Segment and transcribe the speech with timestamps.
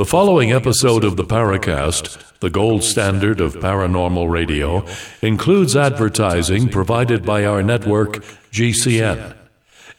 [0.00, 4.86] The following episode of the Paracast, the gold standard of paranormal radio,
[5.20, 9.36] includes advertising provided by our network, GCN.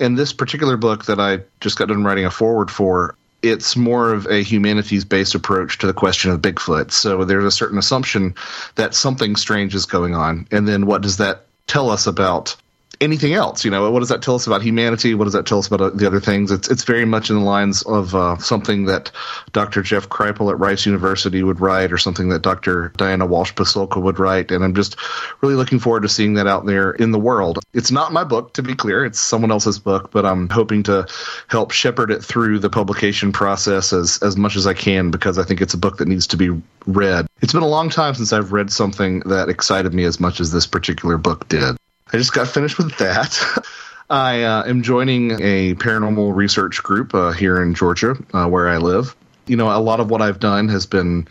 [0.00, 3.14] And this particular book that I just got done writing a forward for,
[3.48, 6.90] it's more of a humanities based approach to the question of Bigfoot.
[6.90, 8.34] So there's a certain assumption
[8.74, 10.46] that something strange is going on.
[10.50, 12.56] And then what does that tell us about
[13.00, 13.64] anything else?
[13.64, 15.14] You know, what does that tell us about humanity?
[15.14, 16.50] What does that tell us about uh, the other things?
[16.50, 19.10] It's it's very much in the lines of uh, something that
[19.52, 19.82] Dr.
[19.82, 22.92] Jeff Kripal at Rice University would write, or something that Dr.
[22.96, 24.50] Diana Walsh Pasulka would write.
[24.50, 24.96] And I'm just
[25.40, 27.58] really looking forward to seeing that out there in the world.
[27.72, 31.06] It's not my book, to be clear; it's someone else's book, but I'm hoping to
[31.48, 35.44] help shepherd it through the publication process as as much as I can because I
[35.44, 36.50] think it's a book that needs to be
[36.86, 37.26] read.
[37.42, 40.52] It's been a long time since I've read something that excited me as much as
[40.52, 41.76] this particular book did.
[42.12, 43.64] I just got finished with that.
[44.10, 48.76] I uh, am joining a paranormal research group uh, here in Georgia, uh, where I
[48.76, 49.16] live.
[49.46, 51.26] You know, a lot of what I've done has been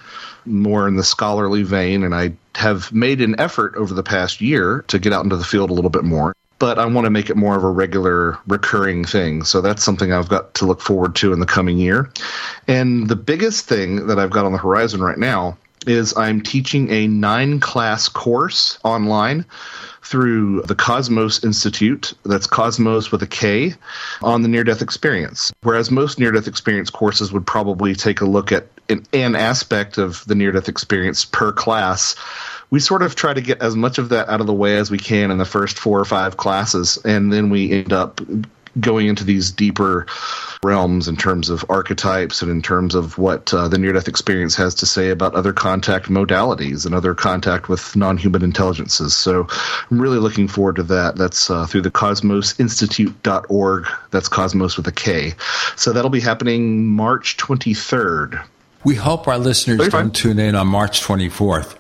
[0.46, 4.84] more in the scholarly vein, and I have made an effort over the past year
[4.90, 6.36] to get out into the field a little bit more.
[6.60, 9.44] But I want to make it more of a regular, recurring thing.
[9.44, 12.10] So that's something I've got to look forward to in the coming year.
[12.68, 15.58] And the biggest thing that I've got on the horizon right now
[15.88, 19.46] is I'm teaching a nine class course online
[20.06, 23.74] through the Kosmos Institute, that's Kosmos with a K,
[24.22, 25.52] on the near death experience.
[25.64, 29.98] Whereas most near death experience courses would probably take a look at an, an aspect
[29.98, 32.16] of the near death experience per class.
[32.70, 34.92] We sort of try to get as much of that out of the way as
[34.92, 38.22] we can in the first four or five classes, and then we end up
[38.80, 40.06] going into these deeper
[40.64, 44.56] realms in terms of archetypes and in terms of what uh, the near death experience
[44.56, 49.16] has to say about other contact modalities and other contact with non human intelligences.
[49.16, 49.48] So
[49.90, 51.16] I'm really looking forward to that.
[51.16, 53.88] That's uh, through the kosmosinstitute.org.
[54.12, 55.34] That's Kosmos with a K.
[55.76, 58.44] So that'll be happening March 23rd.
[58.84, 61.76] We hope our listeners don't tune in on March 24th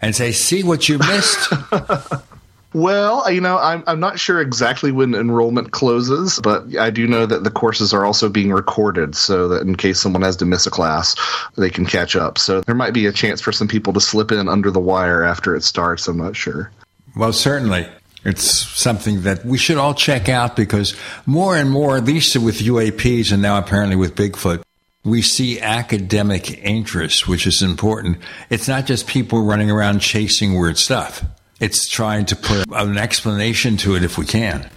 [0.00, 1.52] and say, see what you missed.
[2.74, 7.06] Well, uh, you know, I'm I'm not sure exactly when enrollment closes, but I do
[7.06, 10.44] know that the courses are also being recorded so that in case someone has to
[10.44, 11.16] miss a class,
[11.56, 12.38] they can catch up.
[12.38, 15.24] So there might be a chance for some people to slip in under the wire
[15.24, 16.08] after it starts.
[16.08, 16.70] I'm not sure.
[17.16, 17.88] Well, certainly.
[18.24, 20.94] It's something that we should all check out because
[21.24, 24.62] more and more, at least with UAPs and now apparently with Bigfoot,
[25.04, 28.18] we see academic interest, which is important.
[28.50, 31.24] It's not just people running around chasing weird stuff.
[31.60, 34.70] It's trying to put an explanation to it if we can.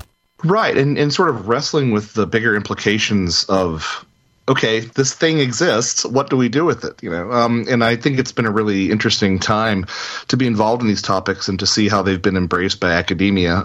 [0.43, 4.05] Right, and and sort of wrestling with the bigger implications of
[4.47, 6.03] okay, this thing exists.
[6.03, 7.01] What do we do with it?
[7.03, 9.85] You know, um, and I think it's been a really interesting time
[10.29, 13.63] to be involved in these topics and to see how they've been embraced by academia.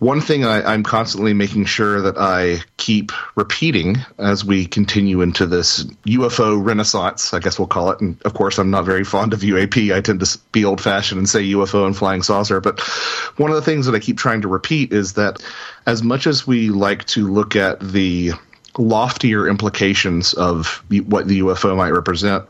[0.00, 5.46] One thing I, am constantly making sure that I keep repeating as we continue into
[5.46, 8.00] this UFO renaissance, I guess we'll call it.
[8.00, 9.94] And of course, I'm not very fond of UAP.
[9.94, 12.60] I tend to be old fashioned and say UFO and flying saucer.
[12.60, 12.80] But
[13.38, 15.42] one of the things that I keep trying to repeat is that
[15.86, 18.32] as much as we like to look at the
[18.76, 22.44] loftier implications of what the UFO might represent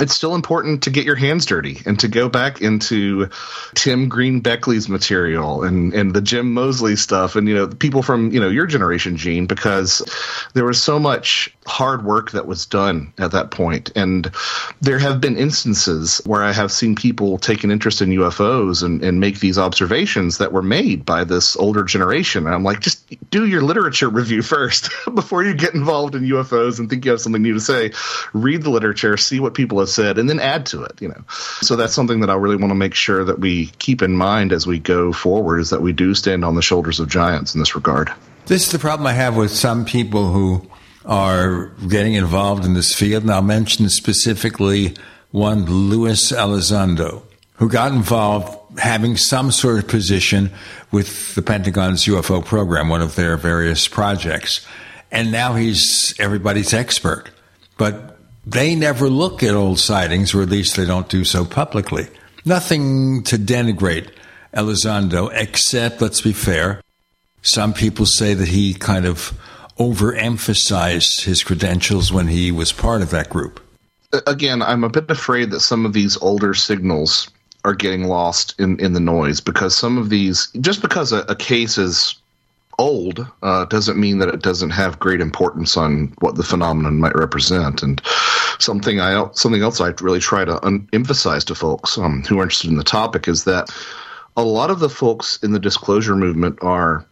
[0.00, 3.28] it's still important to get your hands dirty and to go back into
[3.74, 8.30] Tim Green Beckley's material and, and the Jim Moseley stuff and, you know, people from,
[8.30, 10.02] you know, your generation, Gene, because
[10.54, 13.92] there was so much hard work that was done at that point.
[13.94, 14.30] And
[14.80, 19.02] there have been instances where I have seen people take an interest in UFOs and,
[19.04, 22.46] and make these observations that were made by this older generation.
[22.46, 26.78] And I'm like, just do your literature review first before you get involved in UFOs
[26.78, 27.92] and think you have something new to say.
[28.32, 31.22] Read the literature, see what people have said, and then add to it, you know.
[31.60, 34.52] So that's something that I really want to make sure that we keep in mind
[34.52, 37.60] as we go forward is that we do stand on the shoulders of giants in
[37.60, 38.12] this regard.
[38.46, 40.66] This is the problem I have with some people who
[41.08, 44.94] are getting involved in this field, and I'll mention specifically
[45.30, 47.22] one Luis Elizondo,
[47.54, 50.50] who got involved having some sort of position
[50.92, 54.66] with the Pentagon's UFO program, one of their various projects.
[55.10, 57.30] And now he's everybody's expert.
[57.78, 62.06] But they never look at old sightings, or at least they don't do so publicly.
[62.44, 64.10] Nothing to denigrate
[64.54, 66.82] Elizondo, except, let's be fair,
[67.42, 69.32] some people say that he kind of
[69.78, 73.60] overemphasized his credentials when he was part of that group.
[74.26, 77.30] Again, I'm a bit afraid that some of these older signals
[77.64, 81.36] are getting lost in, in the noise because some of these, just because a, a
[81.36, 82.16] case is
[82.78, 87.14] old uh, doesn't mean that it doesn't have great importance on what the phenomenon might
[87.14, 87.82] represent.
[87.82, 88.00] And
[88.58, 92.44] something I something else I really try to un- emphasize to folks um, who are
[92.44, 93.68] interested in the topic is that
[94.36, 97.04] a lot of the folks in the disclosure movement are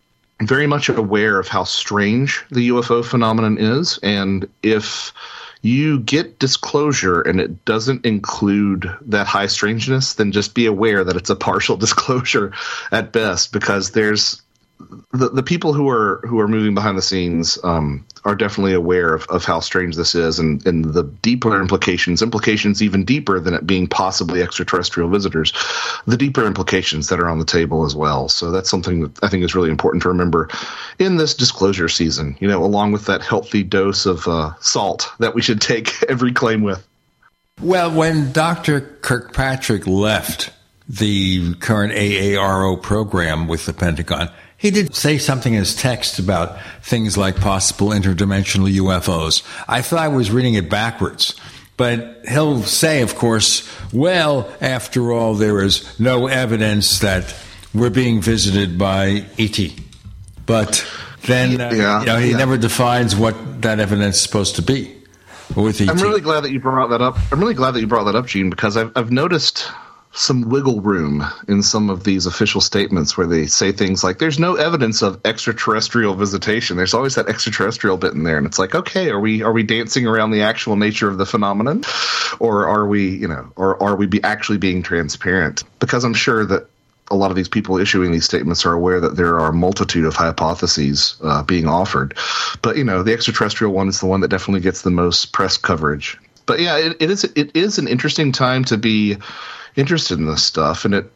[0.43, 5.13] very much aware of how strange the UFO phenomenon is, and if
[5.63, 11.17] you get disclosure and it doesn't include that high strangeness, then just be aware that
[11.17, 12.53] it's a partial disclosure
[12.93, 14.43] at best because there's
[15.13, 19.15] the, the people who are who are moving behind the scenes um, are definitely aware
[19.15, 23.55] of, of how strange this is and, and the deeper implications, implications even deeper than
[23.55, 25.53] it being possibly extraterrestrial visitors,
[26.07, 28.29] the deeper implications that are on the table as well.
[28.29, 30.49] So that's something that I think is really important to remember
[30.99, 35.35] in this disclosure season, you know, along with that healthy dose of uh, salt that
[35.35, 36.87] we should take every claim with.
[37.63, 38.81] Well, when Dr.
[38.81, 40.51] Kirkpatrick left
[40.89, 46.59] the current AARO program with the Pentagon, he did say something in his text about
[46.83, 49.43] things like possible interdimensional UFOs.
[49.69, 51.35] I thought I was reading it backwards.
[51.77, 57.35] But he'll say, of course, well, after all, there is no evidence that
[57.75, 59.59] we're being visited by ET.
[60.47, 60.87] But
[61.25, 62.37] then uh, yeah, you know, he yeah.
[62.39, 64.95] never defines what that evidence is supposed to be
[65.55, 65.91] with ET.
[65.91, 67.19] I'm really glad that you brought that up.
[67.31, 69.71] I'm really glad that you brought that up, Gene, because I've, I've noticed
[70.17, 74.39] some wiggle room in some of these official statements where they say things like there's
[74.39, 76.79] no evidence of extraterrestrial visitation.
[76.79, 79.63] There's always that extraterrestrial bit in there and it's like okay are we are we
[79.63, 81.85] dancing around the actual nature of the phenomenon?
[82.41, 85.65] Or are we you know or are we be actually being transparent?
[85.81, 86.67] Because i'm sure that
[87.11, 90.07] a lot of these people issuing these statements are aware that there are a multitude
[90.07, 92.17] of hypotheses uh, being offered.
[92.63, 95.59] But you know the extraterrestrial one is the one that definitely gets the most press
[95.59, 96.19] coverage.
[96.47, 99.19] But yeah it, it is it is an interesting time to be
[99.77, 101.13] interested in this stuff, and it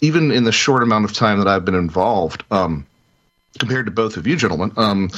[0.00, 2.86] even in the short amount of time that I've been involved, um,
[3.58, 5.10] compared to both of you gentlemen, um,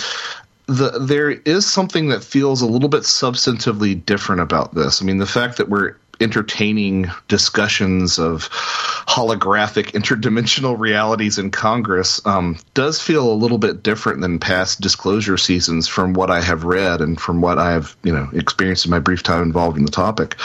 [0.66, 5.02] the, there is something that feels a little bit substantively different about this.
[5.02, 12.56] I mean, the fact that we're entertaining discussions of holographic interdimensional realities in Congress um,
[12.74, 17.00] does feel a little bit different than past disclosure seasons from what I have read
[17.00, 19.90] and from what I have you know experienced in my brief time involved in the
[19.90, 20.36] topic.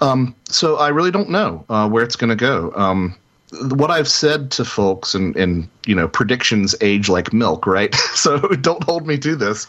[0.00, 2.72] Um, so I really don't know uh, where it's going to go.
[2.74, 3.16] Um,
[3.60, 7.94] what I've said to folks and, and you know predictions age like milk, right?
[8.14, 9.66] so don't hold me to this,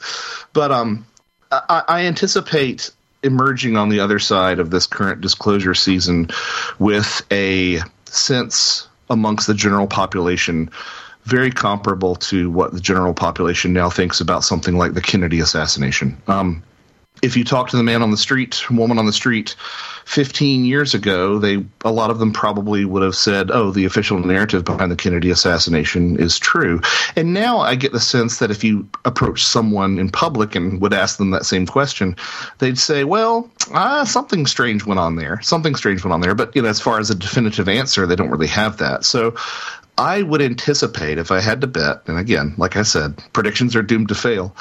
[0.53, 1.05] but um,
[1.51, 2.91] I, I anticipate
[3.25, 6.29] emerging on the other side of this current disclosure season
[6.79, 10.69] with a sense amongst the general population
[11.25, 16.15] very comparable to what the general population now thinks about something like the Kennedy assassination.
[16.27, 16.63] Um,
[17.21, 19.55] if you talk to the man on the street, woman on the street,
[20.05, 24.19] 15 years ago, they a lot of them probably would have said, "Oh, the official
[24.19, 26.79] narrative behind the Kennedy assassination is true."
[27.15, 30.93] And now I get the sense that if you approach someone in public and would
[30.93, 32.15] ask them that same question,
[32.59, 35.39] they'd say, "Well, ah, something strange went on there.
[35.41, 38.15] Something strange went on there." But you know, as far as a definitive answer, they
[38.15, 39.05] don't really have that.
[39.05, 39.33] So
[39.97, 43.81] I would anticipate if I had to bet, and again, like I said, predictions are
[43.81, 44.55] doomed to fail,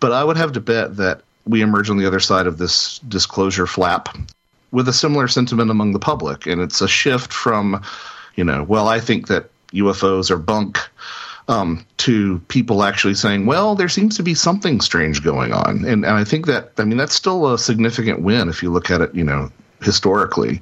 [0.00, 2.98] but I would have to bet that we emerge on the other side of this
[3.00, 4.16] disclosure flap
[4.72, 6.46] with a similar sentiment among the public.
[6.46, 7.82] And it's a shift from,
[8.34, 10.78] you know, well, I think that UFOs are bunk.
[11.48, 15.84] Um, to people actually saying, well, there seems to be something strange going on.
[15.84, 18.90] And, and I think that, I mean, that's still a significant win if you look
[18.90, 20.60] at it, you know, historically.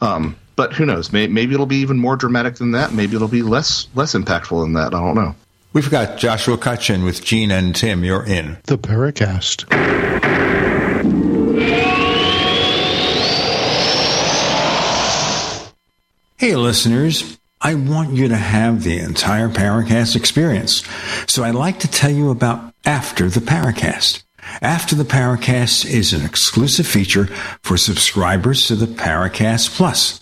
[0.00, 1.12] Um, but who knows?
[1.12, 2.94] Maybe, maybe it'll be even more dramatic than that.
[2.94, 4.94] Maybe it'll be less less impactful than that.
[4.94, 5.34] I don't know.
[5.72, 8.04] We've got Joshua Cutchin with Gene and Tim.
[8.04, 9.70] You're in the Paracast.
[16.36, 17.38] Hey, listeners.
[17.60, 20.82] I want you to have the entire Paracast experience.
[21.28, 24.24] So I'd like to tell you about After the Paracast.
[24.60, 27.26] After the Paracast is an exclusive feature
[27.62, 30.21] for subscribers to the Paracast Plus.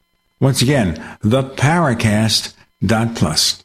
[0.41, 3.63] Once again, theparacast.plus.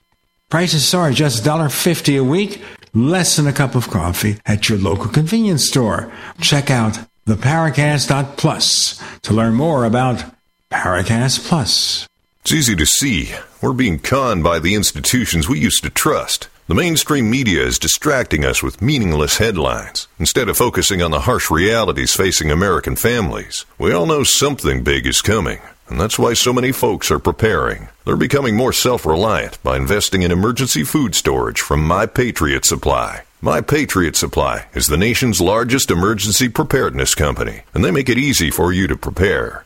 [0.48, 2.62] Prices are just $1.50 a week,
[2.94, 6.12] less than a cup of coffee at your local convenience store.
[6.40, 10.22] Check out theparacast.plus to learn more about
[10.70, 12.06] Paracast Plus.
[12.42, 13.34] It's easy to see.
[13.60, 16.48] We're being conned by the institutions we used to trust.
[16.68, 21.50] The mainstream media is distracting us with meaningless headlines instead of focusing on the harsh
[21.50, 23.64] realities facing American families.
[23.78, 25.60] We all know something big is coming.
[25.88, 27.88] And that's why so many folks are preparing.
[28.04, 33.22] They're becoming more self reliant by investing in emergency food storage from My Patriot Supply.
[33.42, 38.50] My Patriot Supply is the nation's largest emergency preparedness company, and they make it easy
[38.50, 39.65] for you to prepare.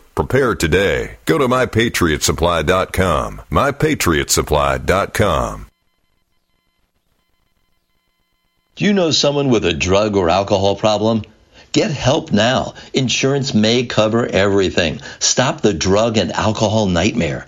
[0.15, 1.17] Prepare today.
[1.25, 3.41] Go to mypatriotsupply.com.
[3.49, 5.67] Mypatriotsupply.com.
[8.75, 11.23] Do you know someone with a drug or alcohol problem?
[11.71, 12.73] Get help now.
[12.93, 15.01] Insurance may cover everything.
[15.19, 17.47] Stop the drug and alcohol nightmare.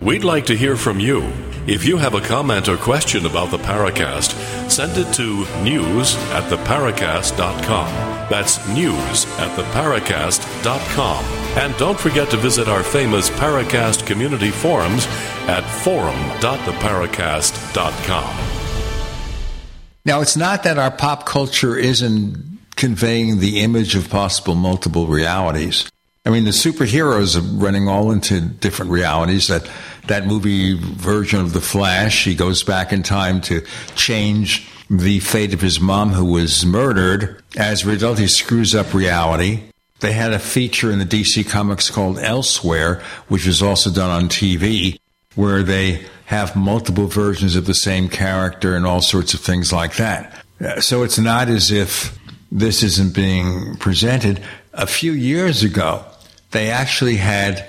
[0.00, 1.24] We'd like to hear from you.
[1.66, 6.48] If you have a comment or question about the Paracast, send it to news at
[6.50, 7.88] theparacast.com.
[8.30, 11.24] That's news at theparacast.com.
[11.58, 15.08] And don't forget to visit our famous Paracast community forums
[15.48, 18.36] at forum.theparacast.com.
[20.04, 25.90] Now, it's not that our pop culture isn't conveying the image of possible multiple realities.
[26.28, 29.48] I mean, the superheroes are running all into different realities.
[29.48, 29.66] That
[30.08, 33.64] that movie version of the Flash, he goes back in time to
[33.96, 37.42] change the fate of his mom, who was murdered.
[37.56, 39.62] As a result, he screws up reality.
[40.00, 44.28] They had a feature in the DC Comics called Elseworlds, which was also done on
[44.28, 45.00] TV,
[45.34, 49.96] where they have multiple versions of the same character and all sorts of things like
[49.96, 50.44] that.
[50.60, 52.18] Uh, so it's not as if
[52.52, 54.42] this isn't being presented.
[54.74, 56.04] A few years ago,
[56.50, 57.64] they actually had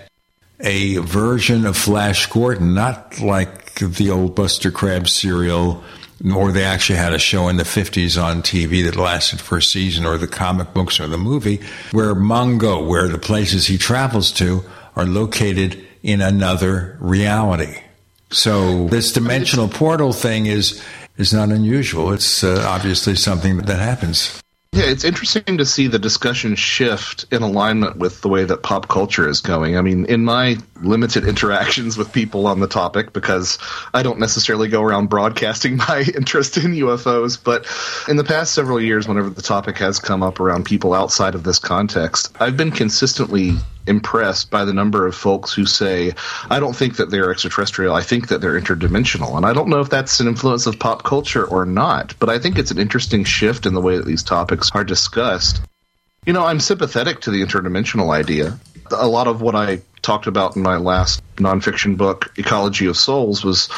[0.59, 5.83] a version of Flash Gordon, not like the old Buster Crabbe serial,
[6.21, 9.61] nor they actually had a show in the 50s on TV that lasted for a
[9.61, 14.31] season, or the comic books or the movie, where Mongo, where the places he travels
[14.33, 14.63] to,
[14.95, 17.81] are located in another reality.
[18.31, 20.83] So this dimensional portal thing is
[21.17, 22.13] is not unusual.
[22.13, 24.41] It's uh, obviously something that happens.
[24.71, 28.87] Yeah, it's interesting to see the discussion shift in alignment with the way that pop
[28.87, 29.75] culture is going.
[29.75, 33.57] I mean, in my limited interactions with people on the topic, because
[33.93, 37.65] I don't necessarily go around broadcasting my interest in UFOs, but
[38.07, 41.43] in the past several years, whenever the topic has come up around people outside of
[41.43, 43.57] this context, I've been consistently
[43.87, 46.13] impressed by the number of folks who say,
[46.49, 47.93] I don't think that they're extraterrestrial.
[47.93, 49.35] I think that they're interdimensional.
[49.35, 52.39] And I don't know if that's an influence of pop culture or not, but I
[52.39, 55.61] think it's an interesting shift in the way that these topics are discussed.
[56.25, 58.59] You know, I'm sympathetic to the interdimensional idea.
[58.91, 63.43] A lot of what I talked about in my last nonfiction book, Ecology of Souls,
[63.43, 63.69] was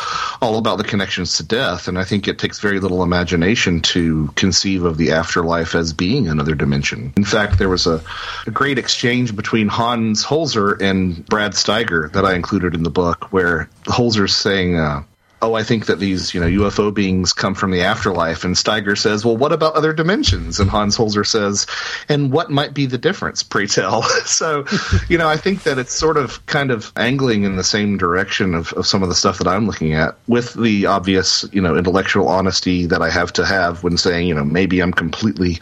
[0.42, 1.88] all about the connections to death.
[1.88, 6.28] And I think it takes very little imagination to conceive of the afterlife as being
[6.28, 7.14] another dimension.
[7.18, 8.04] In fact, there was a,
[8.48, 13.32] a great exchange between Hans Holzer and Brad Steiger that I included in the book,
[13.32, 15.04] where Holzer's saying, uh,
[15.42, 18.44] oh, I think that these, you know, UFO beings come from the afterlife.
[18.44, 20.60] And Steiger says, well, what about other dimensions?
[20.60, 21.66] And Hans Holzer says,
[22.08, 24.04] and what might be the difference, pray tell?
[24.26, 24.66] so,
[25.10, 28.54] you know, I think that it's sort of kind of angling in the same direction
[28.54, 31.76] of, of some of the stuff that I'm looking at with the obvious, you know,
[31.76, 35.60] intellectual honesty that I have to have when saying, you know, maybe I'm completely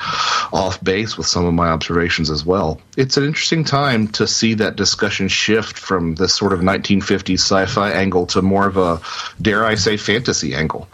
[0.51, 2.81] off base with some of my observations as well.
[2.99, 7.91] It's an interesting time to see that discussion shift from this sort of 1950s sci-fi
[7.91, 8.99] angle to more of a,
[9.41, 10.89] dare I say, fantasy angle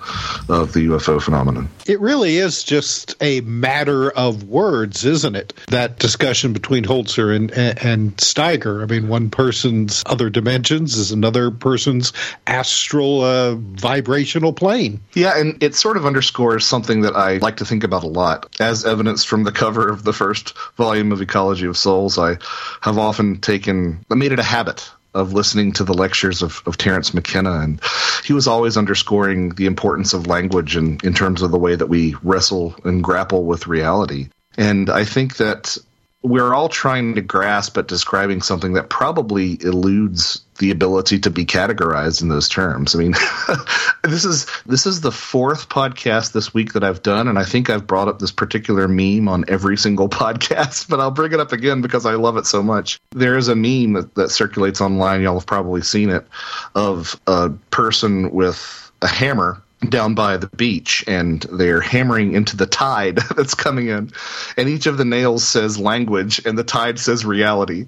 [0.48, 1.68] of the UFO phenomenon.
[1.88, 5.54] It really is just a matter of words, isn't it?
[5.70, 8.84] That discussion between Holzer and, and Steiger.
[8.84, 12.14] I mean, one person's other dimensions is another person's
[12.46, 15.02] astral uh, vibrational plane.
[15.16, 18.56] Yeah, and it sort of underscores something that I like to think about a lot.
[18.60, 22.38] As evidenced from the cover of the first volume of Ecology of Souls, I
[22.82, 26.78] have often taken, I made it a habit of listening to the lectures of, of
[26.78, 27.80] Terence McKenna, and
[28.26, 31.88] he was always underscoring the importance of language in, in terms of the way that
[31.88, 34.28] we wrestle and grapple with reality.
[34.58, 35.78] And I think that
[36.26, 41.46] we're all trying to grasp at describing something that probably eludes the ability to be
[41.46, 42.96] categorized in those terms.
[42.96, 43.14] I mean,
[44.04, 47.70] this is this is the fourth podcast this week that I've done, and I think
[47.70, 50.90] I've brought up this particular meme on every single podcast.
[50.90, 53.00] But I'll bring it up again because I love it so much.
[53.12, 55.22] There is a meme that, that circulates online.
[55.22, 56.26] Y'all have probably seen it
[56.74, 62.66] of a person with a hammer down by the beach and they're hammering into the
[62.66, 64.12] tide that's coming in
[64.58, 67.86] and each of the nails says language and the tide says reality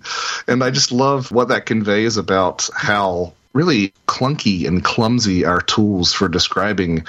[0.48, 6.14] and i just love what that conveys about how really clunky and clumsy our tools
[6.14, 7.04] for describing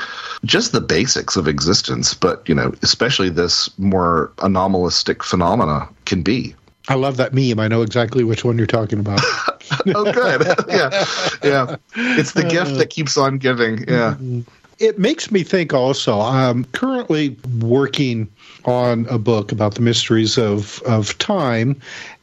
[0.44, 6.54] just the basics of existence but you know especially this more anomalistic phenomena can be
[6.90, 7.60] I love that meme.
[7.60, 9.20] I know exactly which one you're talking about.
[9.94, 10.46] oh, good.
[10.68, 11.04] yeah.
[11.42, 11.76] Yeah.
[11.94, 13.80] It's the gift that keeps on giving.
[13.80, 14.14] Yeah.
[14.14, 14.40] Mm-hmm.
[14.78, 16.20] It makes me think also.
[16.20, 18.28] I'm currently working
[18.64, 21.80] on a book about the mysteries of, of time.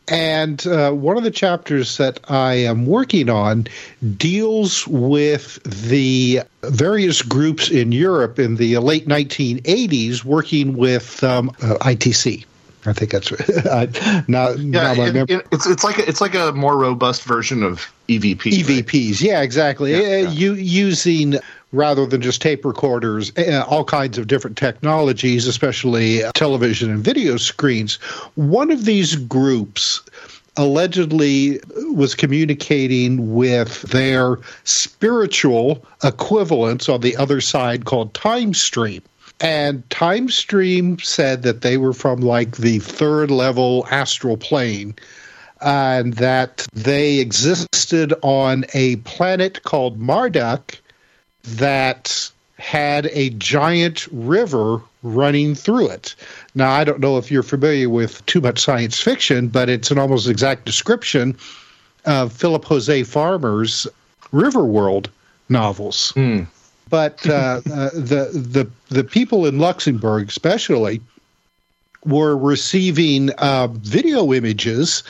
[0.07, 3.67] And uh, one of the chapters that I am working on
[4.17, 11.77] deals with the various groups in Europe in the late 1980s working with um, uh,
[11.81, 12.45] ITC.
[12.87, 13.31] I think that's
[13.65, 14.27] right.
[14.27, 17.63] now, yeah, now it, it, it's it's like a, it's like a more robust version
[17.63, 18.37] of EVP.
[18.37, 19.21] EVPs, right?
[19.21, 19.91] yeah, exactly.
[19.91, 20.53] Yeah, uh, yeah.
[20.53, 21.39] using
[21.75, 27.03] rather than just tape recorders, uh, all kinds of different technologies, especially uh, television and
[27.03, 27.95] video screens.
[28.35, 30.01] One of these groups
[30.57, 39.01] allegedly uh, was communicating with their spiritual equivalents on the other side called Timestream.
[39.41, 44.95] And Timestream said that they were from like the third level astral plane
[45.61, 50.79] and that they existed on a planet called Marduk
[51.47, 56.15] that had a giant river running through it.
[56.55, 59.99] Now, I don't know if you're familiar with too much science fiction, but it's an
[59.99, 61.37] almost exact description
[62.05, 63.87] of Philip Jose Farmer's
[64.31, 65.07] Riverworld
[65.49, 66.13] novels.
[66.15, 66.47] Mm.
[66.89, 71.01] But uh, uh, the the the people in Luxembourg, especially,
[72.05, 75.03] were receiving uh, video images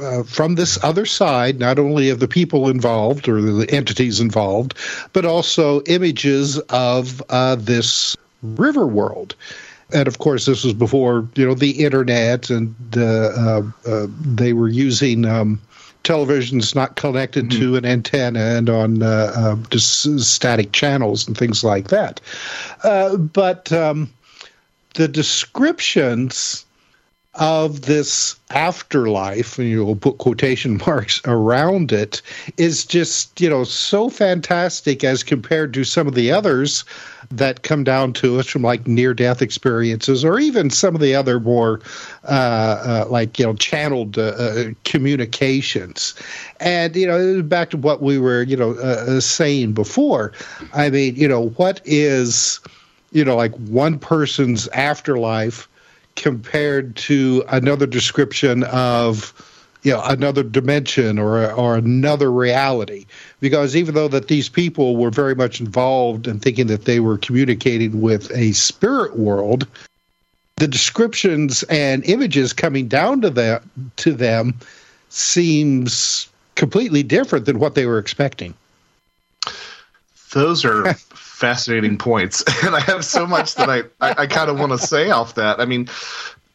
[0.00, 4.74] uh, from this other side, not only of the people involved or the entities involved,
[5.12, 9.34] but also images of uh, this river world.
[9.92, 14.68] And of course, this was before you know the internet, and uh, uh they were
[14.68, 15.60] using um,
[16.02, 17.60] televisions not connected mm-hmm.
[17.60, 22.20] to an antenna and on uh, uh, just static channels and things like that.
[22.82, 24.10] but um,
[24.94, 26.64] the descriptions
[27.34, 32.20] of this afterlife, and you'll put quotation marks around it,
[32.58, 36.84] is just, you know, so fantastic as compared to some of the others
[37.30, 41.14] that come down to us from like near death experiences or even some of the
[41.14, 41.80] other more
[42.24, 46.14] uh, uh, like, you know, channeled uh, uh communications.
[46.60, 50.32] And, you know, back to what we were, you know, uh, uh, saying before.
[50.74, 52.60] I mean, you know, what is,
[53.12, 55.68] you know, like one person's afterlife
[56.16, 59.32] compared to another description of
[59.82, 63.06] you know another dimension or or another reality.
[63.40, 67.18] Because even though that these people were very much involved in thinking that they were
[67.18, 69.66] communicating with a spirit world
[70.62, 74.54] the descriptions and images coming down to them to them
[75.08, 78.54] seems completely different than what they were expecting.
[80.32, 80.94] Those are
[81.42, 84.78] fascinating points, and I have so much that I I, I kind of want to
[84.78, 85.60] say off that.
[85.60, 85.88] I mean,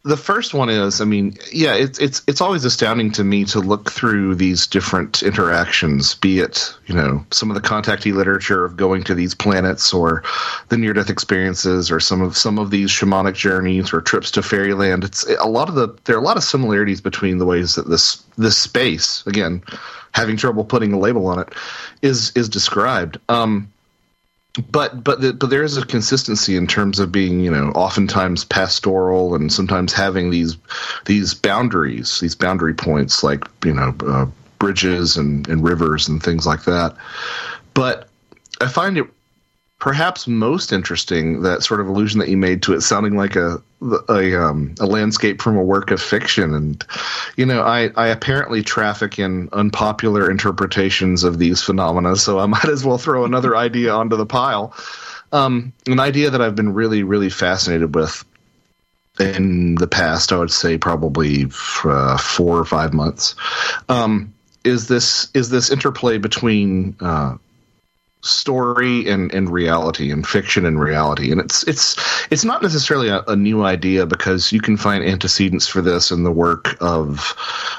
[0.05, 3.59] the first one is, I mean, yeah, it's it's it's always astounding to me to
[3.59, 8.77] look through these different interactions, be it you know some of the contactee literature of
[8.77, 10.23] going to these planets, or
[10.69, 14.41] the near death experiences, or some of some of these shamanic journeys or trips to
[14.41, 15.03] fairyland.
[15.03, 17.89] It's a lot of the there are a lot of similarities between the ways that
[17.89, 19.61] this this space, again,
[20.13, 21.53] having trouble putting a label on it,
[22.01, 23.19] is is described.
[23.27, 23.73] Um,
[24.71, 28.43] but but the, but there is a consistency in terms of being you know oftentimes
[28.43, 30.57] pastoral and sometimes having these
[31.05, 34.25] these boundaries these boundary points like you know uh,
[34.59, 36.95] bridges and, and rivers and things like that.
[37.73, 38.09] But
[38.61, 39.07] I find it
[39.79, 43.61] perhaps most interesting that sort of allusion that you made to it sounding like a
[43.81, 46.53] a, um, a landscape from a work of fiction.
[46.53, 46.85] And
[47.37, 52.67] you know I, I apparently traffic in unpopular interpretations of these phenomena so i might
[52.67, 54.73] as well throw another idea onto the pile.
[55.31, 58.25] Um, an idea that i've been really really fascinated with
[59.19, 61.47] in the past i would say probably
[61.83, 63.35] uh, four or five months
[63.89, 67.35] um, is this is this interplay between uh,
[68.27, 71.31] story and, and reality and fiction and reality.
[71.31, 71.95] And it's it's
[72.31, 76.23] it's not necessarily a, a, new idea because you can find antecedents for this in
[76.23, 77.35] the work of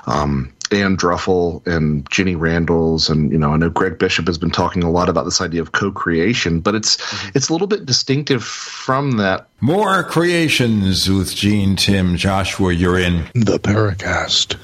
[0.07, 4.51] um, Ann Druffel and Jenny Randles, and you know I know Greg Bishop has been
[4.51, 7.31] talking a lot about this idea of co-creation but it's mm-hmm.
[7.35, 9.49] it's a little bit distinctive from that.
[9.61, 13.29] More creations with Gene Tim Joshua you're in.
[13.35, 14.57] The Paracast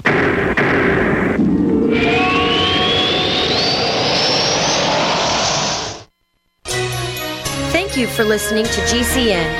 [7.95, 9.51] Thank you for listening to GCN.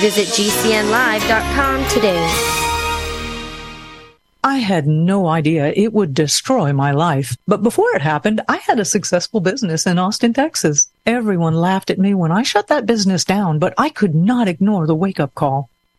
[0.00, 2.26] Visit GCNlive.com today.
[4.42, 7.36] I had no idea it would destroy my life.
[7.46, 10.88] But before it happened, I had a successful business in Austin, Texas.
[11.04, 14.86] Everyone laughed at me when I shut that business down, but I could not ignore
[14.86, 15.68] the wake up call.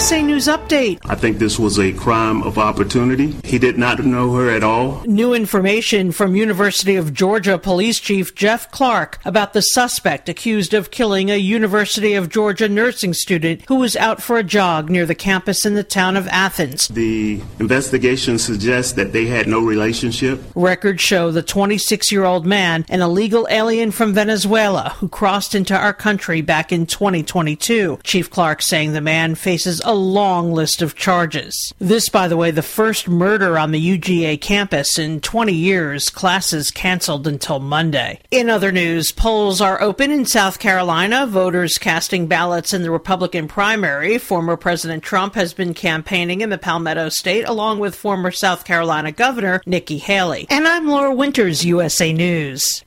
[0.00, 0.98] USA News Update.
[1.04, 3.32] I think this was a crime of opportunity.
[3.44, 5.02] He did not know her at all.
[5.04, 10.90] New information from University of Georgia Police Chief Jeff Clark about the suspect accused of
[10.90, 15.14] killing a University of Georgia nursing student who was out for a jog near the
[15.14, 16.88] campus in the town of Athens.
[16.88, 20.40] The investigation suggests that they had no relationship.
[20.54, 25.76] Records show the 26 year old man, an illegal alien from Venezuela who crossed into
[25.76, 27.98] our country back in 2022.
[28.02, 31.74] Chief Clark saying the man faces a long list of charges.
[31.80, 36.08] This, by the way, the first murder on the UGA campus in 20 years.
[36.08, 38.20] Classes canceled until Monday.
[38.30, 41.26] In other news, polls are open in South Carolina.
[41.26, 44.16] Voters casting ballots in the Republican primary.
[44.18, 49.10] Former President Trump has been campaigning in the Palmetto State along with former South Carolina
[49.10, 50.46] Governor Nikki Haley.
[50.50, 52.84] And I'm Laura Winters, USA News.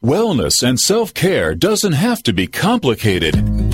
[0.00, 3.73] Wellness and self care doesn't have to be complicated.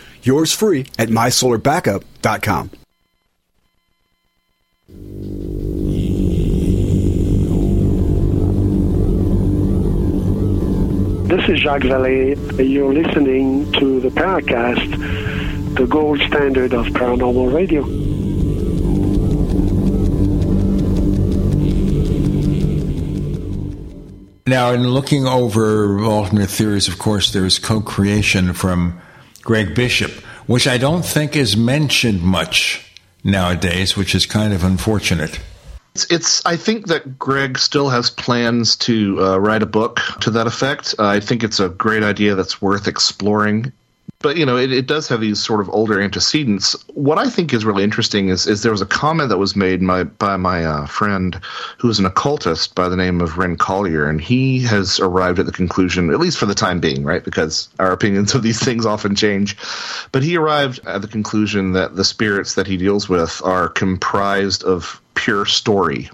[0.23, 2.71] Yours free at mysolarbackup.com.
[11.27, 12.35] This is Jacques Vallée.
[12.69, 17.85] You're listening to the Paracast, the gold standard of paranormal radio.
[24.45, 28.99] Now, in looking over alternate theories, of course, there's co creation from
[29.41, 30.11] Greg Bishop,
[30.47, 32.91] which I don't think is mentioned much
[33.23, 35.39] nowadays, which is kind of unfortunate.
[35.93, 40.31] It's, it's, I think that Greg still has plans to uh, write a book to
[40.31, 40.95] that effect.
[40.97, 43.73] Uh, I think it's a great idea that's worth exploring.
[44.21, 46.75] But you know, it, it does have these sort of older antecedents.
[46.93, 49.81] What I think is really interesting is, is there was a comment that was made
[49.81, 51.39] my, by my uh, friend
[51.77, 55.45] who is an occultist by the name of Ren Collier, and he has arrived at
[55.45, 57.23] the conclusion, at least for the time being, right?
[57.23, 59.57] Because our opinions of these things often change.
[60.11, 64.63] But he arrived at the conclusion that the spirits that he deals with are comprised
[64.63, 66.09] of pure story.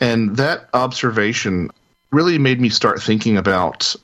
[0.00, 1.70] And that observation
[2.10, 3.94] really made me start thinking about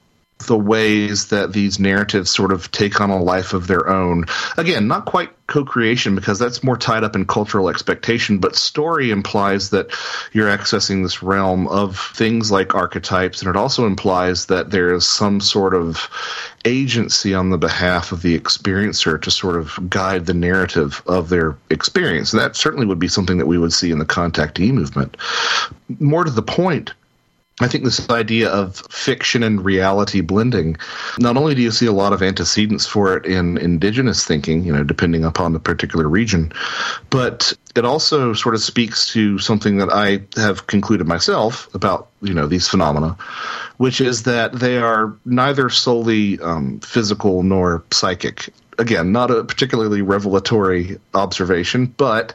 [0.47, 4.25] the ways that these narratives sort of take on a life of their own.
[4.57, 9.11] Again, not quite co creation because that's more tied up in cultural expectation, but story
[9.11, 9.91] implies that
[10.33, 15.07] you're accessing this realm of things like archetypes, and it also implies that there is
[15.07, 16.09] some sort of
[16.65, 21.57] agency on the behalf of the experiencer to sort of guide the narrative of their
[21.71, 22.33] experience.
[22.33, 25.17] And that certainly would be something that we would see in the contactee movement.
[25.99, 26.93] More to the point,
[27.61, 30.79] I think this idea of fiction and reality blending,
[31.19, 34.73] not only do you see a lot of antecedents for it in indigenous thinking, you
[34.73, 36.53] know, depending upon the particular region,
[37.11, 42.33] but it also sort of speaks to something that I have concluded myself about, you
[42.33, 43.17] know, these phenomena,
[43.77, 48.49] which is that they are neither solely um, physical nor psychic.
[48.79, 52.35] Again, not a particularly revelatory observation, but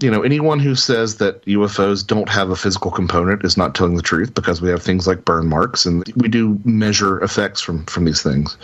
[0.00, 3.96] you know, anyone who says that UFOs don't have a physical component is not telling
[3.96, 7.84] the truth because we have things like burn marks and we do measure effects from
[7.86, 8.56] from these things.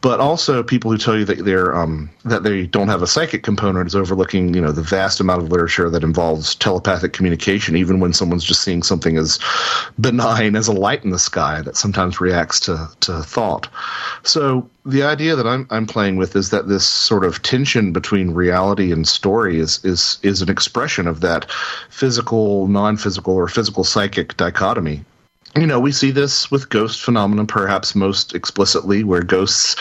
[0.00, 3.42] But also, people who tell you that they're um, that they don't have a psychic
[3.42, 8.00] component is overlooking you know the vast amount of literature that involves telepathic communication, even
[8.00, 9.38] when someone's just seeing something as
[10.00, 13.68] benign as a light in the sky that sometimes reacts to to thought.
[14.22, 18.32] So the idea that I'm I'm playing with is that this sort of tension between
[18.32, 21.50] reality and story is is is an expression of that
[21.90, 25.04] physical, non-physical, or physical psychic dichotomy.
[25.56, 29.76] You know, we see this with ghost phenomenon perhaps most explicitly, where ghosts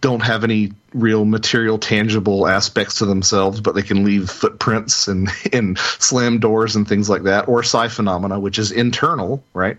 [0.00, 5.30] don't have any real material tangible aspects to themselves but they can leave footprints and
[5.52, 9.78] and slam doors and things like that or psi phenomena which is internal right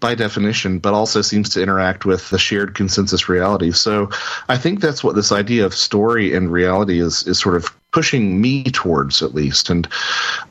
[0.00, 4.10] by definition but also seems to interact with the shared consensus reality so
[4.48, 8.40] i think that's what this idea of story and reality is is sort of pushing
[8.40, 9.88] me towards at least and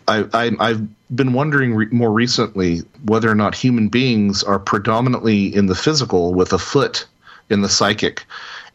[0.08, 5.68] i, have been wondering re- more recently whether or not human beings are predominantly in
[5.68, 7.06] the physical with a foot
[7.50, 8.26] in the psychic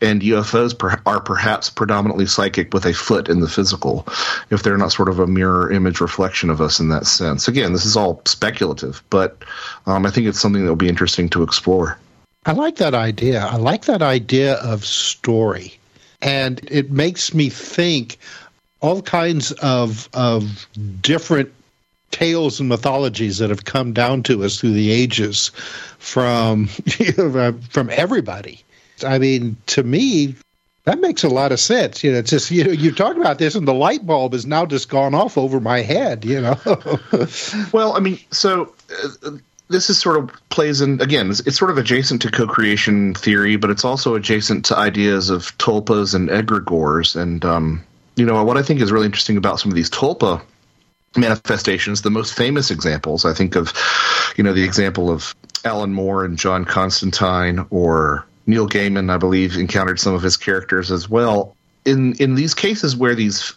[0.02, 4.06] and UFOs per- are perhaps predominantly psychic with a foot in the physical,
[4.50, 7.46] if they're not sort of a mirror image reflection of us in that sense.
[7.46, 9.38] Again, this is all speculative, but
[9.86, 11.96] um, I think it's something that will be interesting to explore.
[12.44, 13.46] I like that idea.
[13.46, 15.78] I like that idea of story.
[16.20, 18.18] And it makes me think
[18.82, 20.66] all kinds of of
[21.00, 21.52] different
[22.10, 25.50] tales and mythologies that have come down to us through the ages
[25.98, 26.66] from
[27.70, 28.62] from everybody.
[29.04, 30.34] I mean, to me,
[30.84, 32.04] that makes a lot of sense.
[32.04, 34.46] You know, it's just you know, you talk about this, and the light bulb has
[34.46, 36.24] now just gone off over my head.
[36.24, 36.60] You know.
[37.72, 38.74] well, I mean, so.
[39.24, 39.30] Uh,
[39.68, 43.56] this is sort of plays in again it's, it's, sort of adjacent to co-creation theory
[43.56, 47.82] but it's also adjacent to ideas of tulpas and egregores and um,
[48.16, 50.40] you know what i think is really interesting about some of these tulpa
[51.16, 53.72] manifestations the most famous examples i think of
[54.36, 59.56] you know the example of alan moore and john constantine or Neil Gaiman, I believe,
[59.56, 61.56] encountered some of his characters as well.
[61.84, 63.54] In in these cases where these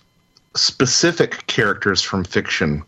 [0.56, 2.84] specific characters from fiction,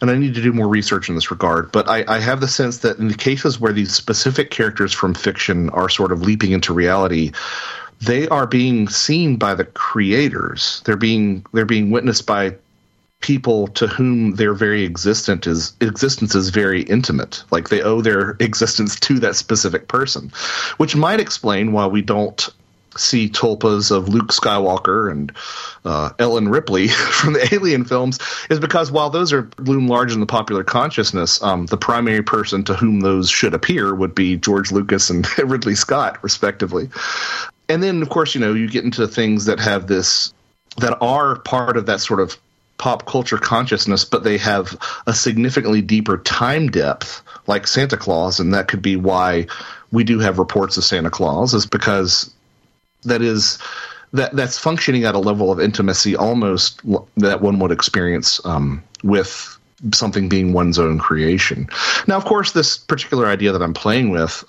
[0.00, 2.48] and I need to do more research in this regard, but I, I have the
[2.48, 6.52] sense that in the cases where these specific characters from fiction are sort of leaping
[6.52, 7.32] into reality,
[8.02, 10.82] they are being seen by the creators.
[10.84, 12.56] They're being they're being witnessed by
[13.20, 18.30] people to whom their very existence is existence is very intimate like they owe their
[18.40, 20.28] existence to that specific person
[20.78, 22.50] which might explain why we don't
[22.96, 25.32] see tulpas of Luke Skywalker and
[25.84, 28.18] uh, Ellen Ripley from the Alien films
[28.50, 32.64] is because while those are loom large in the popular consciousness, um, the primary person
[32.64, 36.90] to whom those should appear would be George Lucas and Ridley Scott, respectively.
[37.68, 40.32] And then, of course, you know, you get into things that have this
[40.78, 42.36] that are part of that sort of
[42.78, 48.52] pop culture consciousness, but they have a significantly deeper time depth, like Santa Claus, and
[48.54, 49.46] that could be why
[49.92, 52.32] we do have reports of Santa Claus, is because
[53.04, 53.58] that is
[54.12, 56.80] that that's functioning at a level of intimacy almost
[57.16, 59.56] that one would experience um, with
[59.92, 61.68] something being one's own creation.
[62.06, 64.44] Now, of course, this particular idea that I'm playing with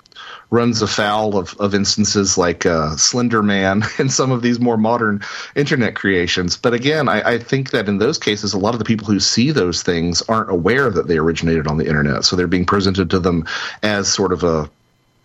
[0.53, 5.21] runs afoul of, of instances like uh, Slender Man and some of these more modern
[5.55, 6.55] internet creations.
[6.55, 9.19] But again, I, I, think that in those cases, a lot of the people who
[9.19, 12.23] see those things aren't aware that they originated on the internet.
[12.23, 13.47] So they're being presented to them
[13.81, 14.69] as sort of a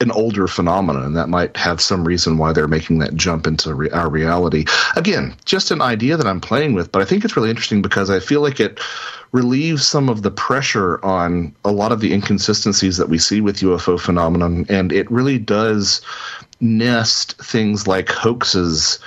[0.01, 3.75] an older phenomenon, and that might have some reason why they're making that jump into
[3.75, 4.65] re- our reality.
[4.95, 8.09] Again, just an idea that I'm playing with, but I think it's really interesting because
[8.09, 8.79] I feel like it
[9.33, 13.59] relieves some of the pressure on a lot of the inconsistencies that we see with
[13.59, 16.01] UFO phenomenon, and it really does
[16.61, 18.99] nest things like hoaxes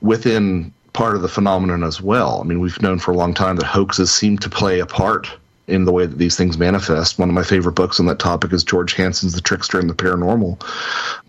[0.00, 2.40] within part of the phenomenon as well.
[2.40, 5.30] I mean, we've known for a long time that hoaxes seem to play a part
[5.70, 7.18] in the way that these things manifest.
[7.18, 9.94] One of my favorite books on that topic is George Hansen's The Trickster and the
[9.94, 10.60] Paranormal.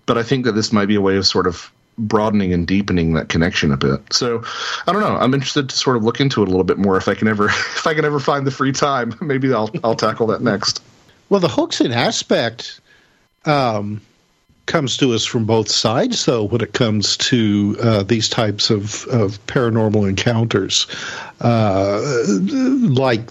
[0.06, 3.14] But I think that this might be a way of sort of broadening and deepening
[3.14, 4.02] that connection a bit.
[4.12, 4.44] So
[4.88, 5.16] I don't know.
[5.18, 7.28] I'm interested to sort of look into it a little bit more if I can
[7.28, 9.14] ever if I can ever find the free time.
[9.22, 10.82] Maybe I'll I'll tackle that next.
[11.30, 12.82] Well, the hoaxing aspect
[13.46, 14.02] um,
[14.66, 19.06] comes to us from both sides, So when it comes to uh, these types of,
[19.08, 20.88] of paranormal encounters,
[21.42, 23.30] uh, like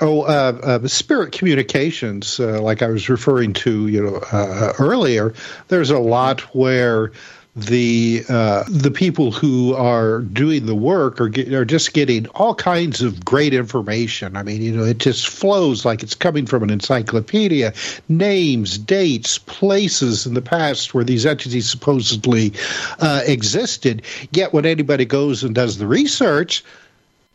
[0.00, 5.34] Oh, uh, uh, spirit communications, uh, like I was referring to, you know, uh, earlier.
[5.68, 7.10] There's a lot where
[7.56, 12.54] the uh, the people who are doing the work are get, are just getting all
[12.54, 14.36] kinds of great information.
[14.36, 17.72] I mean, you know, it just flows like it's coming from an encyclopedia.
[18.08, 22.52] Names, dates, places in the past where these entities supposedly
[23.00, 24.02] uh, existed.
[24.30, 26.62] Yet, when anybody goes and does the research,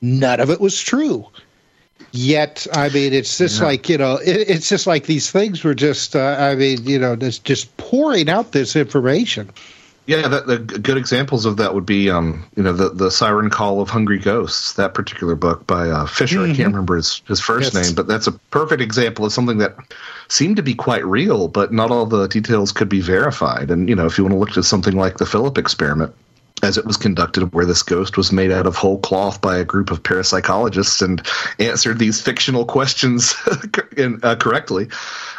[0.01, 1.27] none of it was true.
[2.15, 5.73] Yet, I mean, it's just like you know, it, it's just like these things were
[5.73, 6.15] just.
[6.15, 9.49] Uh, I mean, you know, just just pouring out this information.
[10.05, 13.49] Yeah, that, the good examples of that would be, um, you know, the the Siren
[13.49, 16.39] Call of Hungry Ghosts, that particular book by uh, Fisher.
[16.39, 16.51] Mm-hmm.
[16.51, 17.83] I can't remember his his first yes.
[17.87, 19.75] name, but that's a perfect example of something that
[20.27, 23.71] seemed to be quite real, but not all the details could be verified.
[23.71, 26.13] And you know, if you want to look at something like the Philip experiment,
[26.61, 29.65] as it was conducted, where this ghost was made out of whole cloth by a
[29.65, 31.25] group of parapsychologists and
[31.59, 33.35] answered these fictional questions
[34.23, 34.87] uh, correctly.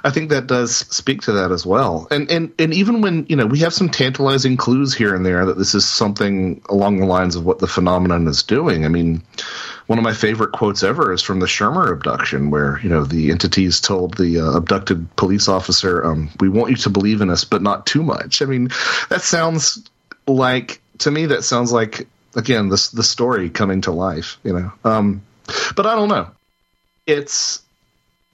[0.03, 2.07] I think that does speak to that as well.
[2.11, 5.47] And and and even when you know we have some tantalizing clues here and there
[5.47, 8.85] that this is something along the lines of what the phenomenon is doing.
[8.85, 9.23] I mean.
[9.87, 13.31] One of my favorite quotes ever is from the Schirmer abduction, where you know the
[13.31, 17.45] entities told the uh, abducted police officer, um, "We want you to believe in us,
[17.45, 18.71] but not too much." I mean,
[19.11, 19.85] that sounds
[20.27, 24.73] like to me that sounds like again this the story coming to life you know?
[24.85, 25.23] Um,
[25.77, 26.31] but i don't know.
[27.07, 27.63] It's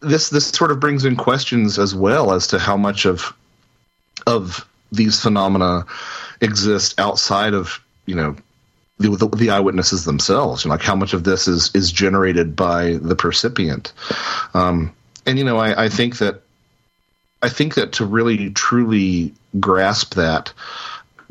[0.01, 3.35] this this sort of brings in questions as well as to how much of
[4.27, 5.87] of these phenomena
[6.41, 8.37] exist outside of you know
[8.99, 10.65] the, the, the eyewitnesses themselves.
[10.65, 13.93] You know, like how much of this is is generated by the percipient,
[14.55, 14.95] um,
[15.27, 16.43] and you know, I, I think that
[17.43, 20.53] I think that to really truly grasp that,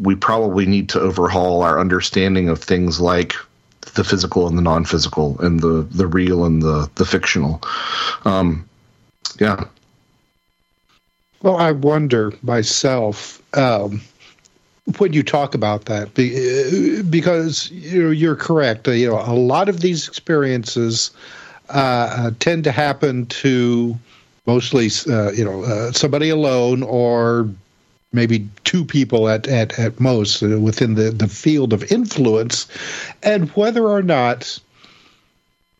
[0.01, 3.33] we probably need to overhaul our understanding of things like
[3.95, 7.61] the physical and the non-physical and the the real and the the fictional.
[8.25, 8.67] Um,
[9.39, 9.65] yeah.
[11.41, 14.01] Well i wonder myself um,
[14.97, 18.87] when you talk about that because you know you're correct.
[18.87, 21.11] You know a lot of these experiences
[21.69, 23.97] uh, tend to happen to
[24.45, 27.49] mostly uh, you know uh, somebody alone or
[28.11, 32.67] maybe two people at, at, at most uh, within the, the field of influence,
[33.21, 34.59] and whether or not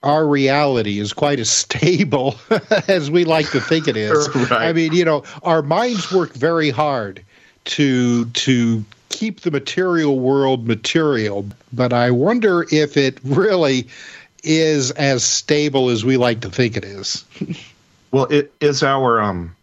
[0.04, 2.36] our reality is quite as stable
[2.88, 4.28] as we like to think it is.
[4.36, 4.52] right.
[4.52, 7.24] I mean, you know, our minds work very hard
[7.66, 13.88] to to keep the material world material, but I wonder if it really
[14.44, 17.26] is as stable as we like to think it is.
[18.12, 19.56] well, it is our um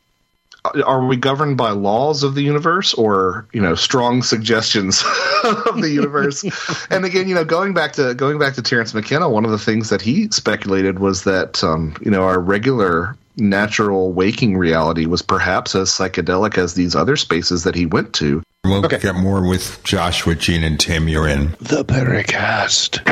[0.84, 5.02] are we governed by laws of the universe or you know strong suggestions
[5.44, 6.44] of the universe?
[6.90, 9.58] And again you know going back to going back to terence mckenna one of the
[9.58, 15.22] things that he speculated was that um, you know our regular natural waking reality was
[15.22, 18.42] perhaps as psychedelic as these other spaces that he went to.
[18.64, 18.98] We'll okay.
[18.98, 21.08] get more with joshua gene and tim.
[21.08, 21.50] You're in.
[21.60, 23.02] The paracast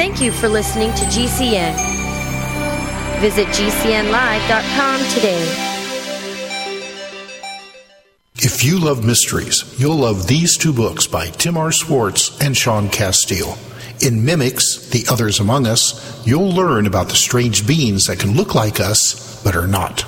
[0.00, 1.74] Thank you for listening to GCN.
[3.20, 5.42] Visit GCNlive.com today.
[8.36, 11.70] If you love mysteries, you'll love these two books by Tim R.
[11.70, 13.58] Swartz and Sean Casteel.
[14.02, 18.54] In Mimics, The Others Among Us, you'll learn about the strange beings that can look
[18.54, 20.06] like us but are not.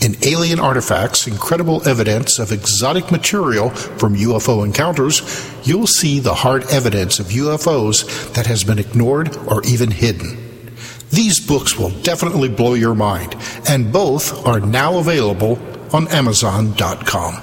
[0.00, 5.20] In Alien Artifacts, incredible evidence of exotic material from UFO encounters,
[5.62, 10.38] you'll see the hard evidence of UFOs that has been ignored or even hidden.
[11.10, 13.36] These books will definitely blow your mind,
[13.68, 15.58] and both are now available
[15.92, 17.42] on Amazon.com.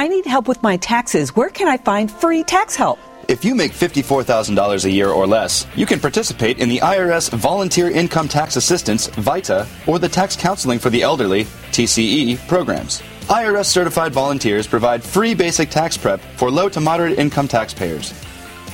[0.00, 1.36] I need help with my taxes.
[1.36, 2.98] Where can I find free tax help?
[3.28, 7.90] If you make $54,000 a year or less, you can participate in the IRS Volunteer
[7.90, 11.44] Income Tax Assistance, VITA, or the Tax Counseling for the Elderly,
[11.74, 13.02] TCE, programs.
[13.28, 18.14] IRS certified volunteers provide free basic tax prep for low to moderate income taxpayers.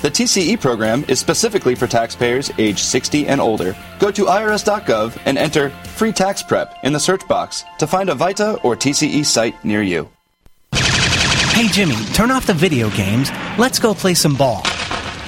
[0.02, 3.76] The TCE program is specifically for taxpayers age 60 and older.
[3.98, 8.14] Go to irs.gov and enter free tax prep in the search box to find a
[8.14, 10.08] VITA or TCE site near you.
[11.56, 13.30] Hey Jimmy, turn off the video games.
[13.56, 14.60] Let's go play some ball.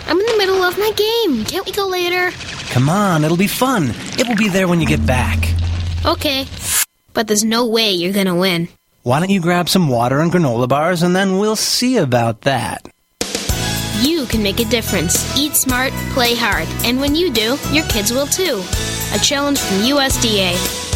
[0.07, 1.43] I'm in the middle of my game.
[1.47, 2.33] Can't we go later?
[2.69, 3.95] Come on, it'll be fun.
[4.19, 5.39] It will be there when you get back.
[6.05, 6.45] Okay.
[7.15, 8.69] But there's no way you're gonna win.
[9.05, 12.87] Why don't you grab some water and granola bars and then we'll see about that.
[14.03, 15.35] You can make a difference.
[15.35, 18.63] Eat smart, play hard, and when you do, your kids will too.
[19.15, 20.88] A challenge from USDA.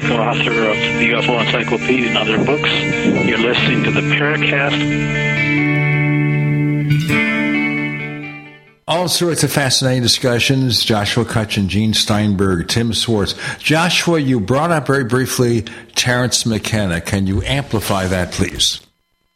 [0.00, 2.70] Clark, author of the UFO Encyclopedia and other books.
[3.28, 5.30] You're listening to the Paracast.
[8.88, 10.84] All sorts of fascinating discussions.
[10.84, 13.34] Joshua Cutchin, Gene Steinberg, Tim Swartz.
[13.58, 15.62] Joshua, you brought up very briefly
[15.94, 17.00] Terence McKenna.
[17.00, 18.80] Can you amplify that, please?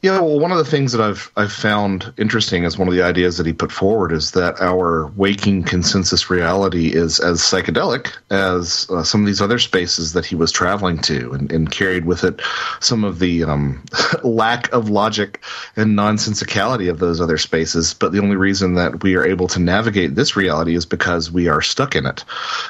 [0.05, 3.01] Yeah, well, one of the things that I've I've found interesting as one of the
[3.01, 8.87] ideas that he put forward is that our waking consensus reality is as psychedelic as
[8.91, 12.23] uh, some of these other spaces that he was traveling to, and, and carried with
[12.23, 12.43] it
[12.81, 13.83] some of the um,
[14.23, 15.43] lack of logic
[15.75, 17.95] and nonsensicality of those other spaces.
[17.95, 21.49] But the only reason that we are able to navigate this reality is because we
[21.49, 22.27] are stuck in it,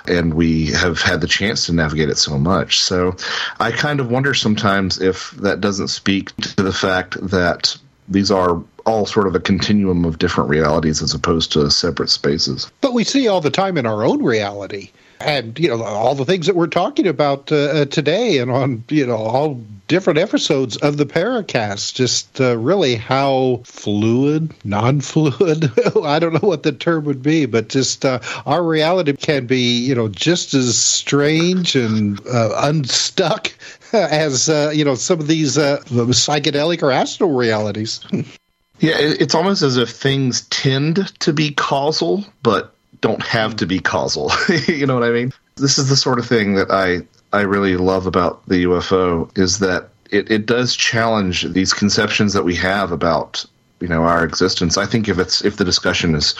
[0.06, 2.80] and we have had the chance to navigate it so much.
[2.80, 3.16] So,
[3.58, 7.76] I kind of wonder sometimes if that doesn't speak to the fact that
[8.08, 12.70] these are all sort of a continuum of different realities as opposed to separate spaces.
[12.80, 14.90] But we see all the time in our own reality.
[15.20, 18.84] And, you know, all the things that we're talking about uh, uh today and on,
[18.88, 25.70] you know, all different episodes of the Paracast, just uh, really how fluid, non fluid,
[26.02, 29.78] I don't know what the term would be, but just uh, our reality can be,
[29.78, 33.52] you know, just as strange and uh, unstuck
[33.92, 38.00] as uh, you know some of these psychedelic or astral realities.
[38.80, 43.80] yeah, it's almost as if things tend to be causal, but don't have to be
[43.80, 44.30] causal.
[44.66, 45.32] you know what I mean?
[45.56, 49.58] This is the sort of thing that I I really love about the UFO is
[49.58, 53.44] that it, it does challenge these conceptions that we have about
[53.80, 56.34] you know our existence i think if it's if the discussion is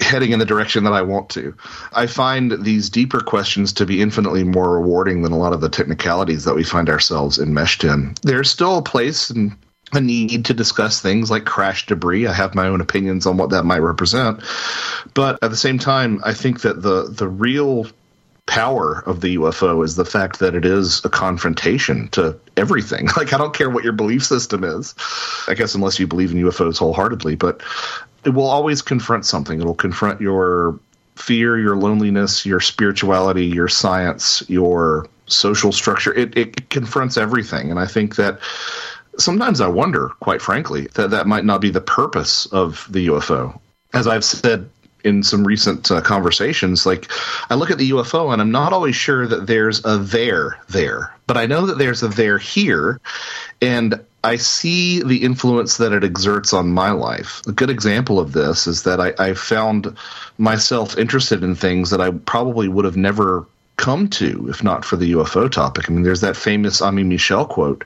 [0.00, 1.54] heading in the direction that i want to
[1.94, 5.70] i find these deeper questions to be infinitely more rewarding than a lot of the
[5.70, 9.56] technicalities that we find ourselves enmeshed in there's still a place and
[9.92, 12.26] a need to discuss things like crash debris.
[12.26, 14.40] I have my own opinions on what that might represent,
[15.14, 17.86] but at the same time, I think that the the real
[18.46, 23.08] power of the UFO is the fact that it is a confrontation to everything.
[23.16, 24.94] Like, I don't care what your belief system is,
[25.48, 27.62] I guess, unless you believe in UFOs wholeheartedly, but
[28.24, 29.60] it will always confront something.
[29.60, 30.78] It'll confront your
[31.16, 36.14] fear, your loneliness, your spirituality, your science, your social structure.
[36.14, 37.70] It, it confronts everything.
[37.70, 38.38] And I think that
[39.18, 43.58] sometimes I wonder, quite frankly, that that might not be the purpose of the UFO.
[43.92, 44.68] As I've said
[45.04, 47.10] in some recent uh, conversations, like
[47.48, 51.14] I look at the UFO and I'm not always sure that there's a there there,
[51.26, 53.00] but I know that there's a there here,
[53.62, 57.40] and I see the influence that it exerts on my life.
[57.46, 59.96] A good example of this is that I, I found
[60.38, 63.46] myself interested in things that I probably would have never
[63.76, 65.88] come to if not for the UFO topic.
[65.88, 67.84] I mean, there's that famous Aimé Michel quote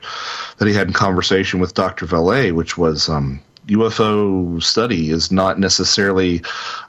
[0.57, 2.05] that he had in conversation with Dr.
[2.05, 6.41] Vallée, which was um, UFO study is not necessarily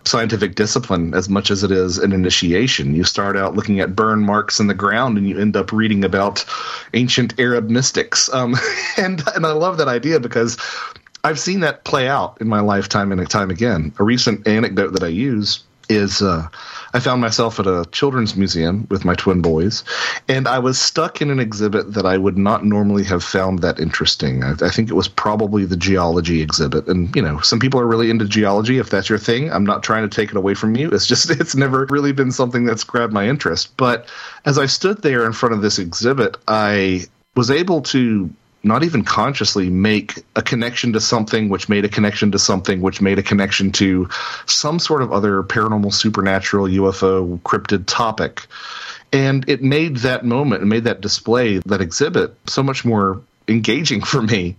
[0.05, 2.95] scientific discipline as much as it is an initiation.
[2.95, 6.05] You start out looking at burn marks in the ground and you end up reading
[6.05, 6.45] about
[6.95, 8.33] ancient Arab mystics.
[8.33, 8.57] Um,
[8.97, 10.57] and, and I love that idea because
[11.25, 13.93] I've seen that play out in my lifetime and time again.
[13.99, 16.49] A recent anecdote that I use is uh,
[16.95, 19.85] I found myself at a children's museum with my twin boys,
[20.29, 23.81] and I was stuck in an exhibit that I would not normally have found that
[23.81, 24.45] interesting.
[24.45, 26.89] I, I, think it was probably the geology exhibit.
[26.89, 28.79] And, you know, some people are really into geology.
[28.79, 30.91] If that's your thing, I'm not trying to take it away from you.
[30.91, 33.77] It's just, it's never really been something that's grabbed my interest.
[33.77, 34.09] But
[34.45, 38.31] as I stood there in front of this exhibit, I was able to
[38.65, 43.01] not even consciously make a connection to something which made a connection to something which
[43.01, 44.09] made a connection to
[44.47, 48.47] some sort of other paranormal supernatural UFO cryptid topic
[49.13, 54.03] and it made that moment and made that display that exhibit so much more engaging
[54.03, 54.57] for me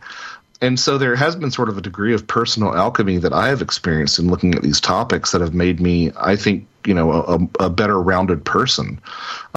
[0.63, 3.61] and so there has been sort of a degree of personal alchemy that I have
[3.61, 7.65] experienced in looking at these topics that have made me, I think, you know, a,
[7.65, 9.01] a better rounded person.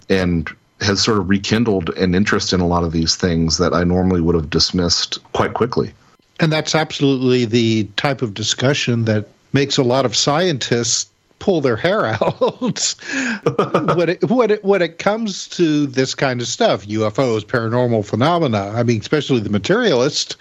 [0.09, 3.85] And has sort of rekindled an interest in a lot of these things that I
[3.85, 5.93] normally would have dismissed quite quickly.
[6.39, 11.09] And that's absolutely the type of discussion that makes a lot of scientists
[11.39, 12.41] pull their hair out
[13.97, 18.73] when it when it when it comes to this kind of stuff, UFOs, paranormal phenomena.
[18.75, 20.37] I mean, especially the materialists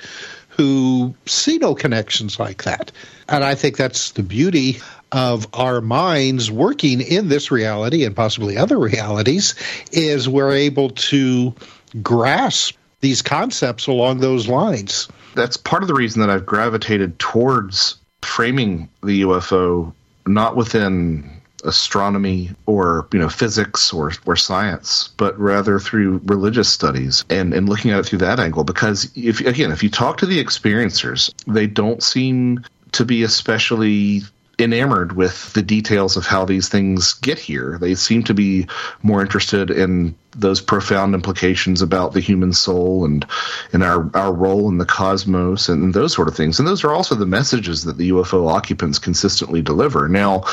[0.49, 2.91] who see no connections like that.
[3.27, 4.79] And I think that's the beauty
[5.11, 9.55] of our minds working in this reality and possibly other realities
[9.91, 11.53] is we're able to
[12.01, 15.07] grasp these concepts along those lines.
[15.35, 19.93] That's part of the reason that I've gravitated towards framing the UFO
[20.25, 21.29] not within
[21.63, 27.67] astronomy or you know physics or, or science but rather through religious studies and and
[27.67, 31.33] looking at it through that angle because if again if you talk to the experiencers
[31.51, 34.21] they don't seem to be especially
[34.59, 37.77] enamored with the details of how these things get here.
[37.79, 38.67] They seem to be
[39.01, 43.25] more interested in those profound implications about the human soul and
[43.73, 46.59] and our our role in the cosmos and those sort of things.
[46.59, 50.07] And those are also the messages that the UFO occupants consistently deliver.
[50.07, 50.43] Now,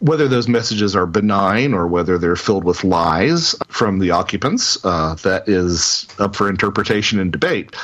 [0.00, 5.14] whether those messages are benign or whether they're filled with lies from the occupants, uh,
[5.22, 7.74] that is up for interpretation and debate.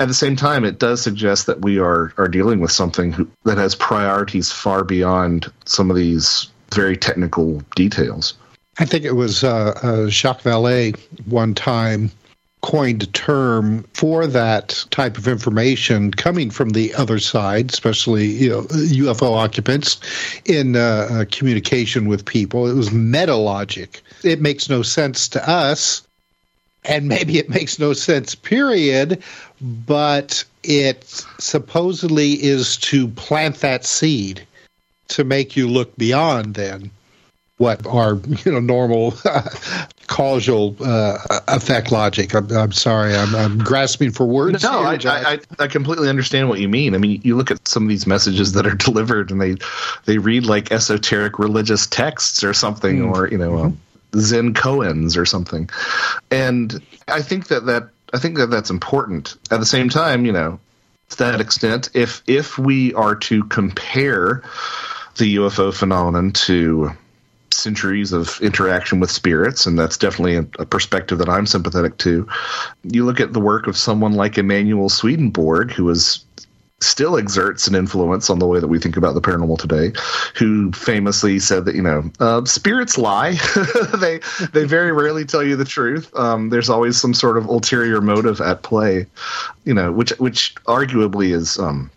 [0.00, 3.28] At the same time, it does suggest that we are are dealing with something who,
[3.44, 8.34] that has priorities far beyond some of these very technical details.
[8.78, 12.10] I think it was uh, uh, Jacques Vallée one time
[12.62, 18.48] coined a term for that type of information coming from the other side, especially you
[18.48, 20.00] know UFO occupants
[20.46, 22.66] in uh, uh, communication with people.
[22.66, 24.00] It was meta logic.
[24.24, 26.02] It makes no sense to us,
[26.84, 28.34] and maybe it makes no sense.
[28.34, 29.22] Period.
[29.60, 31.04] But it
[31.38, 34.46] supposedly is to plant that seed
[35.08, 36.90] to make you look beyond then
[37.56, 39.14] what are you know normal
[40.06, 42.34] causal uh, effect logic.
[42.34, 44.62] I'm, I'm sorry, I'm, I'm, grasping for words.
[44.62, 46.94] No, I, I, I, completely understand what you mean.
[46.94, 49.56] I mean, you look at some of these messages that are delivered, and they
[50.04, 53.14] they read like esoteric religious texts or something, mm.
[53.14, 54.18] or you know, mm-hmm.
[54.18, 55.70] Zen koans or something.
[56.30, 59.36] And I think that that I think that that's important.
[59.50, 60.58] At the same time, you know,
[61.10, 64.42] to that extent, if if we are to compare
[65.16, 66.90] the UFO phenomenon to
[67.64, 72.28] centuries of interaction with spirits, and that's definitely a, a, perspective that I'm sympathetic to.
[72.84, 76.24] You look at the work of someone like Emanuel Swedenborg, who is
[76.80, 79.92] still exerts an influence on the way that we think about the paranormal today,
[80.36, 83.32] who famously said that you know uh, spirits lie.
[83.98, 84.20] they
[84.52, 86.14] they very rarely tell you the truth.
[86.14, 89.06] Um, there's always some sort of ulterior motive at play,
[89.64, 91.90] you know, which which arguably is um,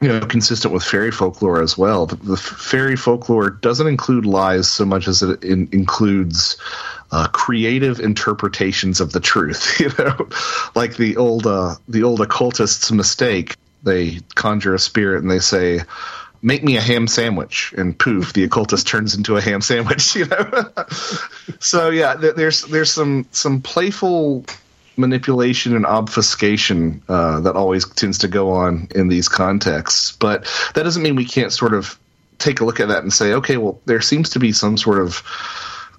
[0.00, 2.06] you know consistent with fairy folklore as well.
[2.06, 6.56] The, the fairy folklore doesn't include lies so much as it in, includes
[7.12, 9.78] uh, creative interpretations of the truth.
[9.80, 10.28] You know,
[10.74, 13.56] like the old uh, the old occultists' mistake.
[13.82, 15.80] They conjure a spirit and they say,
[16.42, 20.14] "Make me a ham sandwich," and poof, the occultist turns into a ham sandwich.
[20.16, 20.72] You know,
[21.60, 24.44] so yeah, there's there's some some playful
[25.00, 30.12] manipulation and obfuscation uh, that always tends to go on in these contexts.
[30.12, 30.44] But
[30.74, 31.98] that doesn't mean we can't sort of
[32.38, 34.98] take a look at that and say, okay, well, there seems to be some sort
[34.98, 35.22] of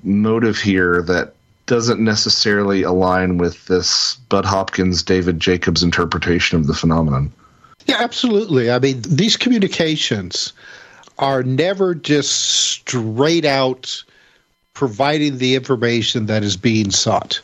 [0.03, 1.33] motive here that
[1.67, 7.31] doesn't necessarily align with this Bud Hopkins, David Jacobs interpretation of the phenomenon.
[7.85, 8.71] Yeah, absolutely.
[8.71, 10.53] I mean, these communications
[11.19, 14.03] are never just straight out
[14.73, 17.41] providing the information that is being sought.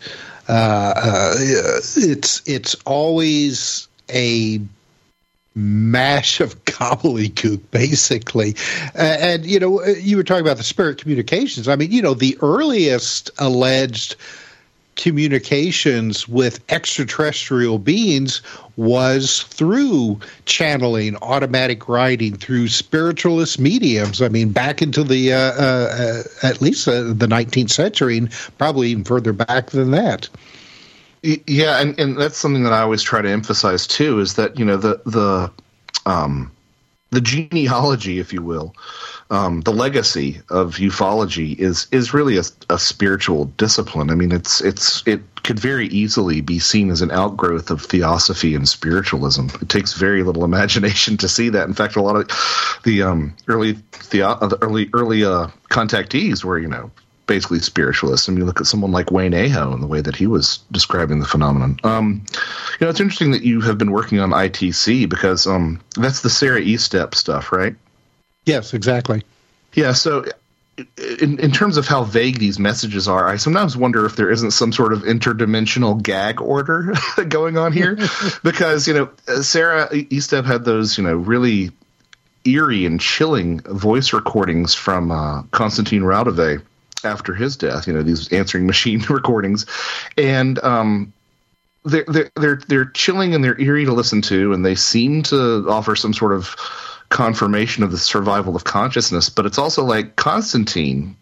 [0.48, 4.62] Uh, uh, it's it's always a
[5.56, 8.56] mash of gobbledygook, basically.
[8.96, 11.68] Uh, and you know, you were talking about the spirit communications.
[11.68, 14.16] I mean, you know, the earliest alleged
[14.98, 18.42] communications with extraterrestrial beings
[18.76, 24.22] was through channeling, automatic writing, through spiritualist mediums.
[24.22, 28.90] I mean, back into the uh, uh, at least uh, the 19th century, and probably
[28.90, 30.28] even further back than that.
[31.24, 34.66] Yeah, and, and that's something that I always try to emphasize too is that you
[34.66, 35.52] know the the
[36.06, 36.52] um,
[37.12, 38.76] the genealogy, if you will,
[39.30, 44.10] um, the legacy of ufology is is really a, a, spiritual discipline.
[44.10, 48.56] I mean, it's it's it could very easily be seen as an outgrowth of theosophy
[48.56, 49.48] and spiritualism.
[49.62, 51.68] It takes very little imagination to see that.
[51.68, 56.44] In fact, a lot of the um, early theo- uh, the early early uh, contactees
[56.44, 56.90] were you know
[57.26, 58.30] basically spiritualists.
[58.30, 61.20] I mean, look at someone like Wayne Aho and the way that he was describing
[61.20, 61.78] the phenomenon.
[61.84, 62.24] Um,
[62.80, 66.30] you know, it's interesting that you have been working on ITC because um, that's the
[66.30, 67.76] Sarah Estep stuff, right?
[68.48, 69.24] Yes, exactly.
[69.74, 69.92] Yeah.
[69.92, 70.26] So,
[71.20, 74.52] in, in terms of how vague these messages are, I sometimes wonder if there isn't
[74.52, 76.94] some sort of interdimensional gag order
[77.28, 77.98] going on here,
[78.44, 79.10] because you know
[79.42, 81.72] Sarah Estep had those you know really
[82.46, 86.64] eerie and chilling voice recordings from uh, Konstantin Raudive
[87.04, 87.86] after his death.
[87.86, 89.66] You know these answering machine recordings,
[90.18, 91.12] and um,
[91.84, 95.66] they're they're they're they're chilling and they're eerie to listen to, and they seem to
[95.68, 96.56] offer some sort of
[97.10, 101.16] confirmation of the survival of consciousness, but it's also like Constantine.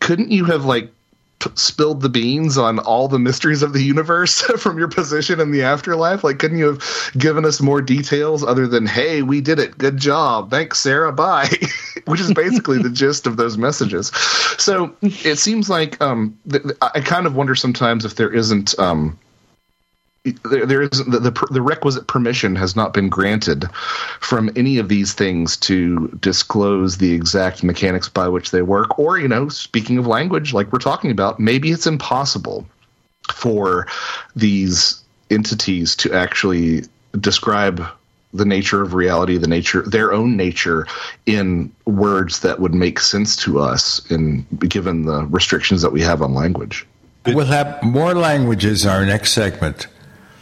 [0.00, 0.90] Couldn't you have like
[1.38, 5.50] p- spilled the beans on all the mysteries of the universe from your position in
[5.50, 6.24] the afterlife?
[6.24, 9.96] Like, couldn't you have given us more details other than "Hey, we did it, good
[9.96, 11.50] job, thanks, Sarah, bye,"
[12.04, 14.08] which is basically the gist of those messages.
[14.58, 18.78] So it seems like um, th- I kind of wonder sometimes if there isn't.
[18.78, 19.18] Um,
[20.24, 23.68] there, there is the, the, the requisite permission has not been granted
[24.20, 29.18] from any of these things to disclose the exact mechanics by which they work or
[29.18, 32.66] you know speaking of language like we're talking about maybe it's impossible
[33.32, 33.86] for
[34.34, 36.82] these entities to actually
[37.20, 37.84] describe
[38.32, 40.86] the nature of reality the nature their own nature
[41.26, 46.22] in words that would make sense to us in given the restrictions that we have
[46.22, 46.86] on language
[47.26, 49.86] We'll have more languages in our next segment.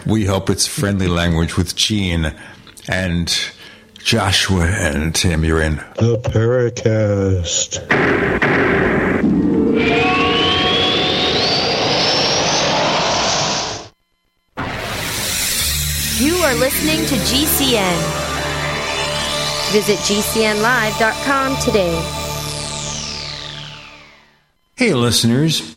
[0.06, 2.34] We hope it's friendly language with Gene
[2.88, 3.52] and
[3.98, 5.44] Joshua and Tim.
[5.44, 7.78] You're in the Paracast.
[16.20, 17.98] You are listening to GCN.
[19.72, 21.94] Visit GCNlive.com today.
[24.76, 25.76] Hey, listeners.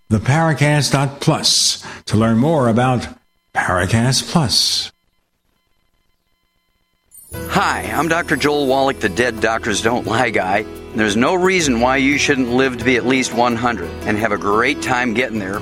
[0.11, 3.07] theparacast.plus to learn more about
[3.55, 4.91] Paracast Plus.
[7.33, 8.35] Hi, I'm Dr.
[8.35, 10.63] Joel Wallach, the Dead Doctors Don't Lie guy.
[10.95, 14.37] There's no reason why you shouldn't live to be at least 100 and have a
[14.37, 15.61] great time getting there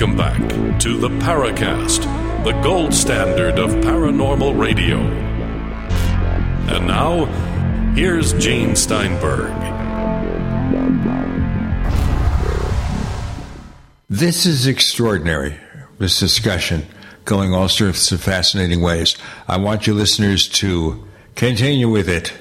[0.00, 2.04] Welcome back to the Paracast,
[2.42, 4.96] the gold standard of paranormal radio.
[6.74, 7.26] And now,
[7.94, 9.52] here's Gene Steinberg.
[14.08, 15.58] This is extraordinary,
[15.98, 16.86] this discussion
[17.26, 19.18] going all sorts of fascinating ways.
[19.46, 22.32] I want you listeners to continue with it.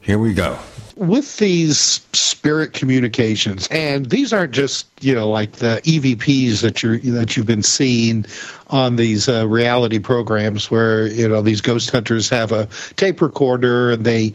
[0.00, 0.58] Here we go
[0.96, 1.78] with these
[2.12, 7.46] spirit communications, and these aren't just you know like the EVPs that you're that you've
[7.46, 8.24] been seeing
[8.68, 13.92] on these uh, reality programs where you know these ghost hunters have a tape recorder
[13.92, 14.32] and they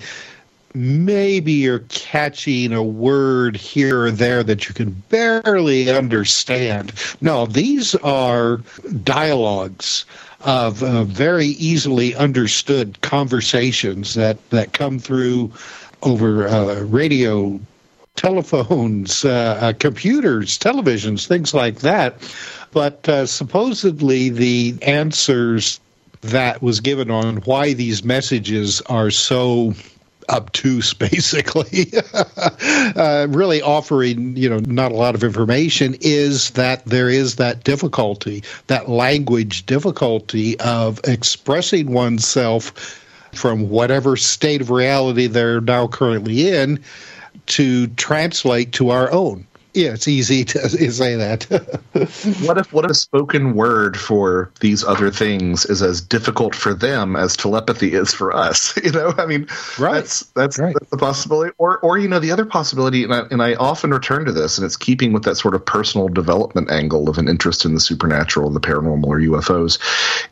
[0.73, 6.93] maybe are catching a word here or there that you can barely understand.
[7.21, 8.57] No, these are
[9.03, 10.05] dialogues
[10.41, 15.51] of uh, very easily understood conversations that that come through
[16.03, 17.59] over uh, radio,
[18.15, 22.15] telephones, uh, uh, computers, televisions, things like that.
[22.71, 25.79] But uh, supposedly the answers
[26.21, 29.73] that was given on why these messages are so
[30.27, 31.91] obtuse basically
[32.95, 37.63] uh, really offering you know not a lot of information is that there is that
[37.63, 43.03] difficulty that language difficulty of expressing oneself
[43.33, 46.83] from whatever state of reality they're now currently in
[47.47, 49.45] to translate to our own.
[49.75, 51.43] Yeah, it's easy to say that.
[52.45, 56.73] what if what if a spoken word for these other things is as difficult for
[56.73, 58.77] them as telepathy is for us?
[58.89, 59.45] You know, I mean,
[59.77, 59.95] right.
[59.95, 60.73] that's that's, right.
[60.73, 61.53] that's the possibility.
[61.59, 64.57] Or or you know, the other possibility, and I, and I often return to this,
[64.57, 67.79] and it's keeping with that sort of personal development angle of an interest in the
[67.79, 69.77] supernatural, the paranormal, or UFOs,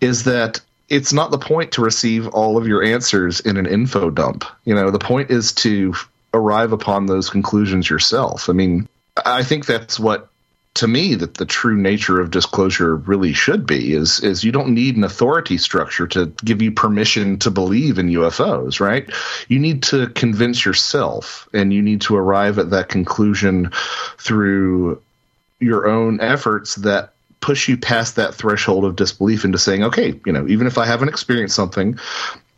[0.01, 0.59] is that
[0.89, 4.45] it's not the point to receive all of your answers in an info dump.
[4.63, 5.93] You know, the point is to
[6.33, 8.49] arrive upon those conclusions yourself.
[8.49, 8.87] I mean,
[9.25, 10.29] I think that's what
[10.75, 14.69] to me that the true nature of disclosure really should be is is you don't
[14.69, 19.09] need an authority structure to give you permission to believe in UFOs, right?
[19.47, 23.71] You need to convince yourself and you need to arrive at that conclusion
[24.19, 25.01] through
[25.59, 30.31] your own efforts that push you past that threshold of disbelief into saying, okay, you
[30.31, 31.97] know, even if I haven't experienced something,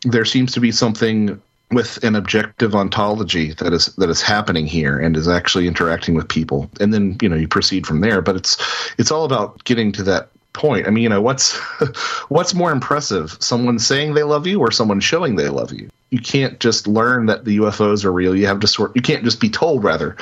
[0.04, 4.98] there seems to be something with an objective ontology that is that is happening here
[4.98, 6.70] and is actually interacting with people.
[6.80, 8.22] And then you know you proceed from there.
[8.22, 8.58] But it's
[8.98, 10.88] it's all about getting to that point.
[10.88, 11.58] I mean you know what's
[12.30, 15.90] what's more impressive someone saying they love you or someone showing they love you?
[16.10, 18.36] You can't just learn that the ufos are real.
[18.36, 20.18] You have to sort you can't just be told rather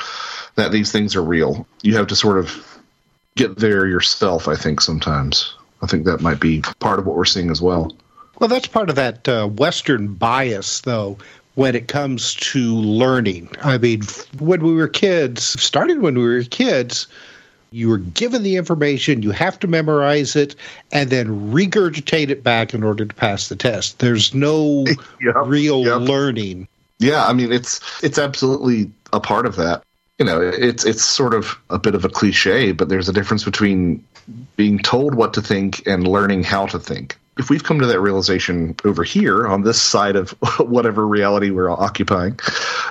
[0.56, 1.66] that these things are real.
[1.82, 2.77] You have to sort of
[3.38, 4.48] get there yourself.
[4.48, 5.54] I think sometimes.
[5.82, 7.96] I think that might be part of what we're seeing as well.
[8.40, 11.18] Well, that's part of that uh, Western bias, though,
[11.56, 13.50] when it comes to learning.
[13.62, 14.02] I mean,
[14.40, 17.08] when we were kids, started when we were kids,
[17.72, 20.56] you were given the information, you have to memorize it,
[20.92, 24.00] and then regurgitate it back in order to pass the test.
[24.00, 24.86] There's no
[25.22, 26.02] yep, real yep.
[26.02, 26.68] learning.
[27.00, 29.84] Yeah, I mean, it's it's absolutely a part of that
[30.20, 33.44] you know, it's it's sort of a bit of a cliche, but there's a difference
[33.44, 34.04] between
[34.56, 37.18] being told what to think and learning how to think.
[37.38, 41.70] If we've come to that realization over here on this side of whatever reality we're
[41.70, 42.40] occupying,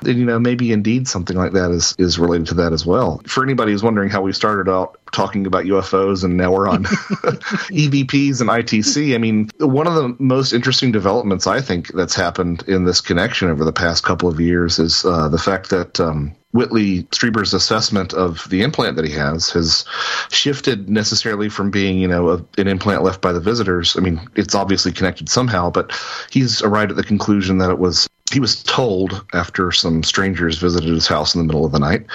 [0.03, 3.21] then you know maybe indeed something like that is is related to that as well.
[3.27, 6.85] For anybody who's wondering how we started out talking about UFOs and now we're on
[6.85, 12.65] EVPs and ITC, I mean, one of the most interesting developments I think that's happened
[12.67, 16.35] in this connection over the past couple of years is uh, the fact that um,
[16.53, 19.85] Whitley Strieber's assessment of the implant that he has has
[20.31, 23.97] shifted necessarily from being, you know, a, an implant left by the visitors.
[23.97, 25.93] I mean, it's obviously connected somehow, but
[26.31, 30.91] he's arrived at the conclusion that it was he was told after some strangers visited
[30.91, 32.07] his house in the middle of the night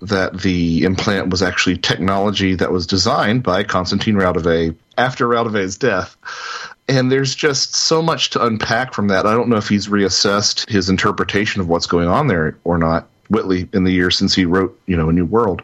[0.00, 6.16] that the implant was actually technology that was designed by Konstantin Raudive after Raudive's death.
[6.88, 9.26] And there's just so much to unpack from that.
[9.26, 13.06] I don't know if he's reassessed his interpretation of what's going on there or not.
[13.28, 15.62] Whitley in the years since he wrote, you know, A New World.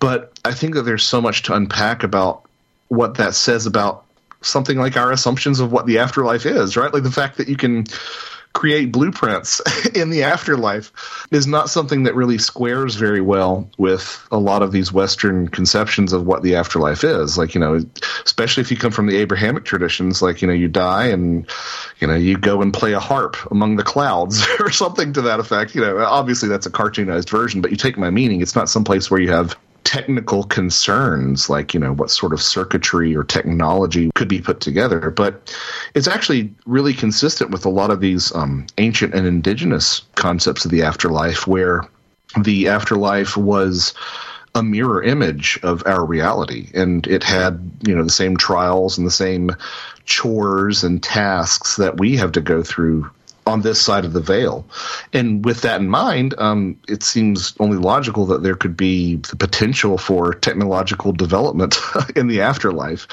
[0.00, 2.42] But I think that there's so much to unpack about
[2.88, 4.04] what that says about
[4.42, 6.92] something like our assumptions of what the afterlife is, right?
[6.92, 7.86] Like the fact that you can
[8.52, 9.60] create blueprints
[9.94, 10.92] in the afterlife
[11.30, 16.12] is not something that really squares very well with a lot of these Western conceptions
[16.12, 17.38] of what the afterlife is.
[17.38, 17.80] Like, you know,
[18.24, 21.48] especially if you come from the Abrahamic traditions, like, you know, you die and,
[22.00, 25.40] you know, you go and play a harp among the clouds or something to that
[25.40, 25.74] effect.
[25.74, 28.40] You know, obviously that's a cartoonized version, but you take my meaning.
[28.40, 33.14] It's not someplace where you have technical concerns like you know what sort of circuitry
[33.16, 35.54] or technology could be put together but
[35.94, 40.70] it's actually really consistent with a lot of these um, ancient and indigenous concepts of
[40.70, 41.82] the afterlife where
[42.42, 43.94] the afterlife was
[44.54, 49.06] a mirror image of our reality and it had you know the same trials and
[49.06, 49.50] the same
[50.04, 53.08] chores and tasks that we have to go through
[53.50, 54.64] on this side of the veil.
[55.12, 59.36] And with that in mind, um, it seems only logical that there could be the
[59.36, 61.76] potential for technological development
[62.16, 63.06] in the afterlife.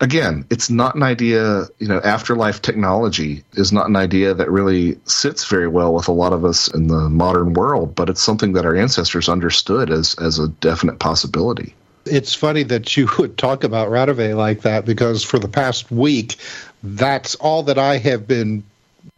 [0.00, 4.98] Again, it's not an idea, you know, afterlife technology is not an idea that really
[5.04, 8.52] sits very well with a lot of us in the modern world, but it's something
[8.52, 11.74] that our ancestors understood as, as a definite possibility
[12.10, 16.36] it's funny that you would talk about Raudive like that because for the past week,
[16.82, 18.64] that's all that I have been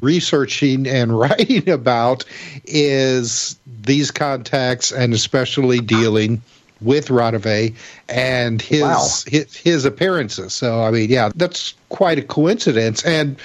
[0.00, 2.24] researching and writing about
[2.64, 6.42] is these contacts and especially dealing
[6.80, 7.74] with Raudive
[8.08, 9.06] and his, wow.
[9.26, 10.54] his, his appearances.
[10.54, 13.04] So I mean, yeah, that's quite a coincidence.
[13.04, 13.38] And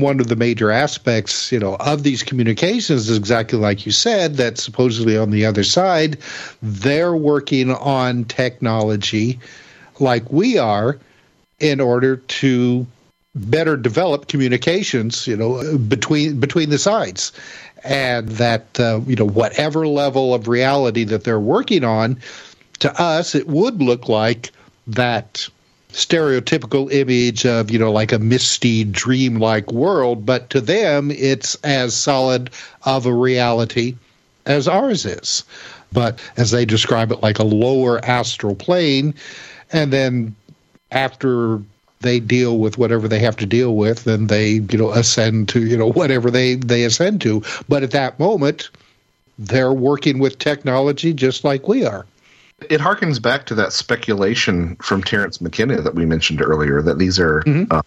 [0.00, 4.36] one of the major aspects, you know, of these communications is exactly like you said
[4.36, 6.18] that supposedly on the other side,
[6.62, 9.38] they're working on technology
[10.00, 10.98] like we are
[11.60, 12.86] in order to
[13.34, 17.32] better develop communications, you know, between between the sides,
[17.82, 22.20] and that uh, you know whatever level of reality that they're working on,
[22.80, 24.52] to us it would look like
[24.86, 25.48] that
[25.90, 31.96] stereotypical image of you know like a misty dream-like world, but to them it's as
[31.96, 32.50] solid
[32.84, 33.96] of a reality
[34.46, 35.44] as ours is.
[35.92, 39.14] But as they describe it, like a lower astral plane,
[39.72, 40.34] and then
[40.90, 41.60] after
[42.04, 45.66] they deal with whatever they have to deal with and they you know ascend to
[45.66, 48.70] you know whatever they they ascend to but at that moment
[49.38, 52.06] they're working with technology just like we are
[52.70, 57.18] it harkens back to that speculation from Terence McKenna that we mentioned earlier that these
[57.18, 57.64] are mm-hmm.
[57.70, 57.82] uh,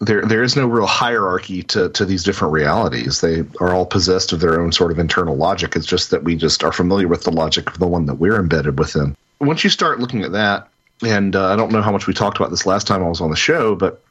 [0.00, 3.20] there there is no real hierarchy to to these different realities.
[3.20, 5.76] They are all possessed of their own sort of internal logic.
[5.76, 8.38] It's just that we just are familiar with the logic of the one that we're
[8.38, 9.16] embedded within.
[9.40, 10.68] Once you start looking at that,
[11.02, 13.20] and uh, I don't know how much we talked about this last time I was
[13.20, 14.02] on the show, but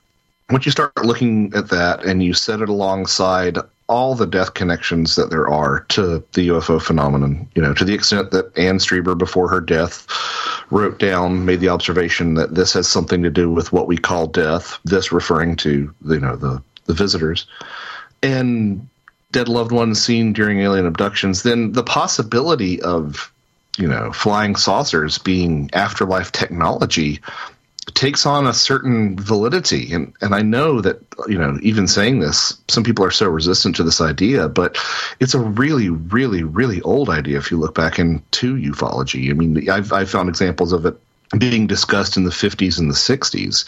[0.49, 5.15] once you start looking at that and you set it alongside all the death connections
[5.15, 9.17] that there are to the UFO phenomenon, you know, to the extent that Anne Strieber,
[9.17, 10.07] before her death,
[10.69, 14.27] wrote down, made the observation that this has something to do with what we call
[14.27, 17.45] death, this referring to, you know, the, the visitors,
[18.23, 18.87] and
[19.31, 23.31] dead loved ones seen during alien abductions, then the possibility of
[23.77, 27.21] you know, flying saucers being afterlife technology
[27.93, 29.91] takes on a certain validity.
[29.93, 33.75] And, and I know that, you know, even saying this, some people are so resistant
[33.77, 34.77] to this idea, but
[35.19, 39.29] it's a really, really, really old idea if you look back into ufology.
[39.29, 40.97] I mean, I've, I've found examples of it
[41.37, 43.65] being discussed in the 50s and the 60s.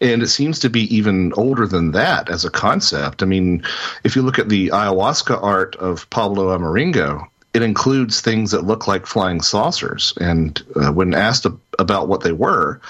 [0.00, 3.22] And it seems to be even older than that as a concept.
[3.22, 3.64] I mean,
[4.04, 8.86] if you look at the ayahuasca art of Pablo Amaringo, it includes things that look
[8.86, 10.14] like flying saucers.
[10.20, 11.46] And uh, when asked
[11.78, 12.80] about what they were,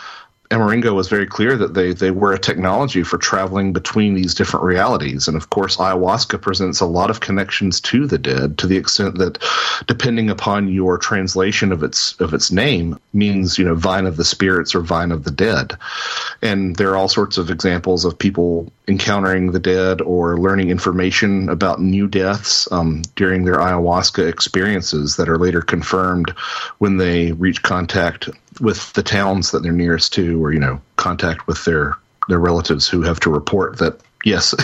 [0.51, 4.65] Amaringo was very clear that they, they were a technology for traveling between these different
[4.65, 5.29] realities.
[5.29, 9.19] And of course, ayahuasca presents a lot of connections to the dead to the extent
[9.19, 9.39] that
[9.87, 14.25] depending upon your translation of its of its name means, you know, vine of the
[14.25, 15.77] spirits or vine of the dead.
[16.43, 21.49] And there are all sorts of examples of people encountering the dead or learning information
[21.49, 26.31] about new deaths um, during their ayahuasca experiences that are later confirmed
[26.79, 28.29] when they reach contact
[28.61, 31.97] with the towns that they're nearest to, or you know, contact with their
[32.29, 34.55] their relatives who have to report that yes,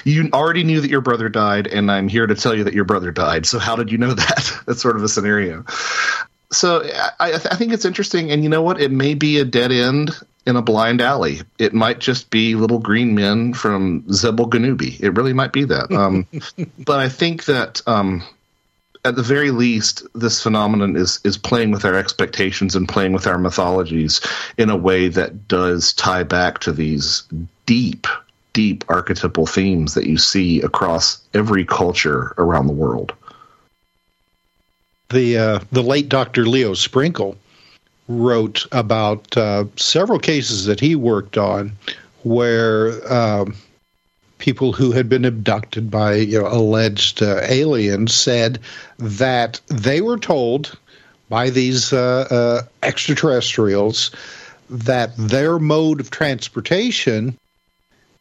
[0.04, 2.84] you already knew that your brother died, and I'm here to tell you that your
[2.84, 3.46] brother died.
[3.46, 4.60] So how did you know that?
[4.66, 5.64] That's sort of a scenario.
[6.52, 6.82] So
[7.20, 8.80] I, I think it's interesting, and you know what?
[8.80, 10.10] It may be a dead end
[10.50, 11.40] in a blind alley.
[11.58, 15.00] It might just be little green men from Zubenelgenubi.
[15.00, 15.90] It really might be that.
[15.90, 16.26] Um,
[16.78, 18.22] but I think that um,
[19.04, 23.26] at the very least, this phenomenon is is playing with our expectations and playing with
[23.26, 24.20] our mythologies
[24.58, 27.22] in a way that does tie back to these
[27.64, 28.06] deep,
[28.52, 33.14] deep archetypal themes that you see across every culture around the world.
[35.08, 36.44] The uh, the late Dr.
[36.44, 37.38] Leo Sprinkle
[38.10, 41.72] wrote about uh, several cases that he worked on
[42.24, 43.54] where um,
[44.38, 48.58] people who had been abducted by you know, alleged uh, aliens said
[48.98, 50.76] that they were told
[51.28, 54.10] by these uh, uh, extraterrestrials
[54.68, 57.36] that their mode of transportation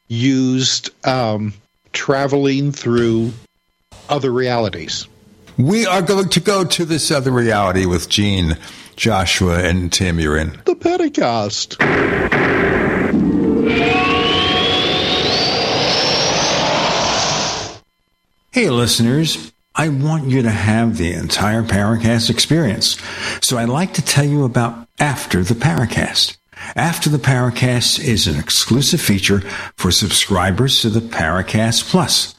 [0.07, 1.53] used um,
[1.93, 3.33] traveling through
[4.07, 5.07] other realities.
[5.59, 8.57] We are going to go to this other reality with Gene,
[8.95, 10.17] Joshua, and Tim.
[10.17, 11.75] You're in the Paracast.
[18.53, 19.51] Hey, listeners.
[19.75, 22.97] I want you to have the entire Paracast experience.
[23.41, 26.37] So I'd like to tell you about After the Paracast.
[26.77, 29.41] After the Paracast is an exclusive feature
[29.75, 32.38] for subscribers to the Paracast Plus.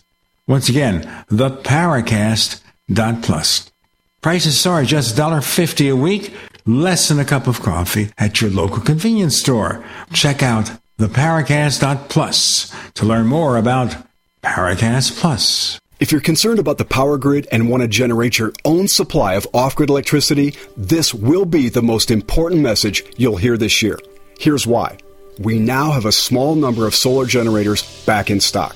[0.51, 3.71] Once again, theparacast.plus.
[4.19, 6.33] Prices start just $1.50 a week,
[6.65, 9.81] less than a cup of coffee at your local convenience store.
[10.11, 13.95] Check out theparacast.plus to learn more about
[14.43, 15.79] Paracast Plus.
[16.01, 19.47] If you're concerned about the power grid and want to generate your own supply of
[19.53, 23.97] off grid electricity, this will be the most important message you'll hear this year.
[24.37, 24.97] Here's why.
[25.39, 28.75] We now have a small number of solar generators back in stock.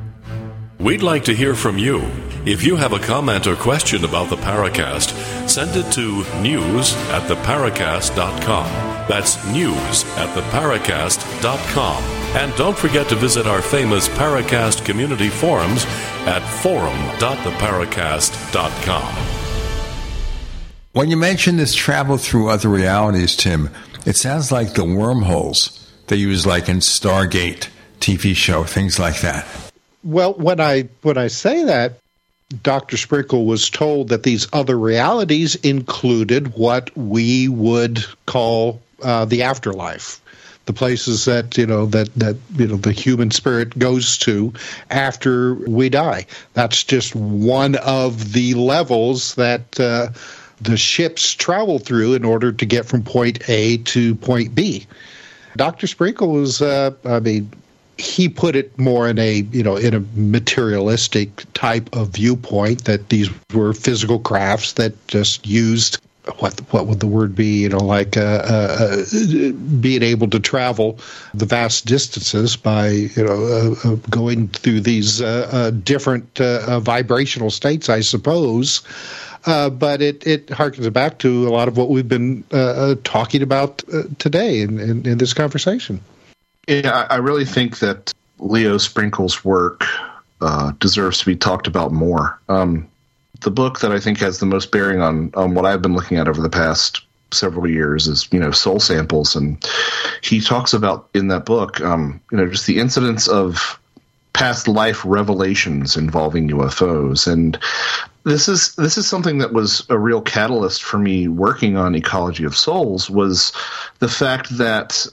[0.81, 2.01] We'd like to hear from you.
[2.43, 5.11] If you have a comment or question about the Paracast,
[5.47, 8.65] send it to news at theparacast.com.
[9.07, 12.03] That's news at theparacast.com.
[12.35, 15.85] And don't forget to visit our famous Paracast community forums
[16.25, 19.15] at forum.theparacast.com.
[20.93, 23.69] When you mention this travel through other realities, Tim,
[24.07, 27.67] it sounds like the wormholes they use, like in Stargate
[27.99, 29.45] TV show, things like that.
[30.03, 31.99] Well, when I when I say that,
[32.63, 32.97] Dr.
[32.97, 40.19] Sprinkle was told that these other realities included what we would call uh, the afterlife,
[40.65, 44.53] the places that you know that that you know the human spirit goes to
[44.89, 46.25] after we die.
[46.53, 49.79] That's just one of the levels that.
[49.79, 50.09] Uh,
[50.61, 54.85] the ships travel through in order to get from point A to point B.
[55.57, 55.87] Dr.
[55.87, 57.51] Sprinkle was, uh, I mean,
[58.01, 63.09] he put it more in a you know in a materialistic type of viewpoint that
[63.09, 65.99] these were physical crafts that just used
[66.37, 70.39] what what would the word be you know like uh, uh, uh being able to
[70.39, 70.99] travel
[71.33, 77.89] the vast distances by you know uh, uh going through these uh, different vibrational states
[77.89, 78.81] I suppose
[79.45, 82.43] but it it harkens back to a lot of what we've been
[83.03, 83.83] talking about
[84.19, 86.01] today in, in, in this conversation.
[86.67, 89.85] Yeah, I really think that Leo Sprinkle's work
[90.41, 92.39] uh, deserves to be talked about more.
[92.49, 92.87] Um,
[93.41, 96.17] the book that I think has the most bearing on on what I've been looking
[96.17, 97.01] at over the past
[97.31, 99.63] several years is you know soul samples, and
[100.21, 103.79] he talks about in that book, um, you know, just the incidents of
[104.33, 107.57] past life revelations involving UFOs, and
[108.23, 112.43] this is this is something that was a real catalyst for me working on ecology
[112.43, 113.51] of souls was
[113.99, 115.07] the fact that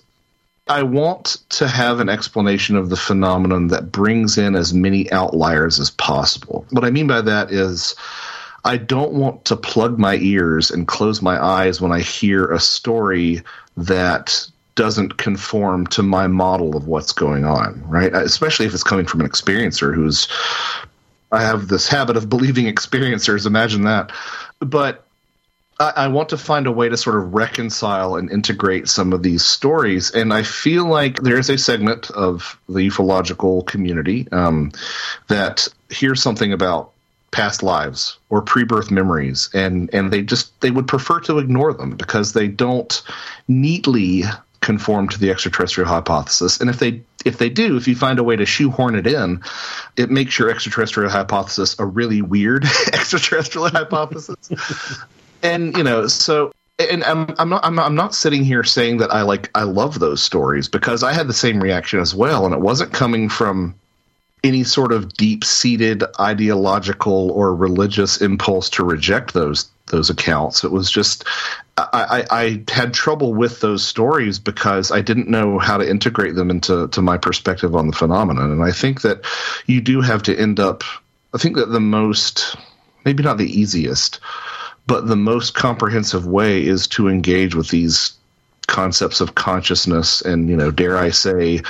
[0.68, 5.80] I want to have an explanation of the phenomenon that brings in as many outliers
[5.80, 6.66] as possible.
[6.70, 7.94] What I mean by that is
[8.64, 12.60] I don't want to plug my ears and close my eyes when I hear a
[12.60, 13.42] story
[13.76, 18.14] that doesn't conform to my model of what's going on, right?
[18.14, 20.28] Especially if it's coming from an experiencer who's
[21.30, 24.12] I have this habit of believing experiencers, imagine that.
[24.60, 25.04] But
[25.78, 29.22] I, I want to find a way to sort of reconcile and integrate some of
[29.22, 30.10] these stories.
[30.10, 34.72] And I feel like there's a segment of the ufological community um,
[35.28, 36.92] that hears something about
[37.30, 41.90] past lives or pre-birth memories and and they just they would prefer to ignore them
[41.90, 43.02] because they don't
[43.48, 44.22] neatly
[44.62, 48.24] conform to the extraterrestrial hypothesis and if they if they do if you find a
[48.24, 49.42] way to shoehorn it in
[49.98, 52.64] it makes your extraterrestrial hypothesis a really weird
[52.94, 54.50] extraterrestrial hypothesis
[55.42, 58.98] and you know, so and I'm, I'm not I'm not I'm not sitting here saying
[58.98, 62.44] that I like I love those stories because I had the same reaction as well,
[62.44, 63.74] and it wasn't coming from
[64.44, 70.64] any sort of deep seated ideological or religious impulse to reject those those accounts.
[70.64, 71.24] It was just
[71.76, 76.34] I, I, I, had trouble with those stories because I didn't know how to integrate
[76.34, 78.50] them into to my perspective on the phenomenon.
[78.50, 79.24] And I think that
[79.66, 80.82] you do have to end up.
[81.34, 82.56] I think that the most,
[83.04, 84.20] maybe not the easiest,
[84.88, 88.14] but the most comprehensive way is to engage with these
[88.66, 91.60] concepts of consciousness and you know dare i say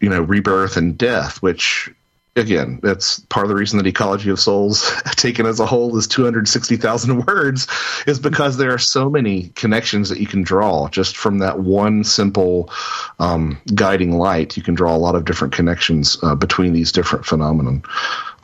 [0.00, 1.90] you know rebirth and death which
[2.36, 6.06] again that's part of the reason that ecology of souls taken as a whole is
[6.06, 7.66] 260000 words
[8.06, 12.04] is because there are so many connections that you can draw just from that one
[12.04, 12.70] simple
[13.18, 14.56] um, guiding light.
[14.56, 17.82] You can draw a lot of different connections uh, between these different phenomenon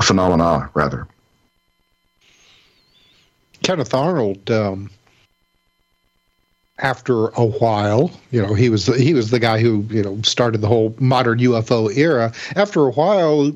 [0.00, 1.06] phenomena rather
[3.64, 4.90] Kenneth Arnold, um,
[6.78, 10.20] after a while, you know, he was the, he was the guy who you know
[10.22, 12.32] started the whole modern UFO era.
[12.54, 13.52] After a while,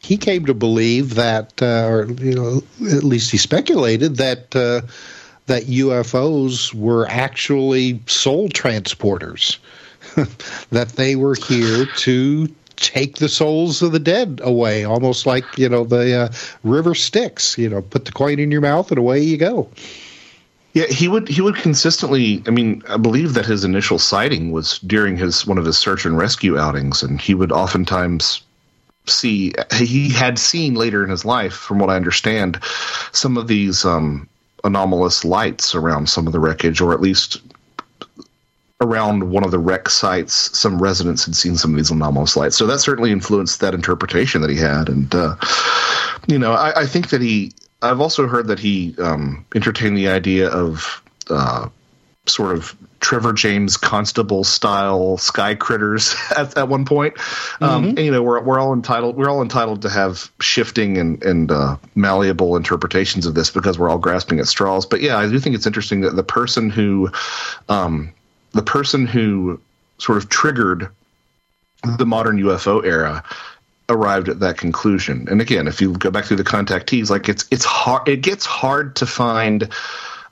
[0.00, 4.80] he came to believe that, uh, or you know, at least he speculated that uh,
[5.46, 9.58] that UFOs were actually soul transporters,
[10.70, 12.48] that they were here to
[12.82, 16.28] take the souls of the dead away, almost like you know the uh,
[16.64, 17.56] river Styx.
[17.56, 19.70] You know, put the coin in your mouth and away you go.
[20.74, 22.42] Yeah, he would he would consistently.
[22.46, 26.04] I mean, I believe that his initial sighting was during his one of his search
[26.04, 28.42] and rescue outings, and he would oftentimes
[29.06, 32.58] see he had seen later in his life, from what I understand,
[33.12, 34.28] some of these um,
[34.64, 37.40] anomalous lights around some of the wreckage, or at least
[38.82, 42.56] around one of the wreck sites, some residents had seen some of these anomalous lights.
[42.56, 44.88] So that certainly influenced that interpretation that he had.
[44.88, 45.36] And, uh,
[46.26, 50.08] you know, I, I, think that he, I've also heard that he um, entertained the
[50.08, 51.68] idea of uh,
[52.26, 57.14] sort of Trevor James Constable style sky critters at, at one point.
[57.60, 57.88] Um, Mm-hmm.
[57.88, 61.50] and, you know, we're we're all entitled we're all entitled to have shifting and and
[61.50, 64.86] uh, malleable interpretations of this because we're all grasping at straws.
[64.86, 67.10] But yeah, I do think it's interesting that the person who,
[67.68, 68.12] um,
[68.52, 69.60] the person who
[69.98, 70.88] sort of triggered
[71.98, 73.24] the modern UFO era
[73.88, 75.26] arrived at that conclusion.
[75.30, 78.46] And again, if you go back through the contactees, like it's it's hard it gets
[78.46, 79.68] hard to find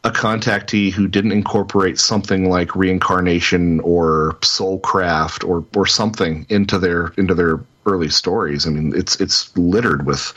[0.02, 7.08] a contactee who didn't incorporate something like reincarnation or soulcraft or or something into their
[7.16, 8.66] into their early stories.
[8.66, 10.32] I mean, it's it's littered with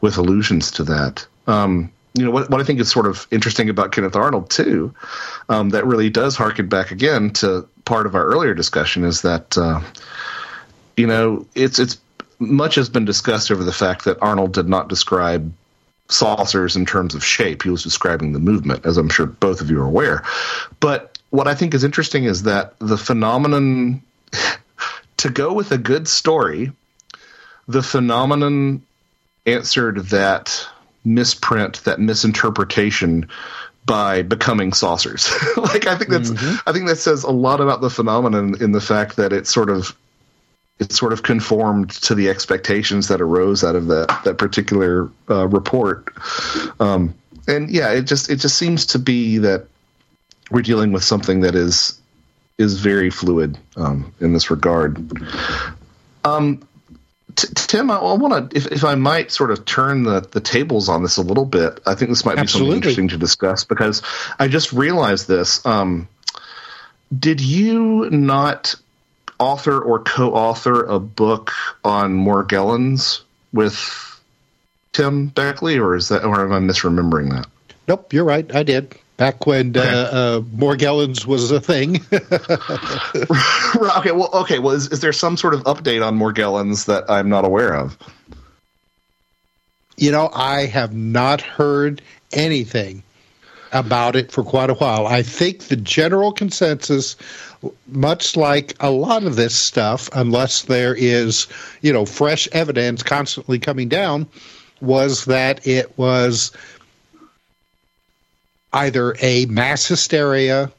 [0.00, 1.26] with allusions to that.
[1.46, 4.94] Um, you know what, what I think is sort of interesting about Kenneth Arnold too,
[5.48, 9.56] um, that really does harken back again to part of our earlier discussion is that
[9.56, 9.80] uh,
[10.96, 11.98] you know it's it's
[12.38, 15.52] much has been discussed over the fact that Arnold did not describe
[16.08, 17.62] saucers in terms of shape.
[17.62, 20.24] He was describing the movement, as I'm sure both of you are aware.
[20.80, 24.02] But what I think is interesting is that the phenomenon,
[25.18, 26.72] to go with a good story,
[27.68, 28.82] the phenomenon
[29.46, 30.66] answered that
[31.04, 33.28] misprint, that misinterpretation
[33.86, 35.30] by becoming saucers.
[35.56, 36.30] like I think that's
[36.66, 39.70] I think that says a lot about the phenomenon in the fact that it sort
[39.70, 39.96] of
[40.78, 45.46] it sort of conformed to the expectations that arose out of that that particular uh,
[45.48, 46.08] report.
[46.80, 47.14] Um,
[47.46, 49.66] and yeah, it just it just seems to be that
[50.50, 51.98] we're dealing with something that is
[52.58, 54.98] is very fluid um, in this regard.
[56.24, 56.66] Um,
[57.40, 60.40] T- Tim, I, I want to, if, if I might, sort of turn the, the
[60.40, 61.80] tables on this a little bit.
[61.86, 62.68] I think this might be Absolutely.
[62.68, 64.02] something interesting to discuss because
[64.38, 65.64] I just realized this.
[65.64, 66.08] Um,
[67.16, 68.74] did you not
[69.38, 71.52] author or co-author a book
[71.84, 73.22] on Morgellons
[73.52, 74.20] with
[74.92, 77.46] Tim Beckley, or is that, or am I misremembering that?
[77.88, 78.54] Nope, you're right.
[78.54, 78.94] I did.
[79.20, 82.00] Back when uh, uh, Morgellons was a thing.
[83.96, 87.28] Okay, well, okay, well, is, is there some sort of update on Morgellons that I'm
[87.28, 87.96] not aware of?
[90.00, 92.02] you know, I have not heard
[92.32, 93.02] anything
[93.72, 95.06] about it for quite a while.
[95.06, 97.16] I think the general consensus,
[97.86, 101.46] much like a lot of this stuff, unless there is,
[101.82, 104.26] you know, fresh evidence constantly coming down,
[104.80, 106.50] was that it was
[108.72, 110.70] either a mass hysteria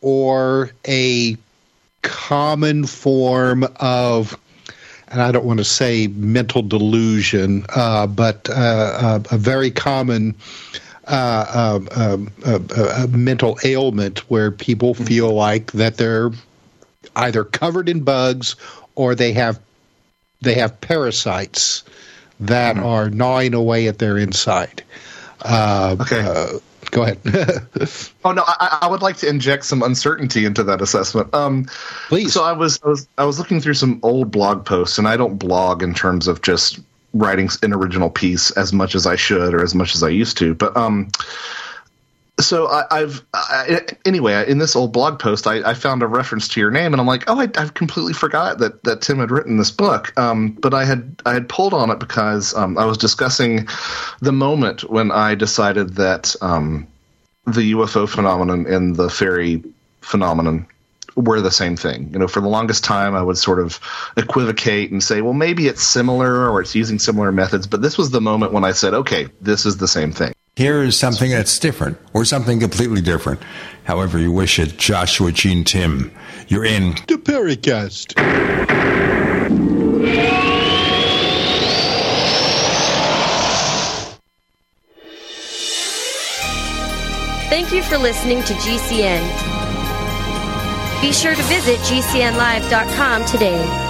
[0.00, 1.36] or a
[2.02, 4.38] common form of
[5.08, 10.36] and I don't want to say mental delusion, uh, but uh, uh, a very common
[11.08, 16.30] uh, um, um, uh, uh, mental ailment where people feel like that they're
[17.16, 18.54] either covered in bugs
[18.94, 19.58] or they have
[20.42, 21.82] they have parasites
[22.38, 24.82] that are gnawing away at their inside.
[25.42, 26.60] Uh, okay.
[26.90, 27.18] Go ahead.
[28.22, 31.34] Oh no, I, I would like to inject some uncertainty into that assessment.
[31.34, 31.64] Um,
[32.08, 32.34] Please.
[32.34, 35.16] So I was, I was I was looking through some old blog posts, and I
[35.16, 36.80] don't blog in terms of just
[37.14, 40.36] writing an original piece as much as I should or as much as I used
[40.38, 40.54] to.
[40.54, 41.08] But um,
[42.40, 46.48] so I, I've I, anyway in this old blog post, I, I found a reference
[46.48, 49.30] to your name, and I'm like, oh, I, I've completely forgot that that Tim had
[49.30, 50.18] written this book.
[50.18, 53.68] Um, but I had I had pulled on it because um, I was discussing
[54.20, 56.86] the moment when I decided that um,
[57.46, 59.62] the UFO phenomenon and the fairy
[60.00, 60.66] phenomenon
[61.16, 62.10] were the same thing.
[62.12, 63.80] You know, for the longest time, I would sort of
[64.16, 67.66] equivocate and say, well, maybe it's similar or it's using similar methods.
[67.66, 70.32] But this was the moment when I said, okay, this is the same thing.
[70.56, 73.40] Here is something that's different, or something completely different.
[73.84, 76.12] However you wish it, Joshua Gene Tim.
[76.48, 78.14] You're in the Paracast.
[87.48, 89.59] Thank you for listening to GCN.
[91.00, 93.89] Be sure to visit GCNlive.com today.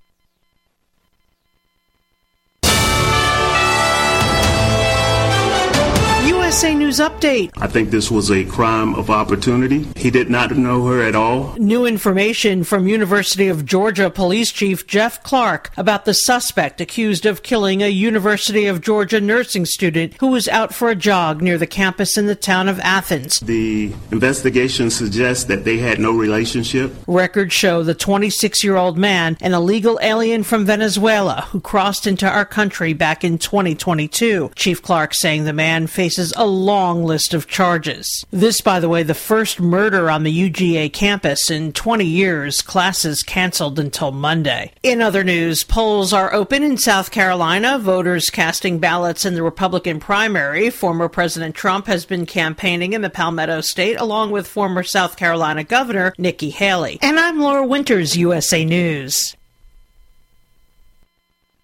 [6.51, 7.49] USA News Update.
[7.61, 9.87] I think this was a crime of opportunity.
[9.95, 11.55] He did not know her at all.
[11.57, 17.41] New information from University of Georgia Police Chief Jeff Clark about the suspect accused of
[17.41, 21.65] killing a University of Georgia nursing student who was out for a jog near the
[21.65, 23.39] campus in the town of Athens.
[23.39, 26.93] The investigation suggests that they had no relationship.
[27.07, 32.29] Records show the 26 year old man, an illegal alien from Venezuela who crossed into
[32.29, 34.51] our country back in 2022.
[34.57, 38.25] Chief Clark saying the man faces a long list of charges.
[38.31, 42.63] This, by the way, the first murder on the UGA campus in 20 years.
[42.63, 44.71] Classes canceled until Monday.
[44.81, 47.77] In other news, polls are open in South Carolina.
[47.77, 50.71] Voters casting ballots in the Republican primary.
[50.71, 55.63] Former President Trump has been campaigning in the Palmetto State along with former South Carolina
[55.63, 56.97] Governor Nikki Haley.
[57.03, 59.35] And I'm Laura Winters, USA News.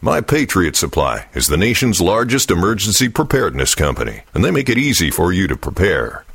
[0.00, 5.10] My Patriot Supply is the nation's largest emergency preparedness company, and they make it easy
[5.10, 6.24] for you to prepare.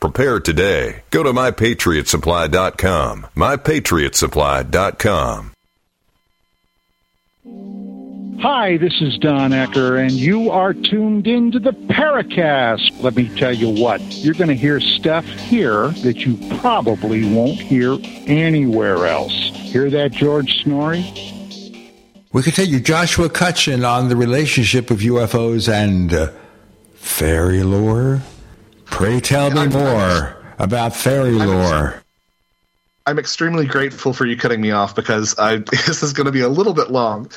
[0.00, 1.02] Prepare today.
[1.10, 3.26] Go to mypatriotsupply.com.
[3.36, 5.52] Mypatriotsupply.com.
[8.40, 13.02] Hi, this is Don Ecker, and you are tuned into the Paracast.
[13.02, 17.58] Let me tell you what, you're going to hear stuff here that you probably won't
[17.58, 17.98] hear
[18.28, 19.32] anywhere else.
[19.54, 21.02] Hear that, George Noory?
[22.32, 26.30] We continue Joshua Cutchin on the relationship of UFOs and uh,
[26.94, 28.22] fairy lore.
[28.90, 32.02] Pray tell me more about fairy lore.
[33.06, 35.56] I'm extremely grateful for you cutting me off because I
[35.86, 37.30] this is going to be a little bit long.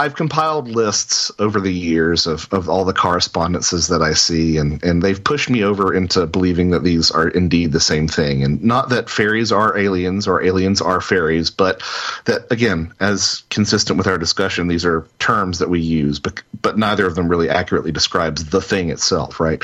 [0.00, 4.82] I've compiled lists over the years of, of all the correspondences that I see, and,
[4.82, 8.42] and they've pushed me over into believing that these are indeed the same thing.
[8.42, 11.82] And not that fairies are aliens or aliens are fairies, but
[12.24, 16.78] that, again, as consistent with our discussion, these are terms that we use, but, but
[16.78, 19.62] neither of them really accurately describes the thing itself, right?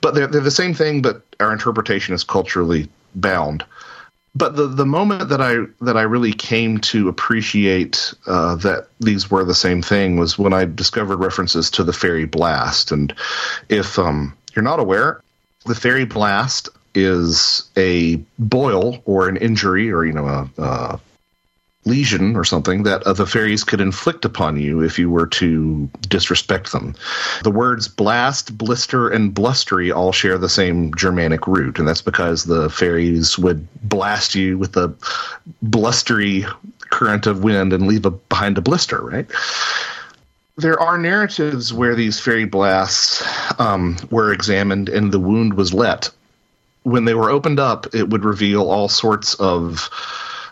[0.00, 3.64] But they're, they're the same thing, but our interpretation is culturally bound
[4.38, 9.30] but the the moment that I that I really came to appreciate uh, that these
[9.30, 12.92] were the same thing was when I discovered references to the fairy blast.
[12.92, 13.12] And
[13.68, 15.20] if um, you're not aware,
[15.66, 21.00] the fairy blast is a boil or an injury or you know a, a
[21.88, 25.88] lesion or something that uh, the fairies could inflict upon you if you were to
[26.02, 26.94] disrespect them.
[27.42, 32.44] The words blast, blister, and blustery all share the same Germanic root, and that's because
[32.44, 34.94] the fairies would blast you with a
[35.62, 36.44] blustery
[36.90, 39.26] current of wind and leave a, behind a blister, right?
[40.56, 43.22] There are narratives where these fairy blasts
[43.60, 46.10] um, were examined and the wound was let.
[46.82, 49.88] When they were opened up, it would reveal all sorts of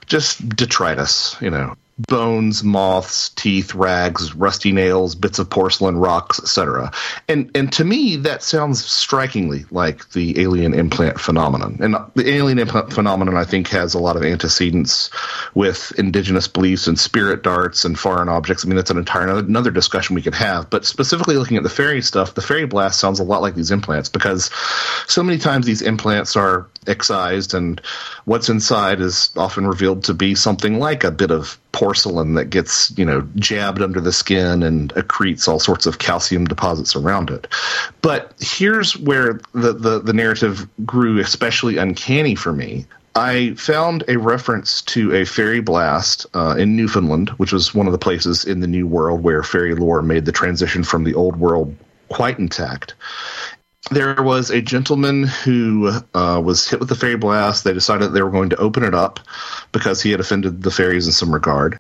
[0.07, 6.93] just detritus, you know, bones, moths, teeth, rags, rusty nails, bits of porcelain, rocks, etc.
[7.29, 11.79] And and to me that sounds strikingly like the alien implant phenomenon.
[11.81, 15.11] And the alien implant phenomenon I think has a lot of antecedents
[15.55, 18.65] with indigenous beliefs and spirit darts and foreign objects.
[18.65, 21.71] I mean that's an entire another discussion we could have, but specifically looking at the
[21.71, 24.51] fairy stuff, the fairy blast sounds a lot like these implants because
[25.07, 27.81] so many times these implants are excised and
[28.25, 32.97] what's inside is often revealed to be something like a bit of porcelain that gets
[32.97, 37.47] you know jabbed under the skin and accretes all sorts of calcium deposits around it.
[38.03, 42.87] But here's where the, the, the narrative grew especially uncanny for me.
[43.15, 47.93] I found a reference to a fairy blast uh, in Newfoundland, which was one of
[47.93, 51.37] the places in the New World where fairy lore made the transition from the Old
[51.37, 51.75] World
[52.09, 52.95] quite intact
[53.91, 57.65] there was a gentleman who uh, was hit with the fairy blast.
[57.65, 59.21] They decided they were going to open it up
[59.73, 61.79] because he had offended the fairies in some regard.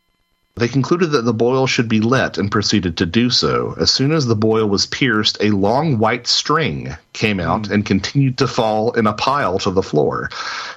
[0.58, 3.74] They concluded that the boil should be let and proceeded to do so.
[3.78, 7.72] As soon as the boil was pierced, a long white string came out mm.
[7.72, 10.30] and continued to fall in a pile to the floor.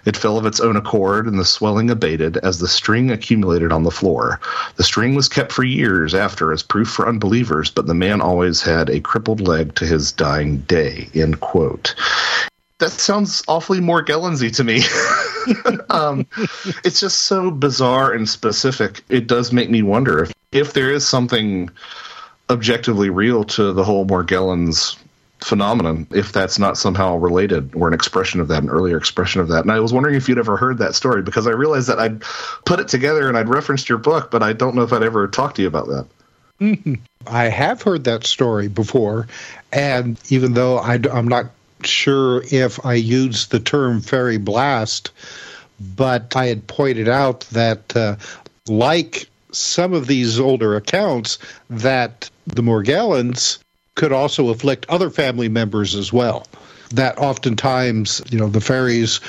[0.03, 3.84] It fell of its own accord, and the swelling abated as the string accumulated on
[3.84, 4.41] the floor.
[4.76, 8.61] The string was kept for years after as proof for unbelievers, but the man always
[8.61, 11.07] had a crippled leg to his dying day.
[11.15, 11.95] End quote
[12.80, 14.81] that sounds awfully more Morgellonsy to me.
[15.89, 16.26] um,
[16.84, 19.03] it's just so bizarre and specific.
[19.10, 21.69] It does make me wonder if, if there is something
[22.49, 24.97] objectively real to the whole Morgellons
[25.41, 29.49] phenomenon, if that's not somehow related or an expression of that, an earlier expression of
[29.49, 29.61] that.
[29.61, 32.22] And I was wondering if you'd ever heard that story because I realized that I'd
[32.65, 35.27] put it together and I'd referenced your book, but I don't know if I'd ever
[35.27, 36.07] talked to you about that.
[37.27, 39.27] I have heard that story before,
[39.72, 41.51] and even though I, am not
[41.85, 45.11] sure if I used the term fairy blast,
[45.95, 48.15] but I had pointed out that, uh,
[48.68, 51.39] like some of these older accounts,
[51.69, 53.60] that the Morgellons
[53.95, 56.47] could also afflict other family members as well.
[56.91, 59.19] That oftentimes, you know, the fairies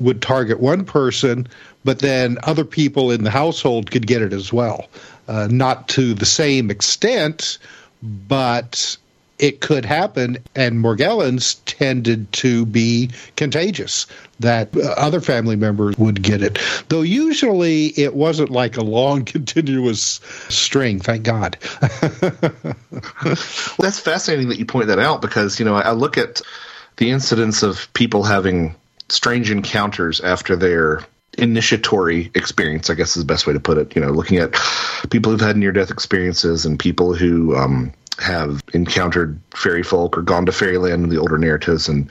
[0.00, 1.46] would target one person,
[1.84, 4.88] but then other people in the household could get it as well.
[5.28, 7.58] Uh, not to the same extent,
[8.02, 8.96] but
[9.42, 14.06] it could happen, and Morgellons tended to be contagious,
[14.38, 16.60] that other family members would get it.
[16.88, 21.58] Though usually it wasn't like a long, continuous string, thank God.
[21.90, 22.62] well,
[23.80, 26.40] that's fascinating that you point that out because, you know, I look at
[26.98, 28.76] the incidence of people having
[29.08, 31.00] strange encounters after their
[31.36, 33.96] initiatory experience, I guess is the best way to put it.
[33.96, 34.52] You know, looking at
[35.10, 40.22] people who've had near death experiences and people who um, have encountered fairy folk or
[40.22, 42.10] gone to fairyland in the older narratives and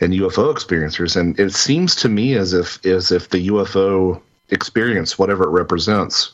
[0.00, 1.16] and UFO experiencers.
[1.16, 4.20] And it seems to me as if as if the UFO
[4.50, 6.32] experience, whatever it represents,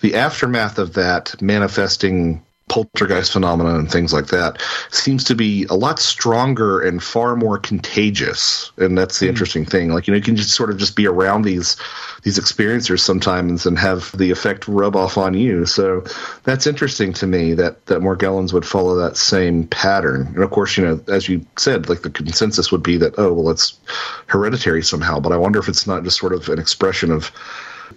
[0.00, 5.74] the aftermath of that manifesting poltergeist phenomena and things like that seems to be a
[5.74, 8.70] lot stronger and far more contagious.
[8.78, 9.30] And that's the mm.
[9.30, 9.92] interesting thing.
[9.92, 11.76] Like you know you can just sort of just be around these
[12.22, 15.66] these experiencers sometimes and have the effect rub off on you.
[15.66, 16.04] So
[16.44, 20.28] that's interesting to me that that morgellons would follow that same pattern.
[20.28, 23.32] And of course you know as you said like the consensus would be that oh
[23.32, 23.78] well it's
[24.26, 25.18] hereditary somehow.
[25.18, 27.32] But i wonder if it's not just sort of an expression of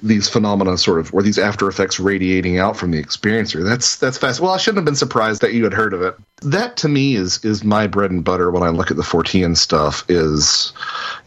[0.02, 3.64] these phenomena sort of or these after effects radiating out from the experiencer.
[3.64, 4.40] That's that's fast.
[4.40, 6.16] Well, I shouldn't have been surprised that you had heard of it.
[6.42, 9.56] That to me is is my bread and butter when I look at the Fortean
[9.56, 10.04] stuff.
[10.10, 10.74] Is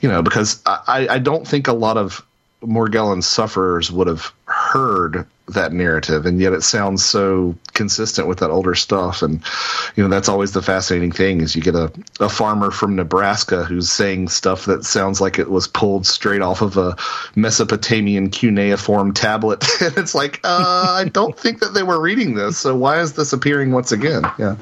[0.01, 2.24] you know because I I don't think a lot of
[2.62, 4.32] Morgellon sufferers would have
[4.77, 9.23] heard that narrative and yet it sounds so consistent with that older stuff.
[9.23, 9.40] And
[9.94, 13.65] you know that's always the fascinating thing is you get a, a farmer from nebraska
[13.65, 16.97] who's saying stuff that sounds like it was pulled straight off of a
[17.36, 19.65] mesopotamian cuneiform tablet.
[19.86, 23.12] And it's like uh, i don't think that they were reading this so why is
[23.12, 24.24] this appearing once again?
[24.39, 24.57] Yeah.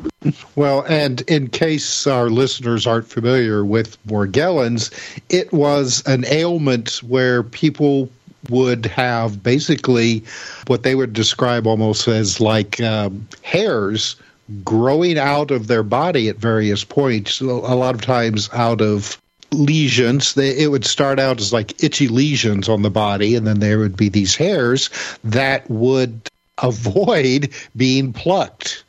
[0.54, 4.92] Well and in case our listeners aren't familiar with morgellons
[5.30, 8.10] it was an ailment where people
[8.50, 10.24] would have basically
[10.66, 14.16] what they would describe almost as like um, hairs
[14.64, 19.20] growing out of their body at various points, a lot of times out of
[19.52, 20.34] lesions.
[20.34, 23.78] They, it would start out as like itchy lesions on the body, and then there
[23.78, 24.90] would be these hairs
[25.24, 26.28] that would
[26.62, 28.83] avoid being plucked.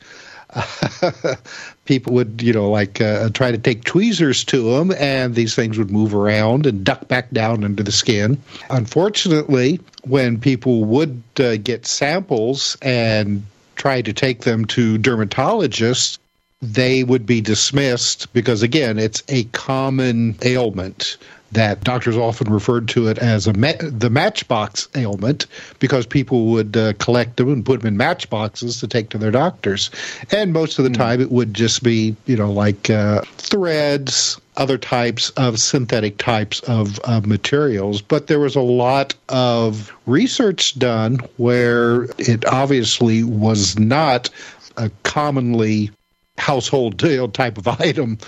[1.84, 5.78] people would, you know, like uh, try to take tweezers to them, and these things
[5.78, 8.40] would move around and duck back down into the skin.
[8.70, 13.44] Unfortunately, when people would uh, get samples and
[13.76, 16.18] try to take them to dermatologists,
[16.62, 21.18] they would be dismissed because, again, it's a common ailment
[21.52, 25.46] that doctors often referred to it as a ma- the matchbox ailment
[25.78, 29.30] because people would uh, collect them and put them in matchboxes to take to their
[29.30, 29.90] doctors.
[30.32, 30.96] And most of the mm.
[30.96, 36.60] time, it would just be, you know, like uh, threads, other types of synthetic types
[36.60, 38.02] of, of materials.
[38.02, 44.30] But there was a lot of research done where it obviously was not
[44.76, 45.90] a commonly
[46.38, 46.98] household
[47.34, 48.18] type of item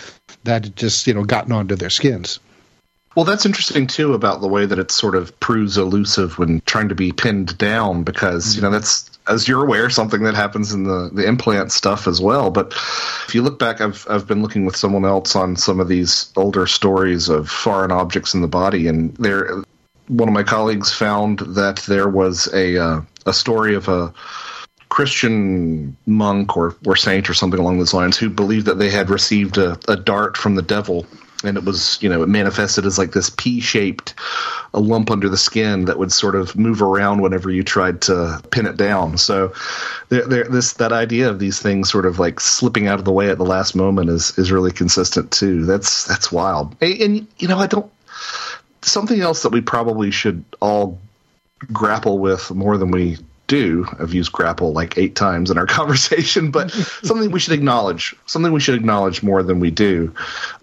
[0.44, 2.40] that had just, you know, gotten onto their skins.
[3.18, 6.88] Well, that's interesting too about the way that it sort of proves elusive when trying
[6.88, 10.84] to be pinned down because, you know, that's as you're aware, something that happens in
[10.84, 12.52] the, the implant stuff as well.
[12.52, 12.74] But
[13.26, 16.32] if you look back, I've I've been looking with someone else on some of these
[16.36, 19.64] older stories of foreign objects in the body, and there,
[20.06, 24.14] one of my colleagues found that there was a uh, a story of a
[24.90, 29.10] Christian monk or, or saint or something along those lines who believed that they had
[29.10, 31.04] received a, a dart from the devil
[31.44, 34.14] and it was you know it manifested as like this p-shaped
[34.74, 38.40] a lump under the skin that would sort of move around whenever you tried to
[38.50, 39.16] pin it down.
[39.16, 39.52] So
[40.08, 43.12] there, there, this that idea of these things sort of like slipping out of the
[43.12, 45.64] way at the last moment is is really consistent too.
[45.64, 46.76] That's that's wild.
[46.80, 47.90] And, and you know i don't
[48.82, 50.98] something else that we probably should all
[51.72, 53.18] grapple with more than we
[53.48, 53.84] do.
[53.98, 56.70] I've used grapple like eight times in our conversation, but
[57.02, 58.14] something we should acknowledge.
[58.26, 60.14] Something we should acknowledge more than we do.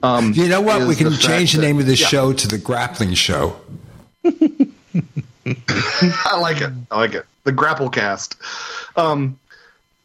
[0.02, 0.88] Um, you know what?
[0.88, 2.08] We can the change the name of this yeah.
[2.08, 3.60] show to the Grappling Show.
[4.26, 4.30] I
[6.40, 6.72] like it.
[6.90, 7.26] I like it.
[7.44, 8.38] The Grapple Cast.
[8.96, 9.38] Um,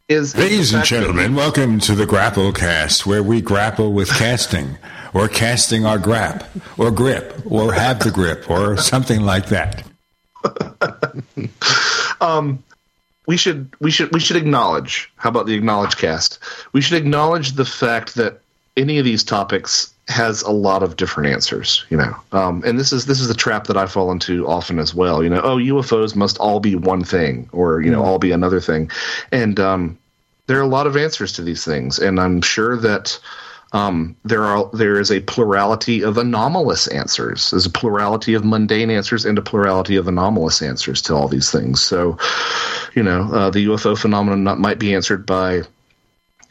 [0.09, 4.77] is Ladies and gentlemen, welcome to the Grapple Cast, where we grapple with casting,
[5.15, 6.44] or casting our grap,
[6.77, 9.85] or grip, or have the grip, or something like that.
[12.20, 12.62] um,
[13.31, 15.09] we should we should we should acknowledge.
[15.15, 16.40] How about the acknowledge cast?
[16.73, 18.40] We should acknowledge the fact that
[18.77, 22.12] any of these topics has a lot of different answers, you know.
[22.32, 25.23] Um, and this is this is the trap that I fall into often as well.
[25.23, 28.05] You know, oh, UFOs must all be one thing, or you know, mm.
[28.05, 28.90] all be another thing,
[29.31, 29.97] and um,
[30.48, 32.01] there are a lot of answers to these things.
[32.01, 33.16] And I'm sure that
[33.73, 37.51] um, there are there is a plurality of anomalous answers.
[37.51, 41.51] There's a plurality of mundane answers and a plurality of anomalous answers to all these
[41.51, 41.81] things.
[41.81, 42.19] So,
[42.95, 45.62] you know, uh, the UFO phenomenon might be answered by,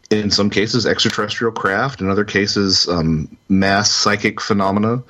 [0.09, 2.01] in some cases, extraterrestrial craft.
[2.01, 5.03] In other cases, um, mass psychic phenomena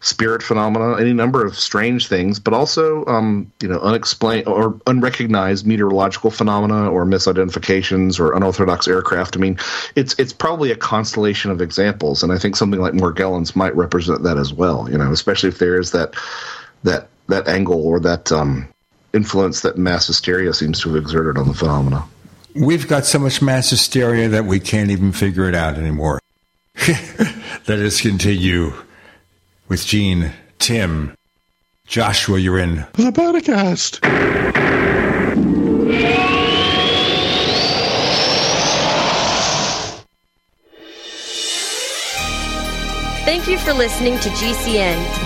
[0.00, 5.66] spirit phenomena, any number of strange things, but also um, you know unexplained or unrecognized
[5.66, 9.36] meteorological phenomena or misidentifications or unorthodox aircraft.
[9.36, 9.58] I mean,
[9.94, 14.22] it's it's probably a constellation of examples, and I think something like Morgellons might represent
[14.22, 14.88] that as well.
[14.90, 16.14] You know, especially if there is that
[16.84, 18.68] that that angle or that um,
[19.16, 22.04] influence that mass hysteria seems to have exerted on the phenomena.
[22.54, 26.20] We've got so much mass hysteria that we can't even figure it out anymore.
[26.88, 28.72] Let us continue
[29.68, 31.14] with Gene, Tim,
[31.86, 32.38] Joshua.
[32.38, 34.00] You're in the podcast.
[43.24, 45.25] Thank you for listening to GCN.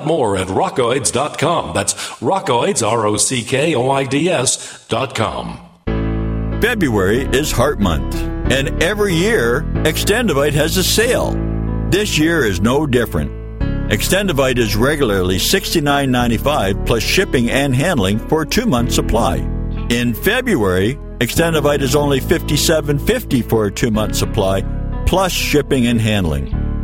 [0.05, 1.73] more at rockoids.com.
[1.73, 5.59] That's rockoids, R O C K O I D S.com.
[6.61, 8.15] February is Heart Month,
[8.51, 11.31] and every year, Extendovite has a sale.
[11.89, 13.31] This year is no different.
[13.91, 19.37] Extendovite is regularly $69.95 plus shipping and handling for a two month supply.
[19.89, 24.61] In February, Extendovite is only $57.50 for a two month supply
[25.05, 26.70] plus shipping and handling.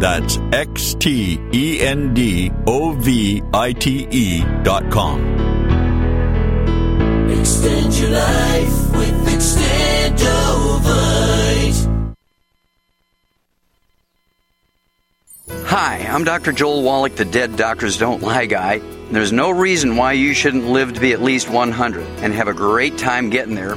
[0.00, 5.20] That's X T E N D O V I T E dot com.
[7.28, 10.16] Extend your life with Extendovite.
[15.66, 16.52] Hi, I'm Dr.
[16.52, 18.80] Joel Wallach, the Dead Doctors Don't Lie guy.
[19.10, 22.54] There's no reason why you shouldn't live to be at least 100 and have a
[22.54, 23.76] great time getting there.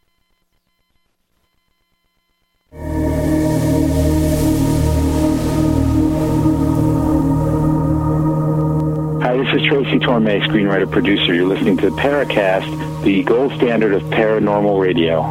[9.43, 11.33] This is Tracy Torme, screenwriter producer.
[11.33, 15.21] You're listening to Paracast, the gold standard of paranormal radio.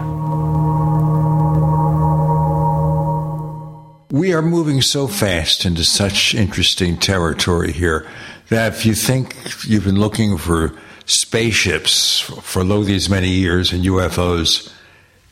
[4.11, 8.05] We are moving so fast into such interesting territory here
[8.49, 10.73] that if you think you've been looking for
[11.07, 14.73] spaceships for lo these many years and UFOs,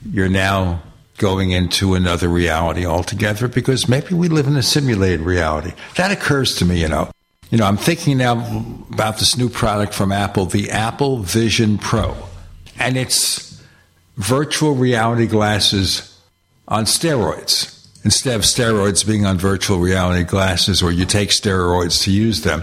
[0.08, 0.82] you're now
[1.16, 5.72] going into another reality altogether because maybe we live in a simulated reality.
[5.96, 7.10] That occurs to me, you know.
[7.50, 12.14] You know, I'm thinking now about this new product from Apple, the Apple Vision Pro.
[12.78, 13.62] And it's
[14.16, 16.20] virtual reality glasses
[16.66, 17.74] on steroids.
[18.04, 22.62] Instead of steroids being on virtual reality glasses, or you take steroids to use them,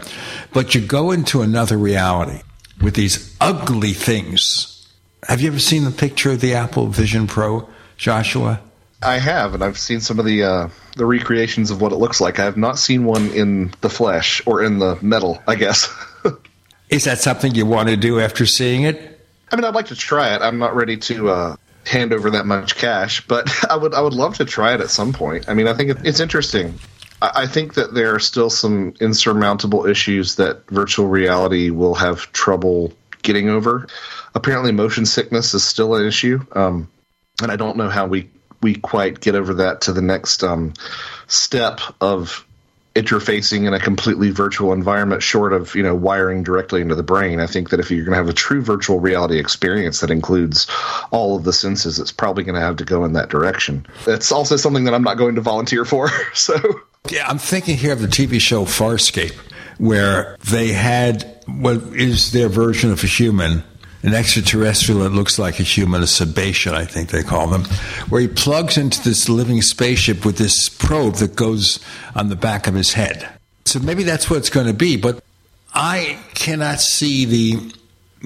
[0.53, 2.41] but you go into another reality
[2.81, 4.87] with these ugly things.
[5.27, 7.67] Have you ever seen the picture of the Apple Vision Pro,
[7.97, 8.61] Joshua?
[9.01, 12.21] I have, and I've seen some of the uh, the recreations of what it looks
[12.21, 12.39] like.
[12.39, 15.41] I have not seen one in the flesh or in the metal.
[15.47, 15.89] I guess.
[16.89, 19.19] Is that something you want to do after seeing it?
[19.51, 20.41] I mean, I'd like to try it.
[20.41, 21.55] I'm not ready to uh,
[21.85, 24.89] hand over that much cash, but I would I would love to try it at
[24.89, 25.49] some point.
[25.49, 26.79] I mean, I think it's interesting.
[27.21, 32.31] I, I think that there are still some insurmountable issues that virtual reality will have
[32.31, 33.87] trouble getting over.
[34.33, 36.89] Apparently, motion sickness is still an issue, um,
[37.41, 38.29] and I don't know how we
[38.65, 40.73] we quite get over that to the next um,
[41.27, 42.43] step of
[42.95, 47.39] interfacing in a completely virtual environment short of you know wiring directly into the brain.
[47.39, 50.65] I think that if you're going to have a true virtual reality experience that includes
[51.11, 53.85] all of the senses it's probably going to have to go in that direction.
[54.07, 56.55] It's also something that i'm not going to volunteer for so.
[57.11, 59.35] Yeah i'm thinking here of the tv show farscape
[59.77, 63.63] where they had what is their version of a human
[64.03, 67.65] an extraterrestrial that looks like a human, a Sebacean, I think they call them,
[68.09, 71.79] where he plugs into this living spaceship with this probe that goes
[72.15, 73.27] on the back of his head.
[73.65, 74.95] So maybe that's what it's going to be.
[74.95, 75.23] But
[75.73, 77.73] I cannot see the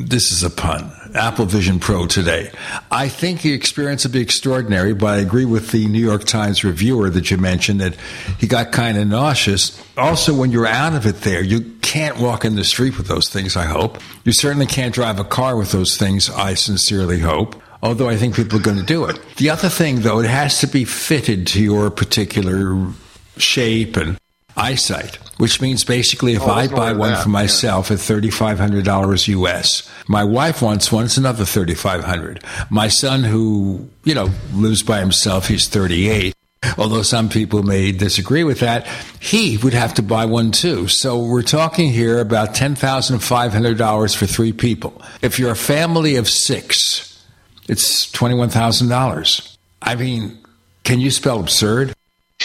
[0.08, 0.92] this is a pun.
[1.16, 2.52] Apple Vision Pro today.
[2.92, 6.64] I think the experience will be extraordinary, but I agree with the New York Times
[6.64, 7.96] reviewer that you mentioned that
[8.38, 9.82] he got kind of nauseous.
[9.98, 13.30] Also, when you're out of it there, you can't walk in the street with those
[13.30, 13.98] things, I hope.
[14.24, 17.62] You certainly can't drive a car with those things, I sincerely hope.
[17.82, 19.20] Although I think people are going to do it.
[19.38, 22.92] The other thing, though, it has to be fitted to your particular
[23.38, 24.18] shape and
[24.60, 29.90] eyesight, which means basically if Oh, I buy one that, for myself at $3,500 US,
[30.08, 35.48] my wife wants one, it's another 3500 My son, who, you know, lives by himself,
[35.48, 36.34] he's 38.
[36.78, 38.86] Although some people may disagree with that,
[39.22, 40.88] he would have to buy one too.
[40.90, 45.02] So we're talking here about $10,500 for three people.
[45.22, 47.24] If you're a family of six,
[47.70, 49.58] it's $21,000.
[49.82, 50.38] I mean,
[50.84, 51.94] can you spell absurd?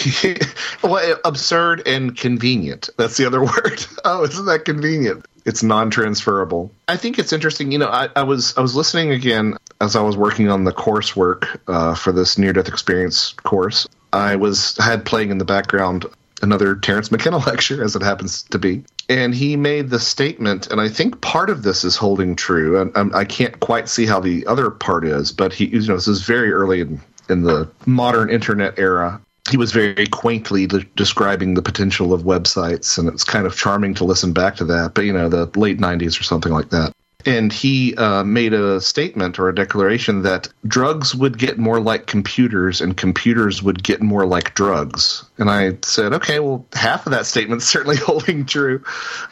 [0.83, 2.89] well, absurd and convenient.
[2.97, 3.85] That's the other word.
[4.03, 5.25] Oh, isn't that convenient?
[5.45, 6.71] It's non-transferable.
[6.87, 7.71] I think it's interesting.
[7.71, 10.71] You know, I, I was I was listening again as I was working on the
[10.71, 13.87] coursework uh, for this near-death experience course.
[14.11, 16.05] I was had playing in the background
[16.41, 20.81] another Terence McKenna lecture, as it happens to be, and he made the statement, and
[20.81, 22.81] I think part of this is holding true.
[22.81, 25.95] And um, I can't quite see how the other part is, but he, you know,
[25.95, 29.19] this is very early in in the modern internet era
[29.49, 33.93] he was very quaintly de- describing the potential of websites, and it's kind of charming
[33.95, 34.93] to listen back to that.
[34.93, 36.91] But you know, the late '90s or something like that.
[37.27, 42.05] And he uh, made a statement or a declaration that drugs would get more like
[42.05, 45.25] computers, and computers would get more like drugs.
[45.39, 48.83] And I said, okay, well, half of that statement's certainly holding true.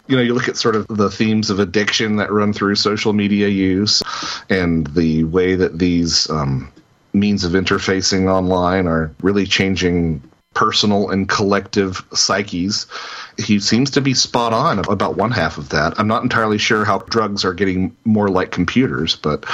[0.07, 3.14] You know, you look at sort of the themes of addiction that run through social
[3.14, 4.02] media use,
[4.49, 6.72] and the way that these um,
[7.14, 10.22] means of interfacing online are really changing
[10.53, 12.88] personal and collective psyches.
[13.38, 15.99] He seems to be spot on about one half of that.
[15.99, 19.45] I'm not entirely sure how drugs are getting more like computers, but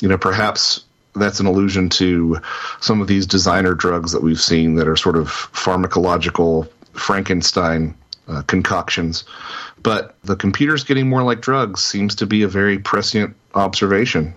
[0.00, 0.84] you know, perhaps
[1.14, 2.40] that's an allusion to
[2.80, 7.94] some of these designer drugs that we've seen that are sort of pharmacological Frankenstein
[8.28, 9.24] uh, concoctions.
[9.82, 14.34] But the computers getting more like drugs seems to be a very prescient observation.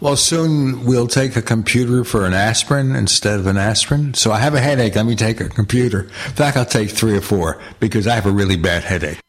[0.00, 4.14] Well, soon we'll take a computer for an aspirin instead of an aspirin.
[4.14, 4.96] So I have a headache.
[4.96, 6.00] Let me take a computer.
[6.00, 9.20] In fact, I'll take three or four because I have a really bad headache.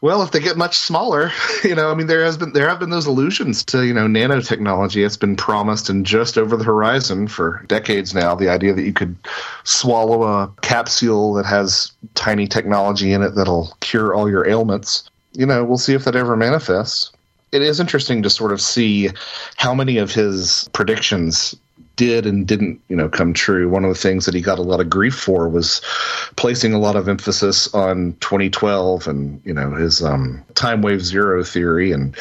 [0.00, 1.32] Well, if they get much smaller,
[1.64, 4.06] you know, I mean, there has been there have been those allusions to you know
[4.06, 5.04] nanotechnology.
[5.04, 8.34] It's been promised and just over the horizon for decades now.
[8.34, 9.16] The idea that you could
[9.64, 15.10] swallow a capsule that has tiny technology in it that'll cure all your ailments.
[15.32, 17.12] You know, we'll see if that ever manifests.
[17.52, 19.10] It is interesting to sort of see
[19.56, 21.54] how many of his predictions
[21.98, 23.68] did and didn't, you know, come true.
[23.68, 25.82] One of the things that he got a lot of grief for was
[26.36, 31.42] placing a lot of emphasis on 2012 and, you know, his um, time wave zero
[31.42, 31.92] theory.
[31.92, 32.16] And,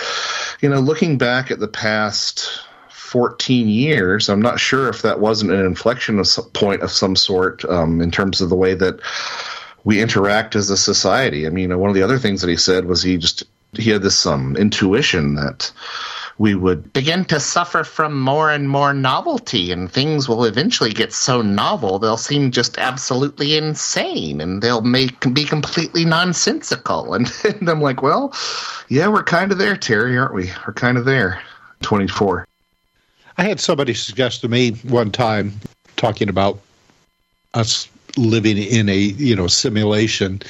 [0.61, 2.59] you know, looking back at the past
[2.89, 6.21] 14 years, I'm not sure if that wasn't an inflection
[6.53, 8.99] point of some sort um, in terms of the way that
[9.83, 11.47] we interact as a society.
[11.47, 14.01] I mean, one of the other things that he said was he just he had
[14.01, 15.71] this um, intuition that
[16.37, 21.11] we would begin to suffer from more and more novelty, and things will eventually get
[21.11, 27.13] so novel they'll seem just absolutely insane, and they'll make be completely nonsensical.
[27.17, 28.33] And, and I'm like, well,
[28.89, 30.51] yeah, we're kind of there, Terry, aren't we?
[30.65, 31.41] We're kind of there.
[31.81, 32.47] Twenty four.
[33.37, 35.59] I had somebody suggest to me one time
[35.95, 36.59] talking about
[37.53, 40.41] us living in a you know simulation,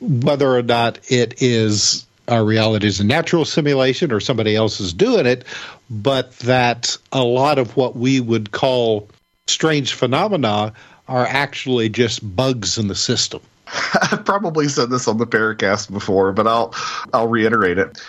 [0.00, 4.92] whether or not it is our reality is a natural simulation or somebody else is
[4.92, 5.44] doing it,
[5.90, 9.08] but that a lot of what we would call
[9.46, 10.72] strange phenomena
[11.08, 13.40] are actually just bugs in the system.
[14.10, 16.74] I've probably said this on the Paracast before, but I'll
[17.12, 18.00] I'll reiterate it.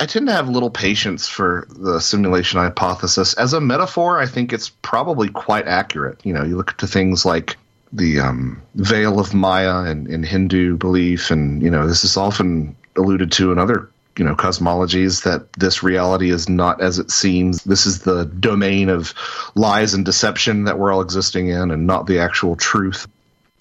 [0.00, 3.34] I tend to have little patience for the simulation hypothesis.
[3.34, 6.20] As a metaphor, I think it's probably quite accurate.
[6.24, 7.56] You know, you look to things like
[7.92, 12.74] the um, veil of Maya in, in Hindu belief, and you know, this is often
[12.96, 17.64] alluded to in other you know cosmologies that this reality is not as it seems.
[17.64, 19.14] This is the domain of
[19.54, 23.06] lies and deception that we're all existing in and not the actual truth.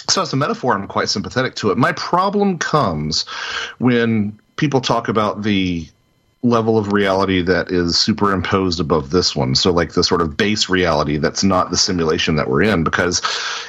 [0.10, 1.78] So as a metaphor i'm quite sympathetic to it.
[1.78, 3.24] My problem comes
[3.78, 5.88] when people talk about the
[6.44, 9.56] level of reality that is superimposed above this one.
[9.56, 13.22] So, like the sort of base reality that's not the simulation that we're in, because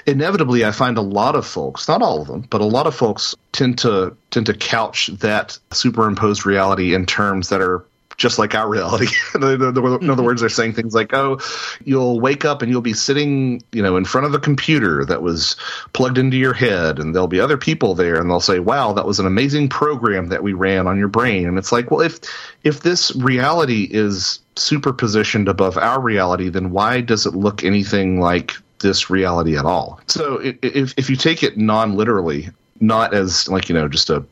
[0.07, 2.95] inevitably I find a lot of folks, not all of them, but a lot of
[2.95, 7.85] folks tend to tend to couch that superimposed reality in terms that are
[8.17, 9.07] just like our reality.
[9.35, 11.41] in other words, they're saying things like, "Oh,
[11.85, 15.23] you'll wake up and you'll be sitting, you know, in front of a computer that
[15.23, 15.57] was
[15.93, 19.07] plugged into your head, and there'll be other people there, and they'll say, "Wow, that
[19.07, 22.21] was an amazing program that we ran on your brain." And it's like, well, if
[22.63, 28.53] if this reality is superpositioned above our reality, then why does it look anything like
[28.81, 30.01] this reality at all?
[30.07, 32.51] So if if you take it non literally,
[32.81, 34.25] not as like you know just a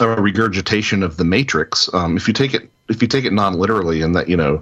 [0.00, 1.92] a regurgitation of the Matrix.
[1.92, 4.60] Um, if you take it if you take it non literally, and that you know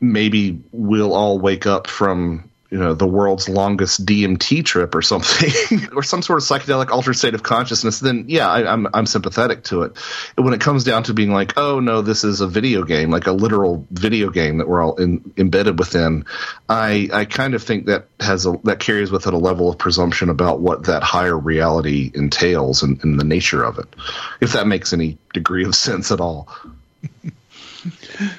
[0.00, 5.88] maybe we'll all wake up from you know the world's longest DMT trip or something,
[5.94, 9.06] or some sort of psychedelic altered state of consciousness, then yeah, I, am I'm, I'm
[9.06, 9.96] sympathetic to it.
[10.34, 13.28] When it comes down to being like, oh no, this is a video game, like
[13.28, 16.24] a literal video game that we're all in, embedded within,
[16.68, 19.78] I I kind of think that has a that carries with it a level of
[19.78, 23.86] presumption about what that higher reality entails and, and the nature of it,
[24.40, 26.48] if that makes any degree of sense at all.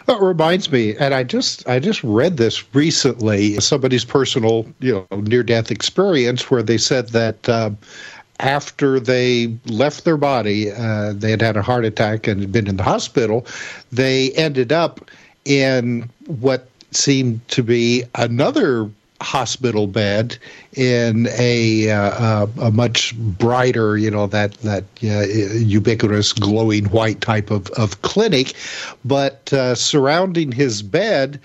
[0.05, 3.59] That reminds me, and I just I just read this recently.
[3.59, 7.71] Somebody's personal, you know, near death experience where they said that uh,
[8.39, 12.67] after they left their body, uh, they had had a heart attack and had been
[12.67, 13.45] in the hospital.
[13.91, 15.09] They ended up
[15.45, 18.89] in what seemed to be another
[19.25, 20.37] hospital bed
[20.73, 25.25] in a uh, a much brighter, you know, that that uh,
[25.57, 28.53] ubiquitous glowing white type of of clinic,
[29.03, 31.39] but uh, surrounding his bed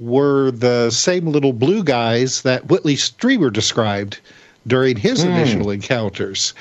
[0.00, 4.18] were the same little blue guys that Whitley Strieber described
[4.66, 5.28] during his mm.
[5.28, 6.54] initial encounters.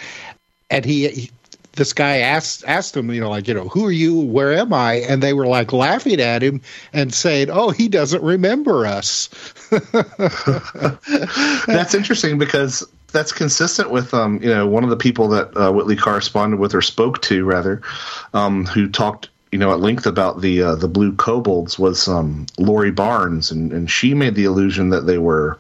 [0.70, 1.32] And he, he
[1.76, 4.20] this guy asked asked him, you know, like, you know, who are you?
[4.20, 4.96] Where am I?
[4.96, 6.62] And they were like laughing at him
[6.94, 9.30] and saying, "Oh, he doesn't remember us."
[11.68, 15.72] that's interesting because that's consistent with um, you know, one of the people that uh,
[15.72, 17.82] Whitley corresponded with or spoke to rather,
[18.34, 22.46] um, who talked you know at length about the uh, the blue kobolds was um,
[22.58, 25.58] Lori Barnes, and and she made the illusion that they were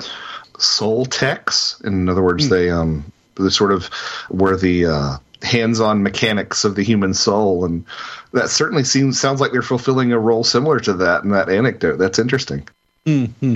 [0.59, 1.79] soul techs.
[1.81, 2.49] In other words, mm.
[2.49, 3.05] they um
[3.35, 3.89] they sort of
[4.29, 7.85] were the uh, hands-on mechanics of the human soul, and
[8.33, 11.97] that certainly seems sounds like they're fulfilling a role similar to that in that anecdote.
[11.97, 12.67] That's interesting.
[13.05, 13.55] Mm-hmm.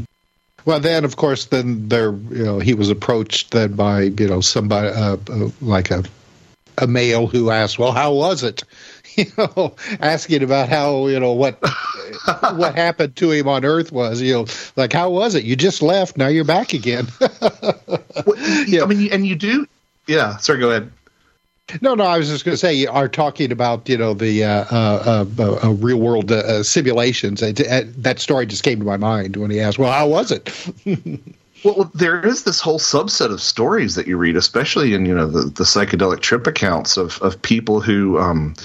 [0.65, 4.41] Well, then of course, then there, you know, he was approached then by you know
[4.41, 6.03] somebody uh, uh, like a
[6.77, 8.63] a male who asked, "Well, how was it?"
[9.17, 11.59] You know, asking about how you know what
[12.53, 14.21] what happened to him on Earth was.
[14.21, 14.45] You know,
[14.77, 15.43] like how was it?
[15.43, 17.07] You just left, now you're back again.
[17.19, 19.67] well, yeah, I mean, and you do.
[20.07, 20.59] Yeah, sorry.
[20.59, 20.91] Go ahead.
[21.81, 24.43] No, no, I was just going to say you are talking about you know the
[24.43, 27.41] uh, uh, uh, uh real world uh, simulations.
[27.41, 30.51] that story just came to my mind when he asked, "Well, how was it?"
[31.63, 35.27] well, there is this whole subset of stories that you read, especially in you know
[35.27, 38.55] the, the psychedelic trip accounts of of people who um,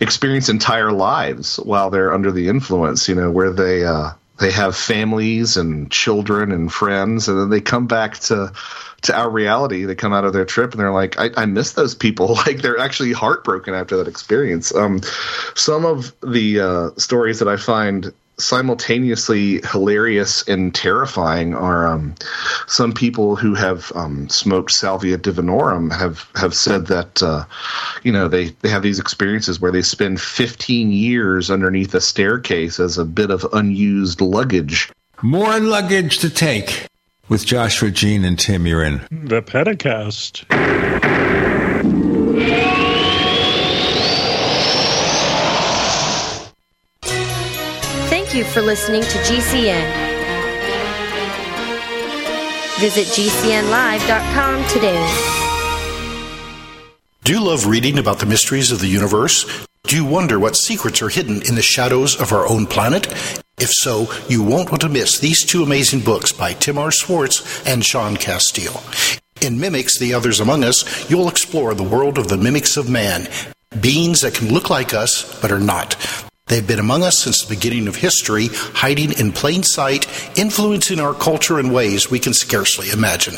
[0.00, 3.08] experience entire lives while they're under the influence.
[3.08, 7.60] You know, where they uh, they have families and children and friends, and then they
[7.60, 8.52] come back to
[9.02, 9.84] to our reality.
[9.84, 12.36] They come out of their trip and they're like, I, I miss those people.
[12.48, 14.74] Like they're actually heartbroken after that experience.
[14.74, 15.02] Um,
[15.54, 22.14] some of the uh, stories that I find simultaneously hilarious and terrifying are um,
[22.66, 27.44] some people who have um, smoked salvia divinorum have have said that uh,
[28.02, 32.80] you know they they have these experiences where they spend 15 years underneath a staircase
[32.80, 34.90] as a bit of unused luggage.
[35.22, 36.86] More luggage to take.
[37.28, 39.06] With Joshua Gene and Tim you're in.
[39.10, 39.42] The
[48.28, 48.34] Paracast.
[48.34, 50.08] you for listening to GCN.
[52.80, 55.44] Visit GCNlive.com today.
[57.24, 59.66] Do you love reading about the mysteries of the universe?
[59.84, 63.06] Do you wonder what secrets are hidden in the shadows of our own planet?
[63.58, 66.92] If so, you won't want to miss these two amazing books by Tim R.
[66.92, 68.76] Swartz and Sean Casteel.
[69.40, 73.28] In Mimics, The Others Among Us, you'll explore the world of the mimics of man,
[73.80, 75.96] beings that can look like us but are not.
[76.48, 80.06] They've been among us since the beginning of history, hiding in plain sight,
[80.38, 83.34] influencing our culture in ways we can scarcely imagine.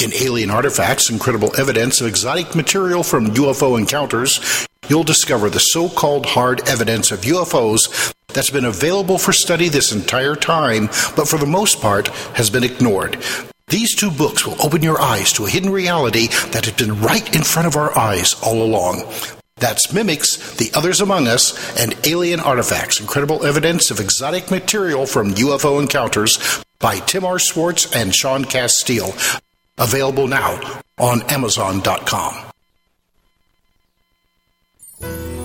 [0.00, 5.88] In Alien Artifacts, Incredible Evidence of Exotic Material from UFO Encounters, you'll discover the so
[5.88, 10.86] called hard evidence of UFOs that's been available for study this entire time,
[11.16, 13.18] but for the most part has been ignored.
[13.66, 17.34] These two books will open your eyes to a hidden reality that has been right
[17.34, 19.02] in front of our eyes all along.
[19.60, 25.34] That's Mimics, The Others Among Us, and Alien Artifacts Incredible Evidence of Exotic Material from
[25.34, 27.38] UFO Encounters by Tim R.
[27.38, 29.40] Swartz and Sean Casteel.
[29.78, 32.47] Available now on Amazon.com.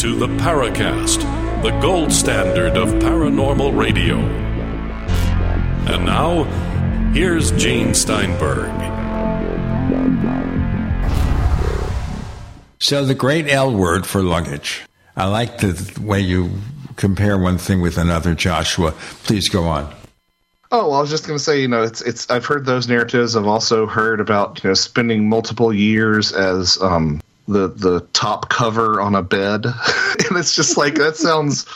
[0.00, 1.20] To the Paracast,
[1.62, 4.16] the gold standard of paranormal radio.
[5.92, 6.44] And now,
[7.12, 8.70] here's Gene Steinberg.
[12.78, 14.86] So, the great L word for luggage.
[15.16, 16.50] I like the way you
[16.96, 18.92] compare one thing with another, Joshua.
[19.24, 19.94] Please go on.
[20.72, 22.30] Oh, well, I was just going to say, you know, it's it's.
[22.30, 23.36] I've heard those narratives.
[23.36, 27.20] I've also heard about you know spending multiple years as um,
[27.50, 29.66] the the top cover on a bed,
[30.28, 31.66] and it's just like that sounds.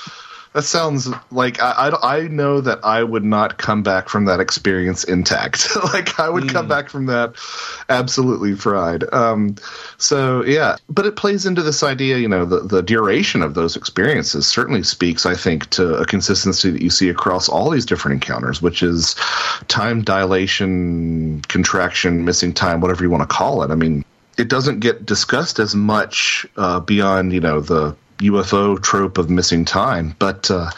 [0.55, 4.39] That sounds like I, I, I, know that I would not come back from that
[4.39, 5.67] experience intact.
[5.93, 6.53] like I would mm.
[6.53, 7.35] come back from that
[7.89, 9.03] absolutely fried.
[9.13, 9.57] Um,
[9.99, 13.75] so yeah, but it plays into this idea, you know, the, the duration of those
[13.75, 18.23] experiences certainly speaks, I think, to a consistency that you see across all these different
[18.23, 19.17] encounters, which is
[19.67, 23.73] time dilation, contraction, missing time, whatever you want to call it.
[23.73, 24.05] I mean,
[24.37, 29.65] it doesn't get discussed as much uh, beyond you know the UFO trope of missing
[29.65, 30.71] time, but uh,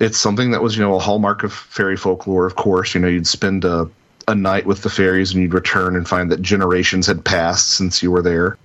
[0.00, 2.46] it's something that was you know a hallmark of fairy folklore.
[2.46, 3.88] Of course, you know you'd spend a,
[4.26, 8.02] a night with the fairies and you'd return and find that generations had passed since
[8.02, 8.56] you were there.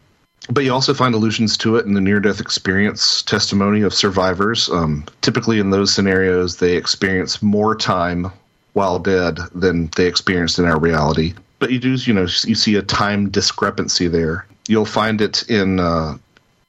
[0.49, 4.69] But you also find allusions to it in the near death experience testimony of survivors.
[4.69, 8.31] Um, typically, in those scenarios, they experience more time
[8.73, 11.33] while dead than they experienced in our reality
[11.63, 14.45] but you do you know you see a time discrepancy there.
[14.67, 16.17] You'll find it in uh,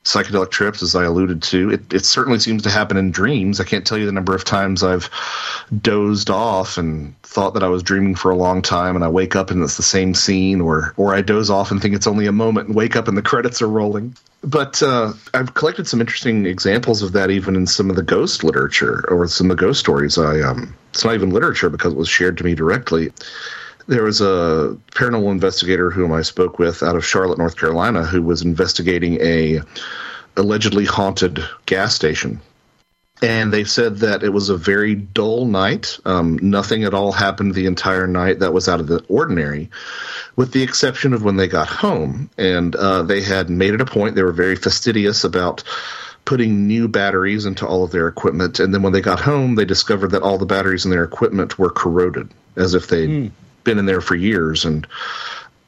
[0.05, 1.73] psychedelic trips, as I alluded to.
[1.73, 3.59] It, it certainly seems to happen in dreams.
[3.59, 5.11] I can't tell you the number of times I've
[5.83, 9.35] dozed off and thought that I was dreaming for a long time, and I wake
[9.35, 12.27] up and it's the same scene, or or I doze off and think it's only
[12.27, 14.15] a moment and wake up and the credits are rolling.
[14.45, 18.45] But uh, I've collected some interesting examples of that, even in some of the ghost
[18.45, 20.19] literature or some of the ghost stories.
[20.19, 23.11] I um, it's not even literature because it was shared to me directly
[23.87, 28.23] there was a paranormal investigator whom I spoke with out of Charlotte, North Carolina, who
[28.23, 29.61] was investigating a
[30.37, 32.41] allegedly haunted gas station.
[33.23, 35.99] And they said that it was a very dull night.
[36.05, 39.71] Um, nothing at all happened the entire night that was out of the ordinary,
[40.37, 42.29] with the exception of when they got home.
[42.37, 45.63] And uh, they had made it a point, they were very fastidious about
[46.25, 48.59] putting new batteries into all of their equipment.
[48.59, 51.59] And then when they got home, they discovered that all the batteries in their equipment
[51.59, 53.31] were corroded, as if they mm
[53.65, 54.87] been in there for years, and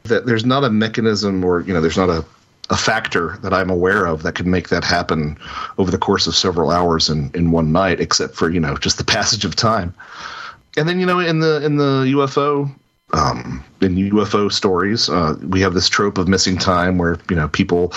[0.05, 2.25] that there's not a mechanism or you know there's not a
[2.71, 5.39] a factor that I'm aware of that could make that happen
[5.79, 8.99] over the course of several hours in, in one night, except for you know just
[8.99, 9.95] the passage of time.
[10.77, 12.75] And then you know in the in the UFO
[13.13, 17.49] um, in UFO stories, uh, we have this trope of missing time where you know
[17.49, 17.93] people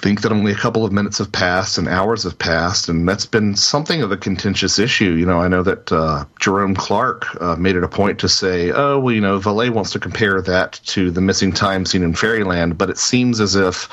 [0.00, 3.26] think that only a couple of minutes have passed and hours have passed, and that's
[3.26, 5.12] been something of a contentious issue.
[5.12, 8.72] You know, I know that uh, Jerome Clark uh, made it a point to say,
[8.72, 12.14] "Oh, well, you know, Vallée wants to compare that to the missing time scene in
[12.14, 13.88] Fairyland," but it seems as if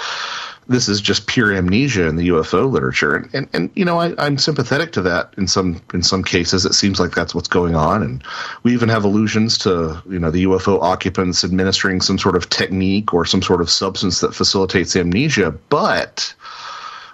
[0.69, 4.25] this is just pure amnesia in the UFO literature, and and, and you know I,
[4.25, 6.65] am sympathetic to that in some in some cases.
[6.65, 8.23] It seems like that's what's going on, and
[8.63, 13.13] we even have allusions to you know the UFO occupants administering some sort of technique
[13.13, 16.33] or some sort of substance that facilitates amnesia, but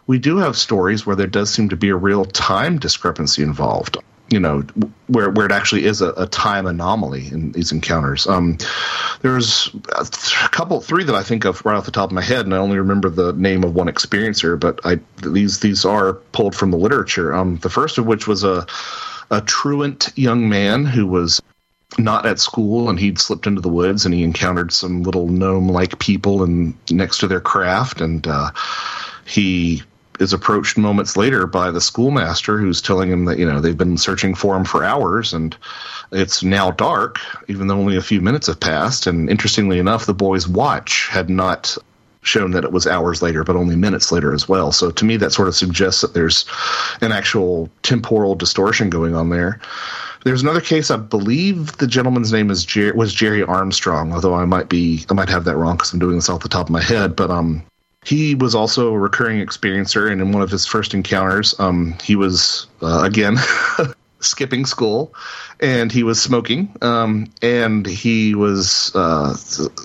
[0.07, 3.97] we do have stories where there does seem to be a real time discrepancy involved
[4.29, 4.61] you know
[5.07, 8.25] where where it actually is a, a time anomaly in these encounters.
[8.27, 8.57] Um,
[9.21, 12.45] there's a couple, three that I think of right off the top of my head,
[12.45, 16.55] and I only remember the name of one experiencer, but I these these are pulled
[16.55, 17.33] from the literature.
[17.33, 18.65] Um, the first of which was a
[19.31, 21.41] a truant young man who was
[21.97, 25.67] not at school and he'd slipped into the woods and he encountered some little gnome
[25.67, 28.49] like people and next to their craft and uh,
[29.25, 29.83] he
[30.19, 33.97] is approached moments later by the schoolmaster who's telling him that you know they've been
[33.97, 35.57] searching for him for hours and
[36.11, 39.07] it's now dark even though only a few minutes have passed.
[39.07, 41.77] And interestingly enough the boy's watch had not
[42.21, 44.71] shown that it was hours later but only minutes later as well.
[44.71, 46.45] So to me that sort of suggests that there's
[47.01, 49.59] an actual temporal distortion going on there.
[50.23, 54.45] There's another case i believe the gentleman's name is Jer- was jerry armstrong although i
[54.45, 56.71] might be i might have that wrong because i'm doing this off the top of
[56.71, 57.61] my head but um
[58.03, 62.15] he was also a recurring experiencer, and in one of his first encounters, um, he
[62.15, 63.37] was uh, again
[64.19, 65.13] skipping school,
[65.59, 69.35] and he was smoking, um, and he was uh,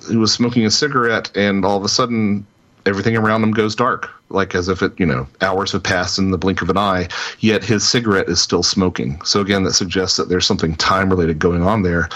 [0.08, 2.46] he was smoking a cigarette, and all of a sudden,
[2.86, 6.32] everything around him goes dark, like as if it you know hours have passed in
[6.32, 7.08] the blink of an eye.
[7.38, 9.22] Yet his cigarette is still smoking.
[9.22, 12.08] So again, that suggests that there's something time related going on there.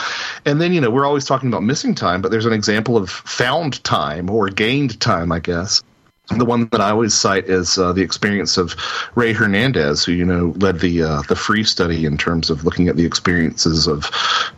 [0.44, 3.08] And then you know we're always talking about missing time, but there's an example of
[3.08, 5.80] found time or gained time, I guess
[6.28, 8.74] the one that I always cite is uh, the experience of
[9.14, 12.88] Rey Hernandez, who you know led the uh, the free study in terms of looking
[12.88, 14.10] at the experiences of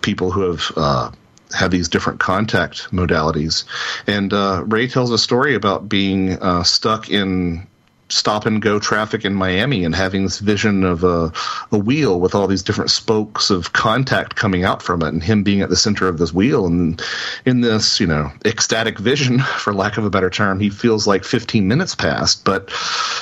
[0.03, 1.11] people who have uh,
[1.55, 3.65] had these different contact modalities.
[4.07, 7.66] And uh, Rey tells a story about being uh, stuck in
[8.15, 11.32] stop and go traffic in Miami and having this vision of a,
[11.73, 15.43] a wheel with all these different spokes of contact coming out from it and him
[15.43, 16.66] being at the center of this wheel.
[16.66, 17.03] And
[17.45, 21.24] in this you know ecstatic vision for lack of a better term he feels like
[21.24, 22.45] 15 minutes passed.
[22.45, 22.70] But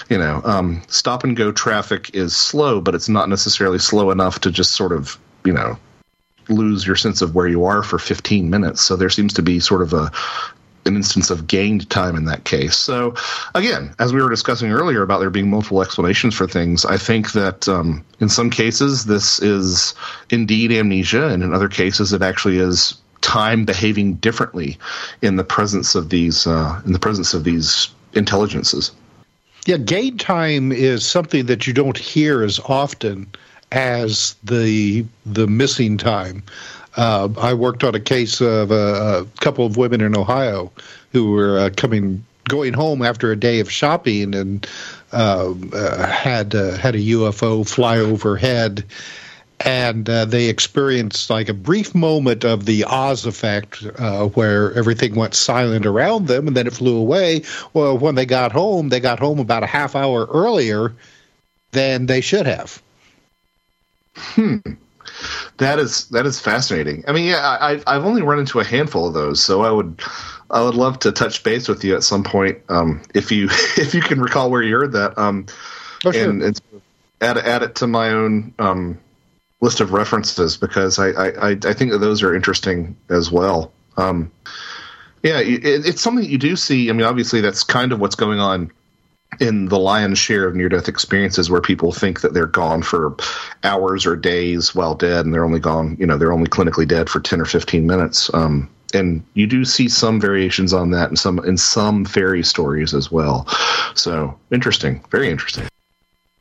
[0.09, 4.41] you know um, stop and go traffic is slow but it's not necessarily slow enough
[4.41, 5.79] to just sort of you know
[6.49, 8.83] lose your sense of where you are for 15 minutes.
[8.83, 10.11] So there seems to be sort of a
[10.85, 12.77] an instance of gained time in that case.
[12.77, 13.15] So,
[13.55, 17.33] again, as we were discussing earlier about there being multiple explanations for things, I think
[17.33, 19.95] that um, in some cases this is
[20.31, 24.79] indeed amnesia, and in other cases it actually is time behaving differently
[25.23, 28.93] in the presence of these uh, in the presence of these intelligences.
[29.65, 33.29] Yeah, gain time is something that you don't hear as often
[33.71, 36.43] as the the missing time.
[36.97, 40.71] Uh, I worked on a case of a, a, couple of women in Ohio
[41.13, 44.67] who were uh, coming, going home after a day of shopping and
[45.13, 48.85] uh, uh had uh, had a UFO fly overhead,
[49.61, 53.83] and uh, they experienced like a brief moment of the Oz effect,
[54.35, 57.43] where everything went silent around them, and then it flew away.
[57.73, 60.93] Well, when they got home, they got home about a half hour earlier
[61.73, 62.83] than they should have.
[64.17, 64.59] Hmm.
[65.63, 67.05] That is that is fascinating.
[67.07, 70.03] I mean, yeah, I, I've only run into a handful of those, so I would
[70.51, 73.45] I would love to touch base with you at some point um, if you
[73.77, 75.17] if you can recall where you heard that.
[75.17, 75.47] Um,
[76.05, 76.31] oh, sure.
[76.31, 76.61] And,
[77.21, 78.99] add add it to my own um,
[79.61, 83.73] list of references because I, I I think that those are interesting as well.
[83.97, 84.33] Um,
[85.23, 86.91] yeah, it, it's something that you do see.
[86.91, 88.73] I mean, obviously, that's kind of what's going on
[89.41, 93.17] in the lion's share of near death experiences where people think that they're gone for
[93.65, 97.09] hours or days while dead and they're only gone, you know, they're only clinically dead
[97.09, 98.33] for 10 or 15 minutes.
[98.35, 102.93] Um, and you do see some variations on that in some in some fairy stories
[102.93, 103.47] as well.
[103.95, 105.67] So interesting, very interesting.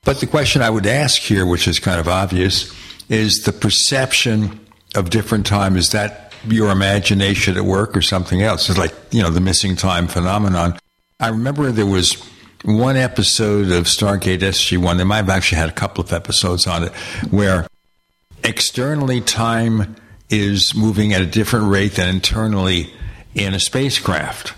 [0.03, 2.73] But the question I would ask here, which is kind of obvious,
[3.07, 4.59] is the perception
[4.95, 5.77] of different time.
[5.77, 8.69] Is that your imagination at work or something else?
[8.69, 10.77] It's like, you know, the missing time phenomenon.
[11.19, 12.15] I remember there was
[12.63, 16.67] one episode of Stargate SG 1, they might have actually had a couple of episodes
[16.67, 16.91] on it,
[17.31, 17.67] where
[18.43, 19.95] externally time
[20.29, 22.93] is moving at a different rate than internally
[23.33, 24.53] in a spacecraft.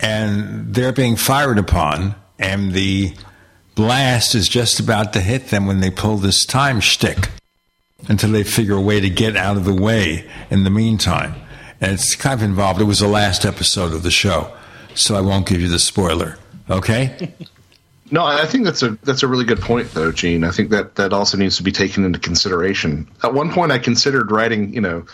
[0.00, 3.14] And they're being fired upon, and the
[3.74, 7.30] blast is just about to hit them when they pull this time shtick
[8.08, 11.34] until they figure a way to get out of the way in the meantime.
[11.80, 12.80] And it's kind of involved.
[12.80, 14.54] It was the last episode of the show,
[14.94, 16.38] so I won't give you the spoiler.
[16.68, 17.32] Okay.
[18.10, 20.44] No, I think that's a that's a really good point, though, Gene.
[20.44, 23.08] I think that that also needs to be taken into consideration.
[23.22, 25.06] At one point, I considered writing, you know,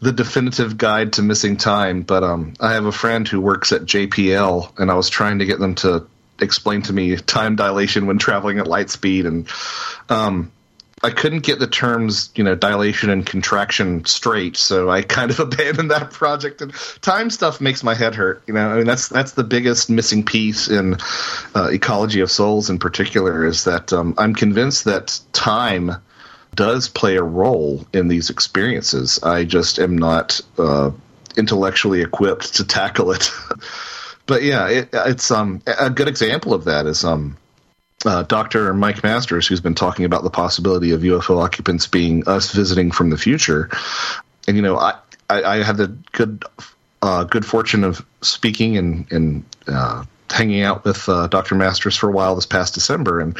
[0.00, 3.82] the definitive guide to missing time, but um, I have a friend who works at
[3.82, 6.06] JPL, and I was trying to get them to
[6.40, 9.46] explain to me time dilation when traveling at light speed, and
[10.08, 10.50] um,
[11.02, 15.40] I couldn't get the terms, you know, dilation and contraction straight, so I kind of
[15.40, 16.60] abandoned that project.
[16.60, 18.42] And time stuff makes my head hurt.
[18.46, 20.96] You know, I mean, that's that's the biggest missing piece in
[21.54, 25.92] uh, ecology of souls, in particular, is that um, I'm convinced that time
[26.54, 29.22] does play a role in these experiences.
[29.22, 30.90] I just am not uh,
[31.36, 33.30] intellectually equipped to tackle it.
[34.26, 37.36] but yeah, it, it's um a good example of that is um
[38.04, 38.72] uh, Dr.
[38.74, 43.10] Mike Masters, who's been talking about the possibility of UFO occupants being us visiting from
[43.10, 43.70] the future.
[44.48, 44.98] And, you know, I,
[45.28, 46.44] I, I had the good
[47.02, 51.54] uh, good fortune of speaking and, and uh, hanging out with uh, Dr.
[51.54, 53.36] Masters for a while this past December, and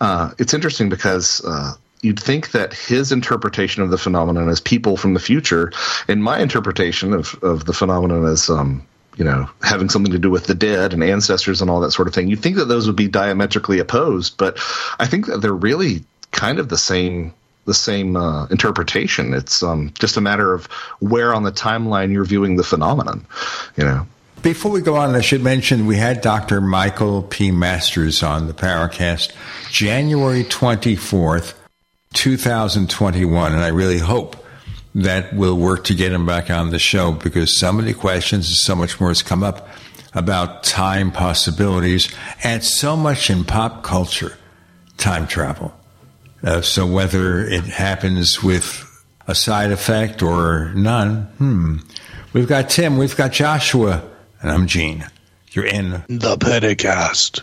[0.00, 4.96] uh, it's interesting because uh, you'd think that his interpretation of the phenomenon as people
[4.96, 5.72] from the future,
[6.08, 8.86] and my interpretation of, of the phenomenon as um,
[9.16, 12.08] you know having something to do with the dead and ancestors and all that sort
[12.08, 14.58] of thing, you'd think that those would be diametrically opposed, but
[14.98, 17.34] I think that they're really kind of the same
[17.64, 19.34] the same uh, interpretation.
[19.34, 20.66] It's um, just a matter of
[20.98, 23.24] where on the timeline you're viewing the phenomenon.
[23.76, 24.06] You know.
[24.42, 26.60] Before we go on, I should mention we had Dr.
[26.60, 27.52] Michael P.
[27.52, 29.32] Masters on the Paracast
[29.70, 31.54] January 24th,
[32.14, 34.41] 2021, and I really hope
[34.94, 38.56] that we'll work to get him back on the show because so many questions and
[38.56, 39.68] so much more has come up
[40.14, 42.14] about time possibilities
[42.44, 44.36] and so much in pop culture,
[44.98, 45.72] time travel.
[46.44, 48.88] Uh, so whether it happens with
[49.26, 51.76] a side effect or none, hmm.
[52.32, 54.02] We've got Tim, we've got Joshua,
[54.40, 55.04] and I'm Gene.
[55.50, 57.42] You're in the Paracast.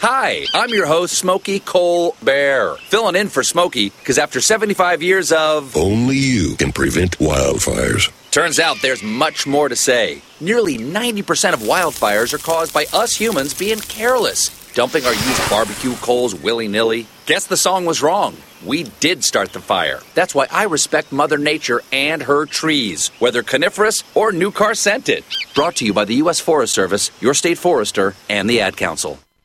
[0.00, 5.32] Hi, I'm your host, Smokey Cole Bear, filling in for Smokey because after 75 years
[5.32, 5.76] of.
[5.76, 8.12] Only you can prevent wildfires.
[8.30, 10.22] Turns out there's much more to say.
[10.38, 15.94] Nearly 90% of wildfires are caused by us humans being careless, dumping our used barbecue
[15.96, 17.08] coals willy nilly.
[17.26, 18.36] Guess the song was wrong.
[18.64, 19.98] We did start the fire.
[20.14, 25.24] That's why I respect Mother Nature and her trees, whether coniferous or new car scented.
[25.56, 26.38] Brought to you by the U.S.
[26.38, 29.18] Forest Service, your state forester, and the Ad Council.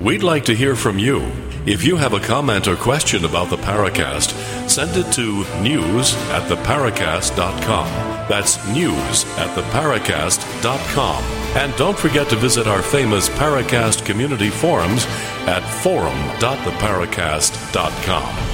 [0.00, 1.30] We'd like to hear from you.
[1.66, 4.30] If you have a comment or question about the Paracast,
[4.66, 7.86] send it to news at theparacast.com.
[8.26, 11.22] That's news at theparacast.com.
[11.54, 15.04] And don't forget to visit our famous Paracast community forums
[15.46, 18.46] at forum.theparacast.com.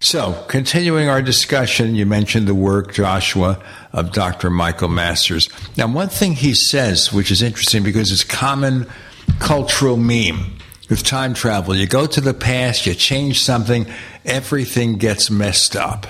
[0.00, 3.62] So, continuing our discussion, you mentioned the work, Joshua,
[3.92, 4.50] of Dr.
[4.50, 5.48] Michael Masters.
[5.76, 8.88] Now, one thing he says, which is interesting because it's common
[9.38, 11.74] cultural meme with time travel.
[11.74, 13.86] You go to the past, you change something,
[14.24, 16.06] everything gets messed up.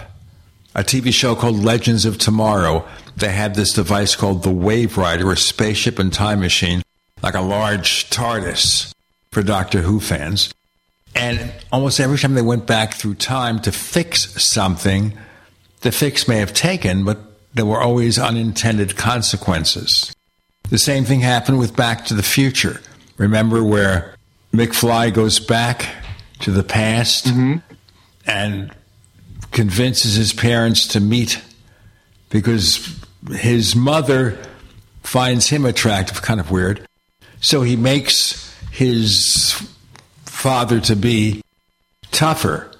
[0.75, 2.87] A TV show called Legends of Tomorrow,
[3.17, 6.83] they had this device called the Waverider, a spaceship and time machine,
[7.23, 8.93] like a large TARDIS
[9.31, 10.53] for Doctor Who fans.
[11.15, 15.17] And almost every time they went back through time to fix something,
[15.83, 17.19] the fix may have taken, but
[17.55, 20.13] there were always unintended consequences.
[20.71, 22.81] The same thing happened with Back to the Future.
[23.17, 24.15] Remember where
[24.53, 25.89] McFly goes back
[26.41, 27.57] to the past mm-hmm.
[28.27, 28.73] and
[29.53, 31.41] convinces his parents to meet
[32.31, 34.39] because his mother
[35.03, 36.87] finds him attractive, kind of weird.
[37.41, 39.53] So he makes his
[40.25, 41.43] father to be
[42.11, 42.71] tougher.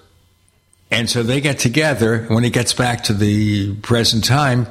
[0.91, 2.23] And so they get together.
[2.27, 4.67] When he gets back to the present time,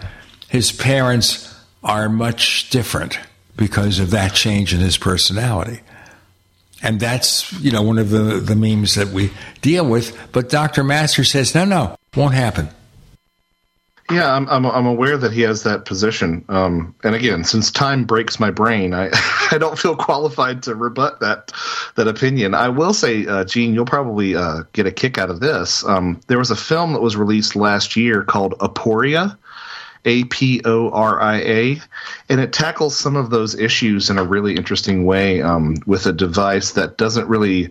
[0.49, 3.19] his parents are much different
[3.57, 5.81] because of that change in his personality.
[6.83, 9.31] And that's, you know, one of the, the memes that we
[9.63, 10.17] deal with.
[10.33, 10.85] But Dr.
[10.85, 12.69] Master says, no, no, won't happen.
[14.11, 16.45] Yeah, I'm, I'm I'm aware that he has that position.
[16.51, 19.09] Um, and again, since time breaks my brain, I
[19.51, 21.53] I don't feel qualified to rebut that
[21.97, 22.55] that opinion.
[22.55, 25.87] I will say, uh, Gene, you'll probably uh, get a kick out of this.
[25.87, 29.39] Um, there was a film that was released last year called Aporia.
[30.05, 31.81] A P O R I A,
[32.29, 36.13] and it tackles some of those issues in a really interesting way um, with a
[36.13, 37.71] device that doesn't really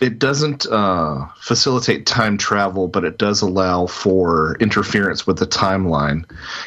[0.00, 6.24] it doesn't uh, facilitate time travel, but it does allow for interference with the timeline.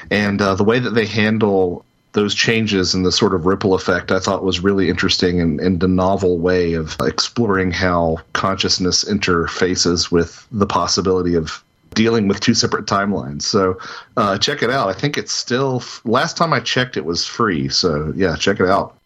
[0.10, 4.12] And uh, the way that they handle those changes and the sort of ripple effect,
[4.12, 10.12] I thought was really interesting and, and a novel way of exploring how consciousness interfaces
[10.12, 13.44] with the possibility of dealing with two separate timelines.
[13.44, 13.78] So
[14.18, 14.90] uh, check it out.
[14.90, 17.70] I think it's still, last time I checked, it was free.
[17.70, 18.98] So yeah, check it out.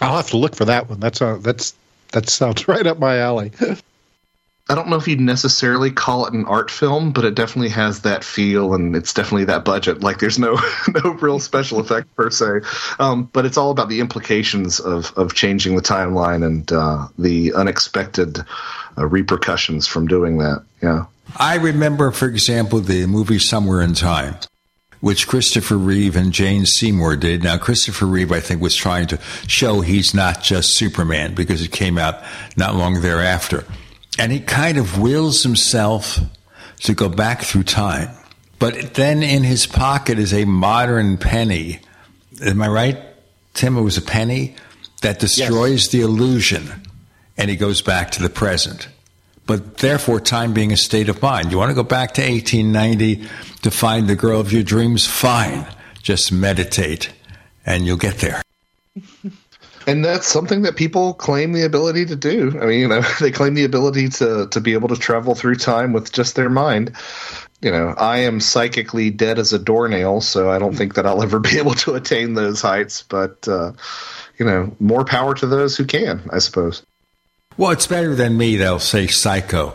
[0.00, 1.00] I'll have to look for that one.
[1.00, 1.74] That's uh, that's
[2.12, 3.52] that sounds right up my alley.
[4.70, 8.00] I don't know if you'd necessarily call it an art film, but it definitely has
[8.00, 10.00] that feel, and it's definitely that budget.
[10.00, 10.58] Like there's no
[11.04, 12.60] no real special effect per se,
[12.98, 17.52] um, but it's all about the implications of of changing the timeline and uh, the
[17.52, 18.38] unexpected
[18.96, 20.64] uh, repercussions from doing that.
[20.82, 21.04] Yeah,
[21.36, 24.36] I remember, for example, the movie Somewhere in Time,
[25.00, 27.42] which Christopher Reeve and Jane Seymour did.
[27.42, 31.72] Now, Christopher Reeve, I think, was trying to show he's not just Superman because it
[31.72, 32.22] came out
[32.56, 33.64] not long thereafter.
[34.18, 36.20] And he kind of wills himself
[36.80, 38.10] to go back through time.
[38.58, 41.80] But then in his pocket is a modern penny.
[42.42, 42.98] Am I right,
[43.52, 43.76] Tim?
[43.76, 44.54] It was a penny
[45.02, 46.82] that destroys the illusion,
[47.36, 48.88] and he goes back to the present.
[49.46, 51.52] But therefore, time being a state of mind.
[51.52, 53.28] You want to go back to 1890
[53.62, 55.06] to find the girl of your dreams?
[55.06, 55.66] Fine.
[56.02, 57.12] Just meditate,
[57.66, 58.42] and you'll get there.
[59.86, 62.58] and that's something that people claim the ability to do.
[62.60, 65.56] I mean, you know, they claim the ability to to be able to travel through
[65.56, 66.92] time with just their mind.
[67.60, 71.22] You know, I am psychically dead as a doornail, so I don't think that I'll
[71.22, 73.02] ever be able to attain those heights.
[73.02, 73.72] But uh,
[74.38, 76.82] you know, more power to those who can, I suppose.
[77.56, 79.74] Well, it's better than me, they'll say psycho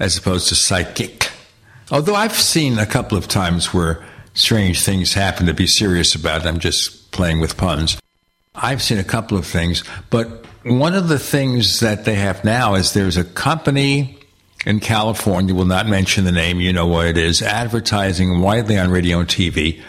[0.00, 1.30] as opposed to psychic.
[1.90, 4.04] Although I've seen a couple of times where
[4.34, 6.46] strange things happen to be serious about.
[6.46, 7.98] I'm just playing with puns.
[8.54, 12.74] I've seen a couple of things, but one of the things that they have now
[12.74, 14.18] is there's a company
[14.66, 18.90] in California, will not mention the name, you know what it is, advertising widely on
[18.90, 19.80] radio and TV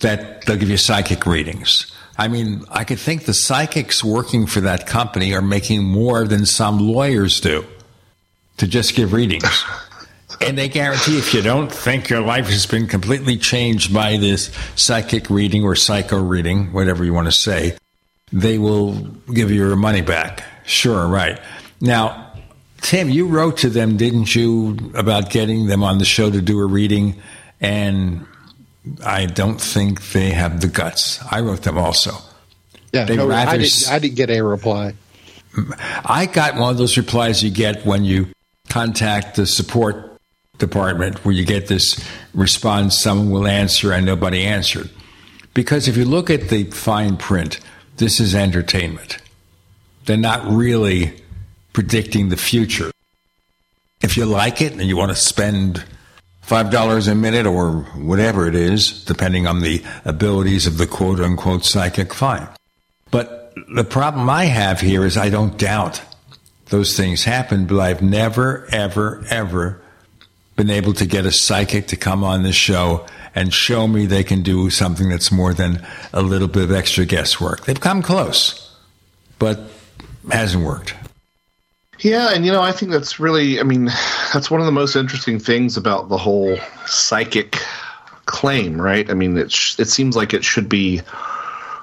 [0.00, 1.90] that they'll give you psychic readings.
[2.22, 6.46] I mean, I could think the psychics working for that company are making more than
[6.46, 7.64] some lawyers do
[8.58, 9.64] to just give readings.
[10.40, 14.56] and they guarantee if you don't think your life has been completely changed by this
[14.76, 17.76] psychic reading or psycho reading, whatever you want to say,
[18.32, 18.92] they will
[19.34, 20.44] give you your money back.
[20.64, 21.40] Sure, right.
[21.80, 22.34] Now,
[22.82, 26.60] Tim, you wrote to them, didn't you, about getting them on the show to do
[26.60, 27.20] a reading?
[27.60, 28.28] And
[29.04, 31.20] I don't think they have the guts.
[31.30, 32.12] I wrote them also.
[32.92, 34.94] Yeah, They'd no, I, didn't, I didn't get a reply.
[36.04, 38.28] I got one of those replies you get when you
[38.68, 40.18] contact the support
[40.58, 42.02] department where you get this
[42.34, 44.90] response, someone will answer and nobody answered.
[45.54, 47.60] Because if you look at the fine print,
[47.96, 49.18] this is entertainment.
[50.06, 51.22] They're not really
[51.72, 52.90] predicting the future.
[54.02, 55.84] If you like it and you want to spend
[56.52, 61.64] $5 a minute or whatever it is, depending on the abilities of the quote unquote
[61.64, 62.46] psychic, fine.
[63.10, 66.02] But the problem I have here is I don't doubt
[66.66, 69.80] those things happen, but I've never, ever, ever
[70.54, 74.22] been able to get a psychic to come on the show and show me they
[74.22, 77.64] can do something that's more than a little bit of extra guesswork.
[77.64, 78.76] They've come close,
[79.38, 79.58] but
[80.30, 80.94] hasn't worked.
[82.02, 83.86] Yeah, and you know, I think that's really, I mean,
[84.34, 87.62] that's one of the most interesting things about the whole psychic
[88.26, 89.08] claim, right?
[89.10, 91.02] I mean, it sh- it seems like it should be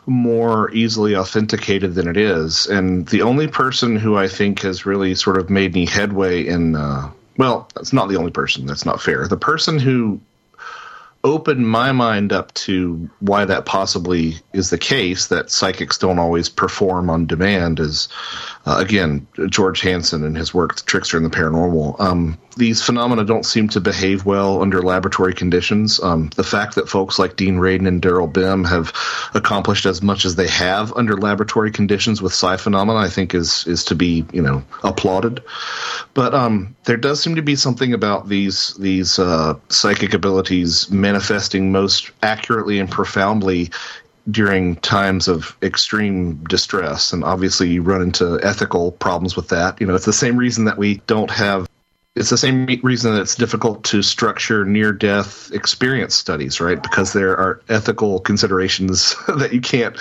[0.06, 5.16] more easily authenticated than it is, and the only person who I think has really
[5.16, 8.66] sort of made any headway in, uh, well, that's not the only person.
[8.66, 9.28] That's not fair.
[9.28, 10.20] The person who
[11.24, 16.48] opened my mind up to why that possibly is the case that psychics don't always
[16.48, 18.08] perform on demand is
[18.66, 22.00] uh, again George Hansen and his work Trickster and the Paranormal.
[22.00, 26.02] Um, these phenomena don't seem to behave well under laboratory conditions.
[26.02, 28.94] Um, the fact that folks like Dean Radin and Daryl Bem have
[29.34, 33.66] accomplished as much as they have under laboratory conditions with psi phenomena, I think is
[33.66, 35.42] is to be you know applauded.
[36.14, 41.72] But um, there does seem to be something about these these uh, psychic abilities manifesting
[41.72, 43.72] most accurately and profoundly
[44.30, 49.80] during times of extreme distress and obviously you run into ethical problems with that.
[49.80, 51.68] You know it's the same reason that we don't have
[52.16, 56.82] it's the same reason that it's difficult to structure near death experience studies right?
[56.82, 59.96] Because there are ethical considerations that you can't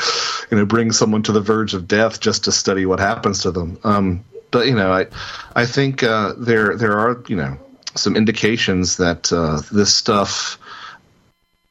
[0.51, 3.51] you know bring someone to the verge of death just to study what happens to
[3.51, 3.79] them.
[3.85, 5.07] Um, but you know i
[5.55, 7.59] i think uh, there there are you know
[7.95, 10.59] some indications that uh, this stuff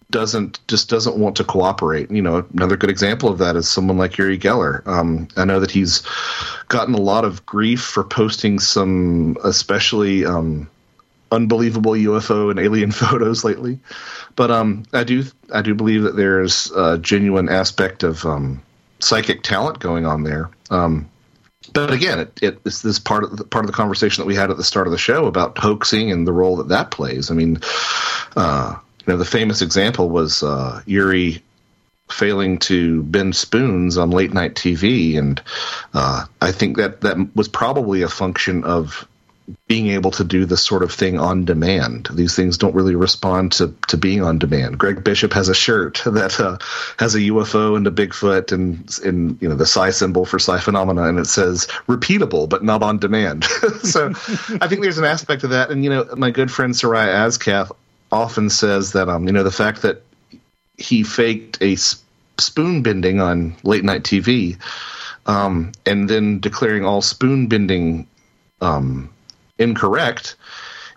[0.09, 2.09] doesn't just doesn't want to cooperate.
[2.11, 4.85] You know, another good example of that is someone like Uri Geller.
[4.87, 6.03] Um, I know that he's
[6.69, 10.69] gotten a lot of grief for posting some especially um,
[11.31, 13.79] unbelievable UFO and alien photos lately,
[14.35, 18.61] but um, I do I do believe that there's a genuine aspect of um,
[18.99, 20.49] psychic talent going on there.
[20.69, 21.09] Um,
[21.73, 24.35] but again, it, it, it's this part of the part of the conversation that we
[24.35, 27.29] had at the start of the show about hoaxing and the role that that plays.
[27.29, 27.59] I mean,
[28.37, 28.77] uh,
[29.07, 30.81] you know, the famous example was uh,
[32.09, 35.41] failing to bend spoons on late night TV, and
[35.93, 39.07] uh, I think that that was probably a function of
[39.67, 42.09] being able to do this sort of thing on demand.
[42.11, 44.77] These things don't really respond to, to being on demand.
[44.77, 46.57] Greg Bishop has a shirt that uh,
[46.99, 50.59] has a UFO and a Bigfoot and in you know the psi symbol for psi
[50.59, 53.45] phenomena, and it says repeatable but not on demand.
[53.83, 54.09] so
[54.59, 55.71] I think there's an aspect of that.
[55.71, 57.71] And you know, my good friend Soraya Azkath
[58.11, 60.01] often says that um, you know the fact that
[60.77, 62.05] he faked a sp-
[62.39, 64.57] spoon bending on late night TV,
[65.25, 68.07] um, and then declaring all spoon bending
[68.61, 69.09] um,
[69.57, 70.35] incorrect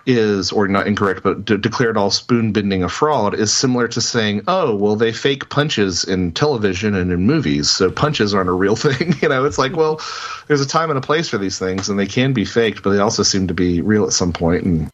[0.07, 4.01] is or not incorrect but de- declared all spoon bending a fraud is similar to
[4.01, 8.53] saying oh well they fake punches in television and in movies so punches aren't a
[8.53, 9.15] real thing.
[9.21, 10.01] You know it's like well
[10.47, 12.91] there's a time and a place for these things and they can be faked but
[12.91, 14.91] they also seem to be real at some point and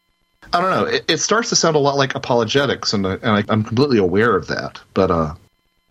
[0.53, 0.85] I don't know.
[0.85, 4.35] It, it, starts to sound a lot like apologetics, and, and I, am completely aware
[4.35, 4.79] of that.
[4.93, 5.35] But uh,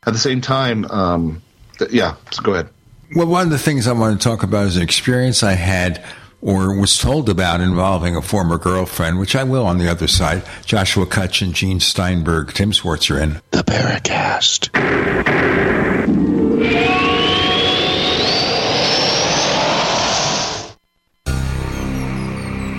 [0.06, 1.42] at the same time, um,
[1.78, 2.16] th- yeah.
[2.30, 2.68] So go ahead.
[3.14, 6.04] Well, one of the things I want to talk about is an experience I had
[6.42, 10.44] or was told about involving a former girlfriend, which I will on the other side.
[10.64, 14.70] Joshua Cutchin Gene Steinberg, Tim Swartz are in the Paracast.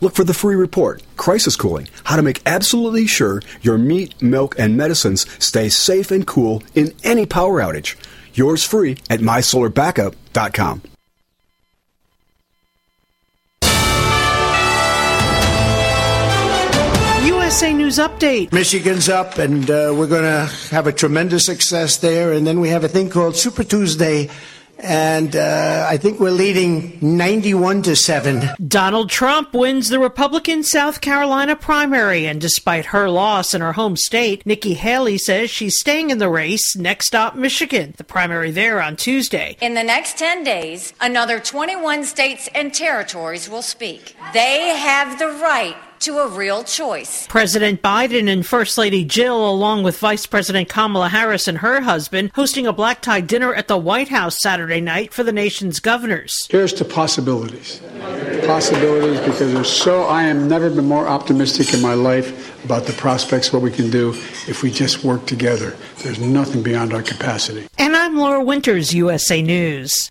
[0.00, 4.54] Look for the free report, Crisis Cooling, how to make absolutely sure your meat, milk,
[4.58, 7.96] and medicines stay safe and cool in any power outage.
[8.34, 10.82] Yours free at mysolarbackup.com.
[17.24, 18.52] USA News Update.
[18.52, 22.32] Michigan's up, and uh, we're going to have a tremendous success there.
[22.32, 24.28] And then we have a thing called Super Tuesday
[24.78, 28.50] and uh, I think we're leading 91 to 7.
[28.66, 33.96] Donald Trump wins the Republican South Carolina primary, and despite her loss in her home
[33.96, 36.76] state, Nikki Haley says she's staying in the race.
[36.76, 39.56] Next stop, Michigan, the primary there on Tuesday.
[39.60, 44.16] In the next 10 days, another 21 states and territories will speak.
[44.32, 47.26] They have the right to a real choice.
[47.26, 52.30] President Biden and First Lady Jill, along with Vice President Kamala Harris and her husband,
[52.34, 56.34] hosting a black tie dinner at the White House Saturday night for the nation's governors.
[56.50, 57.80] Here's to possibilities.
[58.46, 62.92] Possibilities because there's so, I am never been more optimistic in my life about the
[62.92, 64.10] prospects, what we can do
[64.48, 65.76] if we just work together.
[66.02, 67.66] There's nothing beyond our capacity.
[67.78, 70.10] And I'm Laura Winters, USA News.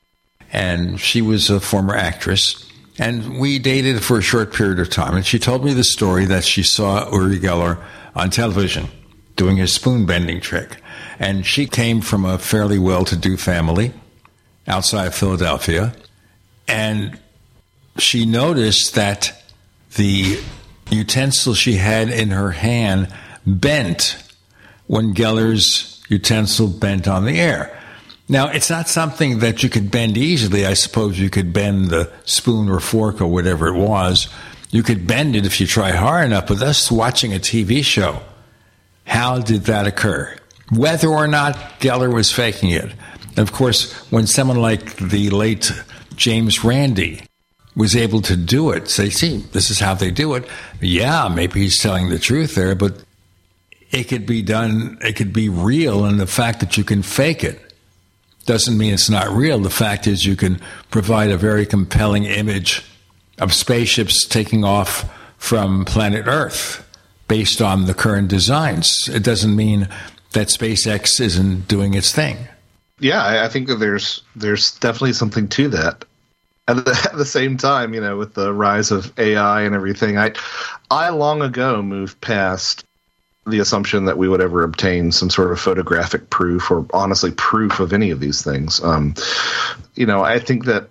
[0.53, 2.66] And she was a former actress.
[2.99, 5.15] And we dated for a short period of time.
[5.15, 7.79] And she told me the story that she saw Uri Geller
[8.15, 8.87] on television
[9.35, 10.77] doing his spoon bending trick.
[11.19, 13.93] And she came from a fairly well to do family
[14.67, 15.93] outside of Philadelphia.
[16.67, 17.19] And
[17.97, 19.43] she noticed that
[19.95, 20.39] the
[20.89, 23.13] utensil she had in her hand
[23.45, 24.21] bent
[24.87, 27.73] when Geller's utensil bent on the air.
[28.29, 30.65] Now, it's not something that you could bend easily.
[30.65, 34.27] I suppose you could bend the spoon or fork or whatever it was.
[34.69, 38.21] You could bend it if you try hard enough, but that's watching a TV show.
[39.05, 40.35] How did that occur?
[40.73, 42.91] Whether or not Geller was faking it.
[43.29, 45.71] And of course, when someone like the late
[46.17, 47.21] James Randi
[47.77, 50.45] was able to do it, say, see, this is how they do it.
[50.81, 53.01] Yeah, maybe he's telling the truth there, but
[53.91, 57.45] it could be done, it could be real, and the fact that you can fake
[57.45, 57.66] it
[58.47, 59.59] doesn't mean it's not real.
[59.59, 60.59] The fact is, you can
[60.89, 62.83] provide a very compelling image
[63.37, 65.05] of spaceships taking off
[65.37, 66.83] from planet Earth
[67.27, 69.07] based on the current designs.
[69.09, 69.87] It doesn't mean
[70.31, 72.47] that SpaceX isn't doing its thing.
[72.99, 76.03] Yeah, I, think that there's there's definitely something to that.
[76.67, 80.17] At the, at the same time, you know, with the rise of AI and everything,
[80.17, 80.33] I
[80.89, 82.83] I long ago moved past
[83.47, 87.79] the assumption that we would ever obtain some sort of photographic proof or honestly proof
[87.79, 88.83] of any of these things.
[88.83, 89.15] Um,
[89.95, 90.89] you know, I think that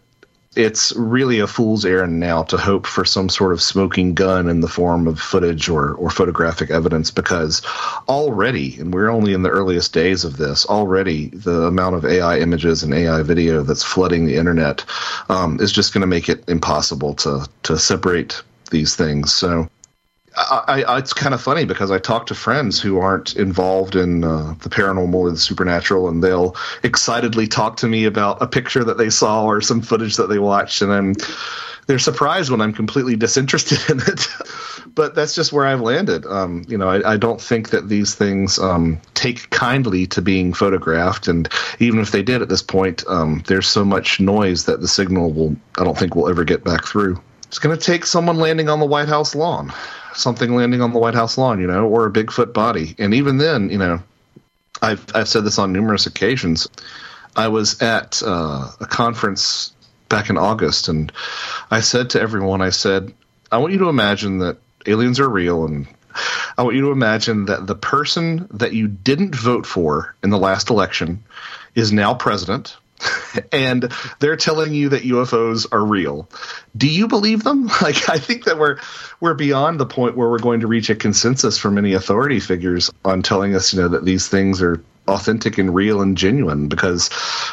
[0.57, 4.61] it's really a fool's errand now to hope for some sort of smoking gun in
[4.61, 7.61] the form of footage or, or photographic evidence because
[8.09, 12.39] already, and we're only in the earliest days of this, already the amount of AI
[12.39, 14.83] images and AI video that's flooding the internet
[15.29, 19.35] um, is just going to make it impossible to to separate these things.
[19.35, 19.69] So
[20.37, 24.23] I, I, it's kind of funny because I talk to friends who aren't involved in
[24.23, 28.85] uh, the paranormal or the supernatural, and they'll excitedly talk to me about a picture
[28.85, 31.15] that they saw or some footage that they watched, and I'm
[31.87, 34.29] they're surprised when I'm completely disinterested in it.
[34.95, 36.27] but that's just where I've landed.
[36.27, 40.53] Um, you know, I, I, don't think that these things um, take kindly to being
[40.53, 41.49] photographed, and
[41.79, 45.33] even if they did at this point, um, there's so much noise that the signal
[45.33, 47.23] will I don't think will ever get back through.
[47.49, 49.73] It's going to take someone landing on the White House lawn
[50.17, 52.95] something landing on the White House lawn, you know, or a Bigfoot body.
[52.99, 54.03] And even then, you know,
[54.83, 56.69] I've I've said this on numerous occasions.
[57.35, 59.73] I was at uh, a conference
[60.09, 61.13] back in August, and
[61.71, 63.13] I said to everyone, I said,
[63.53, 65.87] I want you to imagine that aliens are real, and
[66.57, 70.39] I want you to imagine that the person that you didn't vote for in the
[70.39, 71.25] last election
[71.75, 72.77] is now president
[73.53, 76.29] and they're telling you that UFOs are real.
[76.77, 77.71] Do you believe them?
[77.87, 78.79] Like I think that we're
[79.21, 82.91] we're beyond the point where we're going to reach a consensus from any authority figures
[83.05, 87.11] on telling us, you know, that these things are authentic and real and genuine because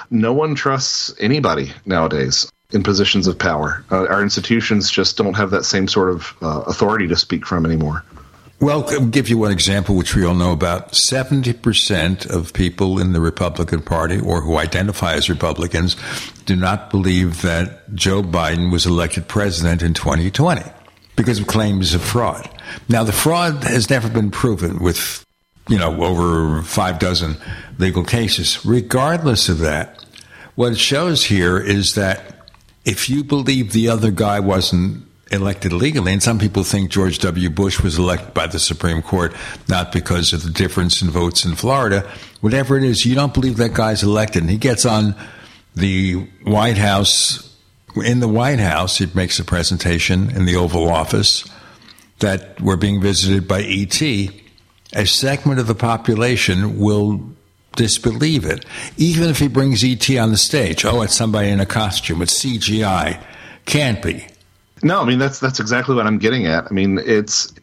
[0.10, 3.86] no one trusts anybody nowadays in positions of power.
[3.92, 7.66] Uh, our institutions just don't have that same sort of uh, authority to speak from
[7.66, 8.04] anymore.
[8.64, 10.93] Well, I'll give you one example, which we all know about.
[10.93, 15.98] 70% of people in the Republican Party or who identify as Republicans
[16.45, 20.61] do not believe that Joe Biden was elected president in 2020
[21.17, 22.50] because of claims of fraud.
[22.88, 25.25] Now, the fraud has never been proven with,
[25.67, 27.35] you know, over five dozen
[27.80, 28.66] legal cases.
[28.66, 30.06] Regardless of that,
[30.56, 32.48] what it shows here is that
[32.85, 36.14] if you believe the other guy wasn't elected legally.
[36.14, 37.50] And some people think George W.
[37.50, 39.34] Bush was elected by the Supreme Court
[39.68, 42.10] not because of the difference in votes in Florida.
[42.42, 44.44] Whatever it is, you don't believe that guy's elected.
[44.44, 45.16] And he gets on
[45.76, 47.50] the White House.
[47.95, 51.44] In the White House, he makes a presentation in the Oval Office
[52.20, 54.02] that we're being visited by ET.
[54.02, 57.22] A segment of the population will
[57.76, 58.66] disbelieve it,
[58.98, 60.86] even if he brings ET on the stage.
[60.86, 62.22] Oh, it's somebody in a costume.
[62.22, 63.22] It's CGI.
[63.66, 64.28] Can't be.
[64.84, 66.66] No, I mean that's that's exactly what I'm getting at.
[66.66, 67.53] I mean, it's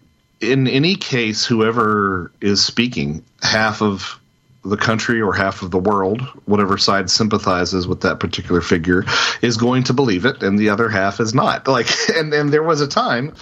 [0.40, 4.18] in any case, whoever is speaking, half of
[4.64, 9.04] the country or half of the world, whatever side sympathizes with that particular figure,
[9.42, 11.66] is going to believe it, and the other half is not.
[11.68, 13.34] Like, and and there was a time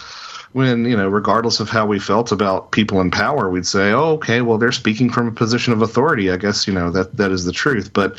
[0.52, 4.14] when you know, regardless of how we felt about people in power, we'd say, "Oh,
[4.14, 6.30] okay, well, they're speaking from a position of authority.
[6.30, 8.16] I guess you know that that is the truth." But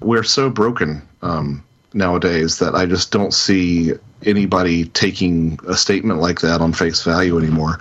[0.00, 1.62] we're so broken um,
[1.94, 3.92] nowadays that I just don't see
[4.24, 7.80] anybody taking a statement like that on face value anymore.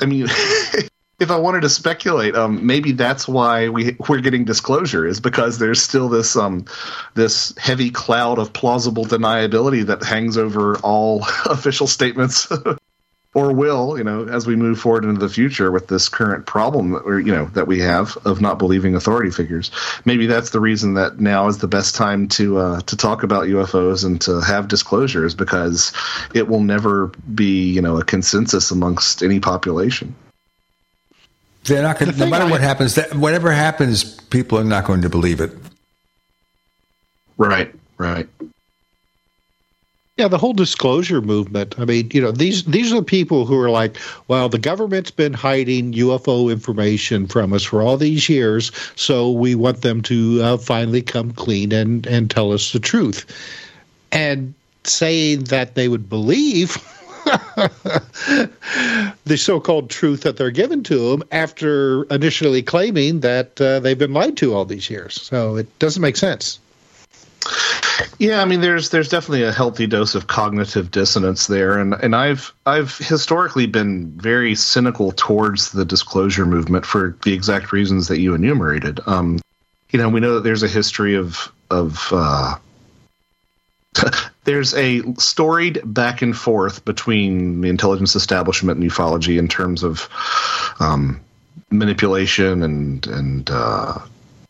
[0.00, 0.26] I mean,
[1.18, 5.58] if I wanted to speculate, um, maybe that's why we we're getting disclosure is because
[5.58, 6.66] there's still this um,
[7.14, 12.48] this heavy cloud of plausible deniability that hangs over all official statements
[13.36, 16.92] or will, you know, as we move forward into the future with this current problem
[16.92, 19.70] that we're, you know, that we have of not believing authority figures.
[20.06, 23.44] Maybe that's the reason that now is the best time to uh, to talk about
[23.44, 25.92] UFOs and to have disclosures because
[26.32, 30.14] it will never be, you know, a consensus amongst any population.
[31.64, 32.12] They're not going.
[32.12, 35.42] The no matter I, what happens, that whatever happens, people are not going to believe
[35.42, 35.52] it.
[37.36, 37.74] Right.
[37.98, 38.30] Right.
[40.16, 41.78] Yeah, the whole disclosure movement.
[41.78, 45.10] I mean, you know, these these are the people who are like, well, the government's
[45.10, 50.40] been hiding UFO information from us for all these years, so we want them to
[50.42, 53.26] uh, finally come clean and and tell us the truth.
[54.10, 54.54] And
[54.84, 56.78] saying that they would believe
[59.26, 64.14] the so-called truth that they're given to them after initially claiming that uh, they've been
[64.14, 65.20] lied to all these years.
[65.20, 66.58] So it doesn't make sense.
[68.18, 72.16] Yeah, I mean, there's there's definitely a healthy dose of cognitive dissonance there, and and
[72.16, 78.18] I've I've historically been very cynical towards the disclosure movement for the exact reasons that
[78.20, 79.00] you enumerated.
[79.06, 79.38] Um,
[79.90, 82.56] you know, we know that there's a history of of uh,
[84.44, 90.08] there's a storied back and forth between the intelligence establishment and ufology in terms of
[90.80, 91.20] um,
[91.70, 93.98] manipulation and and uh,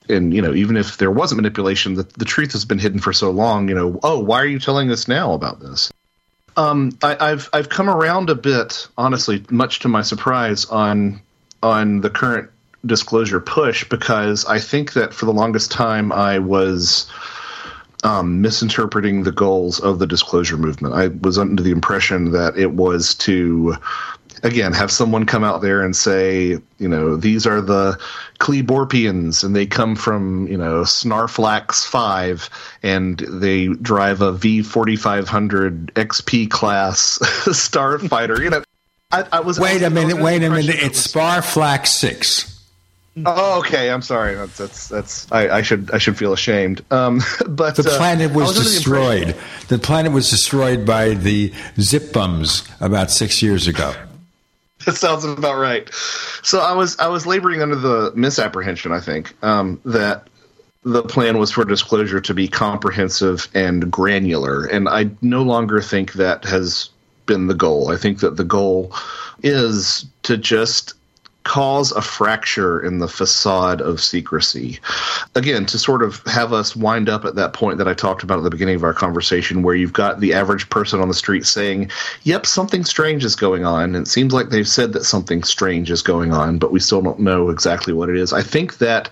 [0.09, 3.13] and you know even if there wasn't manipulation the, the truth has been hidden for
[3.13, 5.93] so long you know oh why are you telling us now about this?
[6.59, 11.21] Um, I, have I've come around a bit honestly much to my surprise on
[11.63, 12.51] on the current
[12.85, 17.11] disclosure push because I think that for the longest time I was
[18.07, 20.95] um, misinterpreting the goals of the disclosure movement.
[20.95, 23.75] I was under the impression that it was to,
[24.45, 27.99] again, have someone come out there and say, you know, these are the
[28.39, 32.49] Kleborpians and they come from, you know, Snarflax 5
[32.85, 38.39] and they drive a V4500 XP class starfighter.
[38.39, 38.63] You know,
[39.11, 39.59] I, I was.
[39.59, 40.77] Wait a was- I was minute, wait a minute.
[40.77, 42.56] It's Sparflax 6.
[43.25, 43.91] Oh, okay.
[43.91, 44.35] I'm sorry.
[44.35, 46.85] That's that's, that's I, I should I should feel ashamed.
[46.91, 49.37] Um, but The uh, planet was the impression- destroyed.
[49.69, 53.95] The planet was destroyed by the zip bums about six years ago.
[54.85, 55.93] That sounds about right.
[56.45, 58.93] So I was I was laboring under the misapprehension.
[58.93, 60.29] I think um, that
[60.85, 66.13] the plan was for disclosure to be comprehensive and granular, and I no longer think
[66.13, 66.91] that has
[67.25, 67.91] been the goal.
[67.91, 68.93] I think that the goal
[69.43, 70.95] is to just
[71.47, 74.81] cause a fracture in the facade of secrecy.
[75.37, 78.39] Again, to sort of have us wind up at that point that I talked about
[78.39, 81.47] at the beginning of our conversation, where you've got the average person on the street
[81.47, 81.93] saying,
[82.25, 83.95] Yep, something strange is going on.
[83.95, 87.01] And it seems like they've said that something strange is going on, but we still
[87.01, 88.33] don't know exactly what it is.
[88.33, 89.09] I think that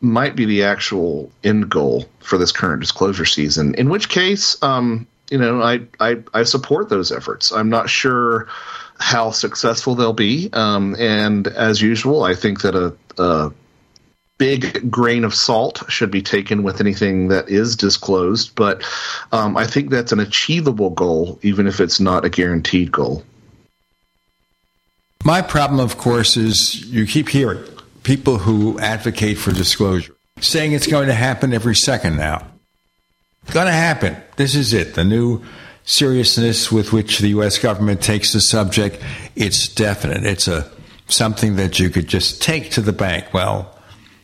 [0.00, 3.76] might be the actual end goal for this current disclosure season.
[3.76, 7.52] In which case, um, you know, I, I I support those efforts.
[7.52, 8.48] I'm not sure
[8.98, 13.52] how successful they'll be, um, and as usual, I think that a, a
[14.38, 18.54] big grain of salt should be taken with anything that is disclosed.
[18.54, 18.82] But
[19.32, 23.22] um, I think that's an achievable goal, even if it's not a guaranteed goal.
[25.24, 27.64] My problem, of course, is you keep hearing
[28.02, 32.46] people who advocate for disclosure saying it's going to happen every second now.
[33.50, 34.16] Going to happen.
[34.36, 34.94] This is it.
[34.94, 35.42] The new
[35.84, 37.58] seriousness with which the U.S.
[37.58, 39.00] government takes the subject,
[39.36, 40.24] it's definite.
[40.24, 40.70] It's a
[41.08, 43.26] something that you could just take to the bank.
[43.34, 43.70] Well,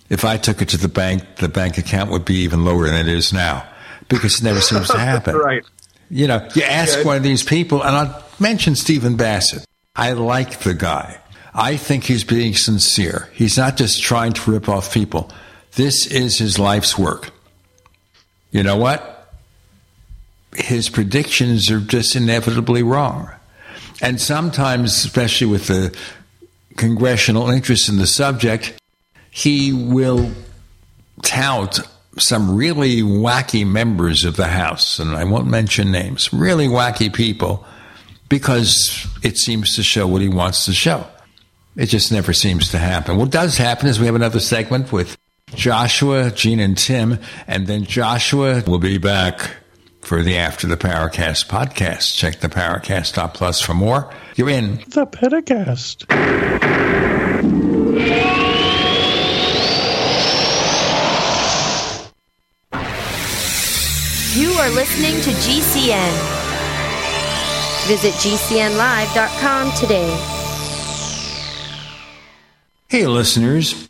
[0.08, 3.06] if I took it to the bank, the bank account would be even lower than
[3.06, 3.66] it is now
[4.08, 5.36] because it never seems to happen.
[5.36, 5.62] right.
[6.08, 7.04] You know, you ask Yeah.
[7.04, 9.64] one of these people, and I'll mention Stephen Bassett.
[9.94, 11.18] I like the guy.
[11.54, 13.28] I think he's being sincere.
[13.32, 15.30] He's not just trying to rip off people.
[15.76, 17.30] This is his life's work.
[18.50, 19.19] You know what?
[20.54, 23.30] His predictions are just inevitably wrong.
[24.02, 25.96] And sometimes, especially with the
[26.76, 28.74] congressional interest in the subject,
[29.30, 30.30] he will
[31.22, 31.80] tout
[32.18, 37.64] some really wacky members of the House, and I won't mention names, really wacky people,
[38.28, 41.06] because it seems to show what he wants to show.
[41.76, 43.16] It just never seems to happen.
[43.16, 45.16] What does happen is we have another segment with
[45.54, 49.50] Joshua, Gene, and Tim, and then Joshua will be back
[50.10, 52.16] for the After the Paracast podcast.
[52.16, 54.12] Check the Paracast.plus for more.
[54.34, 56.10] You're in The Paracast.
[64.34, 66.12] You are listening to GCN.
[67.86, 70.10] Visit GCNlive.com today.
[72.88, 73.89] Hey, listeners,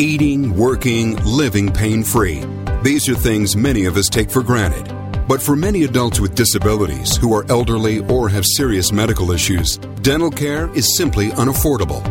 [0.00, 2.44] Eating, working, living pain free.
[2.84, 4.86] These are things many of us take for granted.
[5.26, 10.30] But for many adults with disabilities who are elderly or have serious medical issues, dental
[10.30, 12.04] care is simply unaffordable.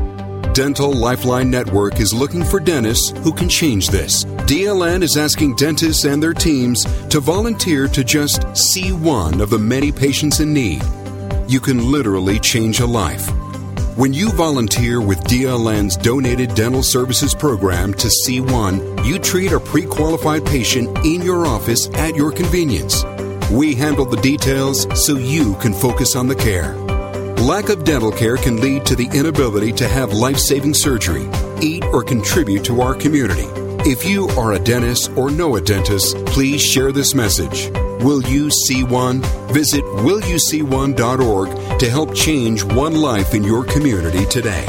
[0.54, 4.26] Dental Lifeline Network is looking for dentists who can change this.
[4.26, 9.60] DLN is asking dentists and their teams to volunteer to just see one of the
[9.60, 10.84] many patients in need.
[11.48, 13.30] You can literally change a life.
[13.98, 19.60] When you volunteer with DLN's donated dental services program to See One, you treat a
[19.60, 23.04] pre qualified patient in your office at your convenience.
[23.50, 26.76] We handle the details so you can focus on the care.
[27.38, 31.28] Lack of dental care can lead to the inability to have life saving surgery,
[31.60, 33.48] eat, or contribute to our community.
[33.90, 37.72] If you are a dentist or know a dentist, please share this message.
[38.00, 39.22] Will You See One?
[39.52, 44.68] Visit willyouseeone.org to help change one life in your community today.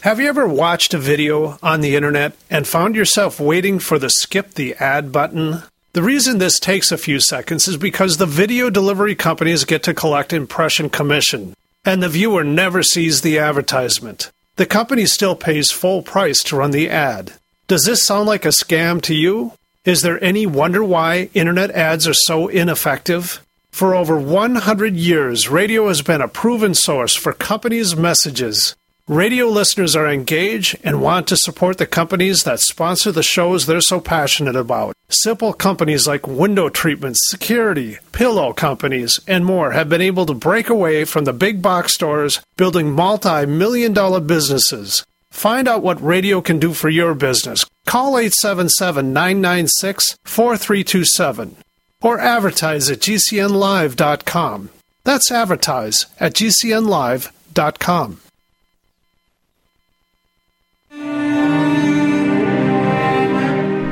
[0.00, 4.10] Have you ever watched a video on the internet and found yourself waiting for the
[4.10, 5.62] skip the ad button?
[5.92, 9.94] The reason this takes a few seconds is because the video delivery companies get to
[9.94, 14.32] collect impression commission, and the viewer never sees the advertisement.
[14.56, 17.34] The company still pays full price to run the ad.
[17.68, 19.52] Does this sound like a scam to you?
[19.86, 23.40] Is there any wonder why internet ads are so ineffective?
[23.70, 28.76] For over 100 years, radio has been a proven source for companies' messages.
[29.08, 33.80] Radio listeners are engaged and want to support the companies that sponsor the shows they're
[33.80, 34.94] so passionate about.
[35.08, 40.68] Simple companies like window treatments, security, pillow companies, and more have been able to break
[40.68, 45.06] away from the big box stores, building multi million dollar businesses.
[45.30, 47.64] Find out what radio can do for your business.
[47.86, 51.56] Call 877 996 4327
[52.02, 54.70] or advertise at gcnlive.com.
[55.04, 58.20] That's advertise at gcnlive.com.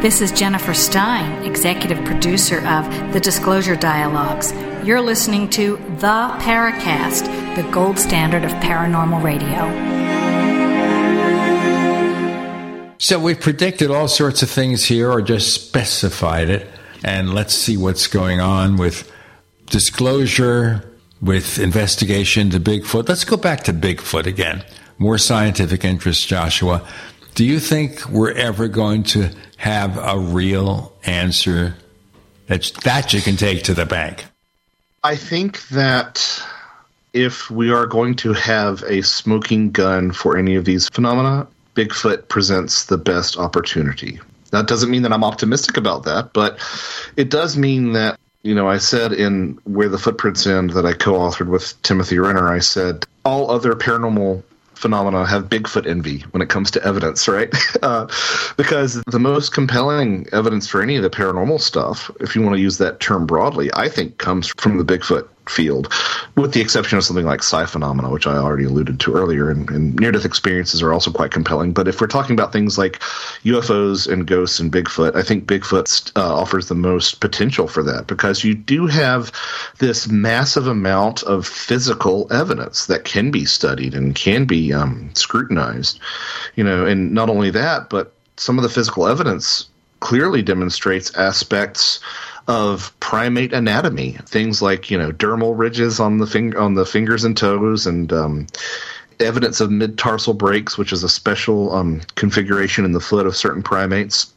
[0.01, 4.53] This is Jennifer Stein, executive producer of The Disclosure Dialogues.
[4.87, 10.18] You're listening to The Paracast, the gold standard of paranormal radio.
[12.99, 16.69] So we've predicted all sorts of things here or just specified it.
[17.05, 19.11] And let's see what's going on with
[19.67, 20.85] disclosure,
[21.23, 23.09] with investigation to Bigfoot.
[23.09, 24.65] Let's go back to Bigfoot again.
[24.99, 26.85] More scientific interest, Joshua.
[27.37, 31.77] Do you think we're ever going to have a real answer
[32.49, 34.25] that, that you can take to the bank?
[35.05, 36.43] I think that
[37.13, 41.47] if we are going to have a smoking gun for any of these phenomena,
[41.79, 44.19] Bigfoot presents the best opportunity.
[44.51, 46.59] That doesn't mean that I'm optimistic about that, but
[47.17, 50.93] it does mean that, you know, I said in Where the Footprints End that I
[50.93, 54.43] co authored with Timothy Renner, I said all other paranormal
[54.75, 57.55] phenomena have Bigfoot envy when it comes to evidence, right?
[57.81, 58.09] Uh,
[58.57, 62.61] because the most compelling evidence for any of the paranormal stuff, if you want to
[62.61, 65.93] use that term broadly, I think comes from the Bigfoot field,
[66.37, 69.51] with the exception of something like psi phenomena, which I already alluded to earlier.
[69.51, 71.73] And, and near death experiences are also quite compelling.
[71.73, 73.01] But if we're talking about things like
[73.45, 78.07] UFOs and ghosts and Bigfoot, I think Bigfoot uh, offers the most potential for that
[78.07, 79.33] because you do have
[79.79, 86.01] this massive amount of physical evidence that can be studied and can be um, scrutinized.
[86.57, 89.69] You know, and not only that, but some of the physical evidence
[90.01, 92.01] clearly demonstrates aspects
[92.49, 97.25] of primate anatomy, things like you know dermal ridges on the finger on the fingers
[97.25, 98.47] and toes, and um,
[99.21, 103.37] evidence of mid tarsal breaks, which is a special um, configuration in the foot of
[103.37, 104.33] certain primates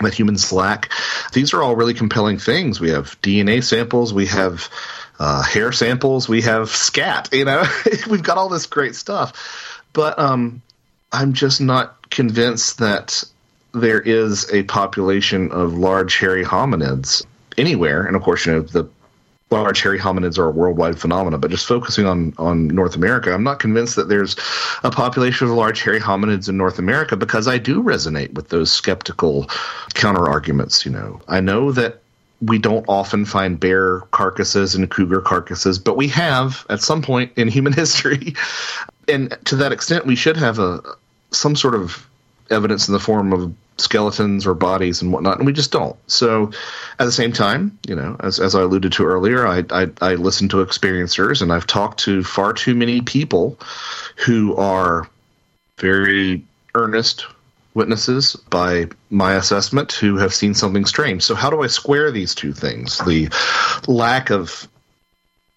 [0.00, 0.90] that humans lack.
[1.32, 2.80] These are all really compelling things.
[2.80, 4.70] We have DNA samples, we have
[5.18, 7.28] uh, hair samples, we have scat.
[7.32, 7.64] You know,
[8.08, 10.62] we've got all this great stuff, but um,
[11.10, 13.24] I'm just not convinced that
[13.74, 17.24] there is a population of large hairy hominids
[17.58, 18.04] anywhere.
[18.04, 18.88] And of course, you know, the
[19.50, 23.44] large hairy hominids are a worldwide phenomenon, but just focusing on, on North America, I'm
[23.44, 24.34] not convinced that there's
[24.82, 28.72] a population of large hairy hominids in North America because I do resonate with those
[28.72, 29.48] skeptical
[29.94, 30.84] counter arguments.
[30.84, 32.00] You know, I know that
[32.40, 37.30] we don't often find bear carcasses and cougar carcasses, but we have at some point
[37.36, 38.34] in human history.
[39.06, 40.82] and to that extent, we should have a
[41.30, 42.06] some sort of
[42.50, 45.96] evidence in the form of skeletons or bodies and whatnot, and we just don't.
[46.06, 46.50] So,
[46.98, 50.14] at the same time, you know, as, as I alluded to earlier, I, I, I
[50.14, 53.58] listen to experiencers, and I've talked to far too many people
[54.24, 55.08] who are
[55.78, 56.44] very
[56.74, 57.26] earnest
[57.74, 61.22] witnesses by my assessment who have seen something strange.
[61.22, 62.98] So how do I square these two things?
[62.98, 63.30] The
[63.86, 64.68] lack of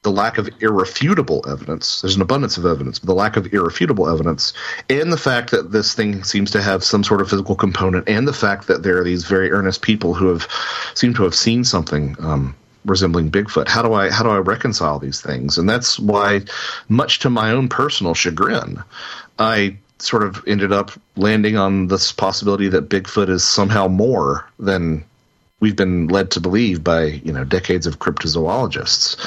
[0.05, 2.01] the lack of irrefutable evidence.
[2.01, 4.53] There's an abundance of evidence, but the lack of irrefutable evidence,
[4.87, 8.27] and the fact that this thing seems to have some sort of physical component, and
[8.27, 10.47] the fact that there are these very earnest people who have
[10.93, 13.67] seem to have seen something um, resembling Bigfoot.
[13.67, 15.57] How do I how do I reconcile these things?
[15.57, 16.41] And that's why,
[16.87, 18.83] much to my own personal chagrin,
[19.39, 25.03] I sort of ended up landing on this possibility that Bigfoot is somehow more than
[25.65, 29.17] we've been led to believe by you know decades of cryptozoologists.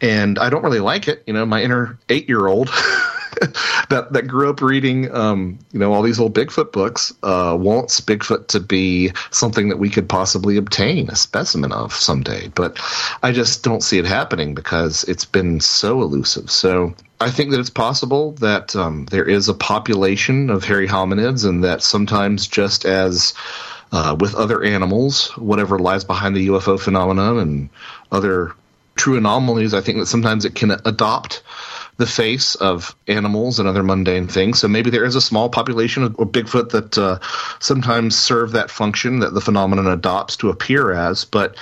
[0.00, 2.66] And i don't really like it you know my inner eight year old
[3.90, 8.00] that that grew up reading um, you know all these old bigfoot books uh, wants
[8.00, 12.48] bigfoot to be something that we could possibly obtain a specimen of someday.
[12.48, 12.80] But
[13.22, 16.50] i just don't see it happening because it's been so elusive.
[16.50, 21.48] So I think that it's possible that um, there is a population of hairy hominids,
[21.48, 23.32] and that sometimes, just as
[23.96, 27.70] uh, with other animals, whatever lies behind the UFO phenomenon and
[28.12, 28.52] other
[28.94, 31.42] true anomalies, I think that sometimes it can adopt
[31.96, 34.60] the face of animals and other mundane things.
[34.60, 37.20] So maybe there is a small population of, Bigfoot that uh,
[37.58, 41.24] sometimes serve that function that the phenomenon adopts to appear as.
[41.24, 41.56] But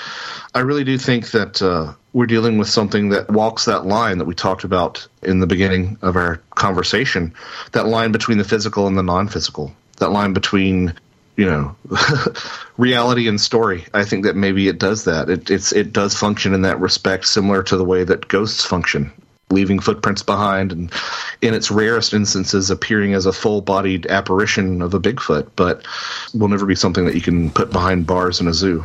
[0.57, 4.25] I really do think that uh, we're dealing with something that walks that line that
[4.25, 7.33] we talked about in the beginning of our conversation
[7.71, 10.95] that line between the physical and the non physical, that line between
[11.37, 11.77] you know
[12.77, 13.85] reality and story.
[13.93, 15.29] I think that maybe it does that.
[15.29, 19.13] It, it's it does function in that respect similar to the way that ghosts function
[19.51, 20.93] leaving footprints behind and
[21.41, 25.87] in its rarest instances appearing as a full-bodied apparition of a bigfoot but
[26.35, 28.85] will never be something that you can put behind bars in a zoo.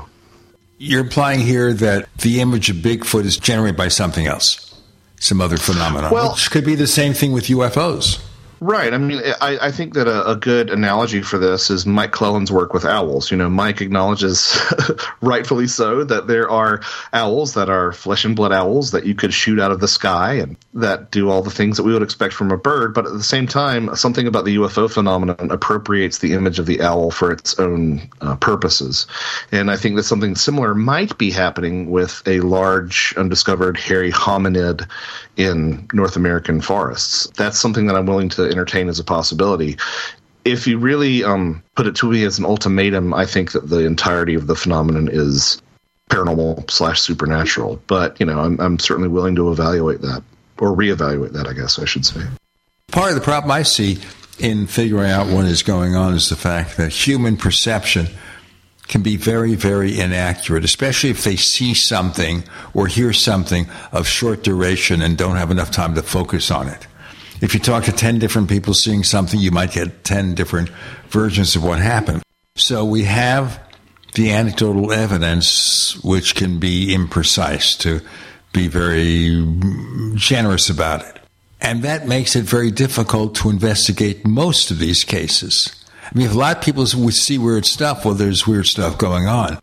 [0.78, 4.66] You're implying here that the image of bigfoot is generated by something else
[5.22, 8.24] some other phenomenon well, which could be the same thing with ufos
[8.61, 8.93] Right.
[8.93, 12.51] I mean, I, I think that a, a, good analogy for this is Mike Clelland's
[12.51, 13.31] work with owls.
[13.31, 14.57] You know, Mike acknowledges,
[15.21, 16.81] rightfully so, that there are
[17.13, 20.33] owls that are flesh and blood owls that you could shoot out of the sky
[20.33, 22.93] and that do all the things that we would expect from a bird.
[22.93, 26.81] But at the same time, something about the UFO phenomenon appropriates the image of the
[26.81, 29.07] owl for its own uh, purposes.
[29.53, 34.85] And I think that something similar might be happening with a large undiscovered hairy hominid
[35.38, 37.29] in North American forests.
[37.38, 39.78] That's something that I'm willing to entertain as a possibility.
[40.45, 43.86] If you really um, put it to me as an ultimatum, I think that the
[43.86, 45.61] entirety of the phenomenon is
[46.10, 47.82] paranormal slash supernatural.
[47.88, 50.24] But you know, I'm, I'm certainly willing to evaluate that
[50.58, 51.48] or reevaluate that.
[51.48, 52.22] I guess I should say.
[52.92, 54.00] Part of the problem I see
[54.40, 58.08] in figuring out what is going on is the fact that human perception
[58.88, 64.44] can be very, very inaccurate, especially if they see something or hear something of short
[64.44, 66.88] duration and don't have enough time to focus on it.
[67.42, 70.69] If you talk to 10 different people seeing something, you might get 10 different
[71.09, 72.22] versions of what happened.
[72.56, 73.59] So we have
[74.16, 78.01] the anecdotal evidence, which can be imprecise, to
[78.51, 79.45] be very
[80.16, 81.19] generous about it.
[81.61, 85.76] And that makes it very difficult to investigate most of these cases.
[86.03, 88.98] I mean, if a lot of people would see weird stuff, well, there's weird stuff
[88.98, 89.59] going on.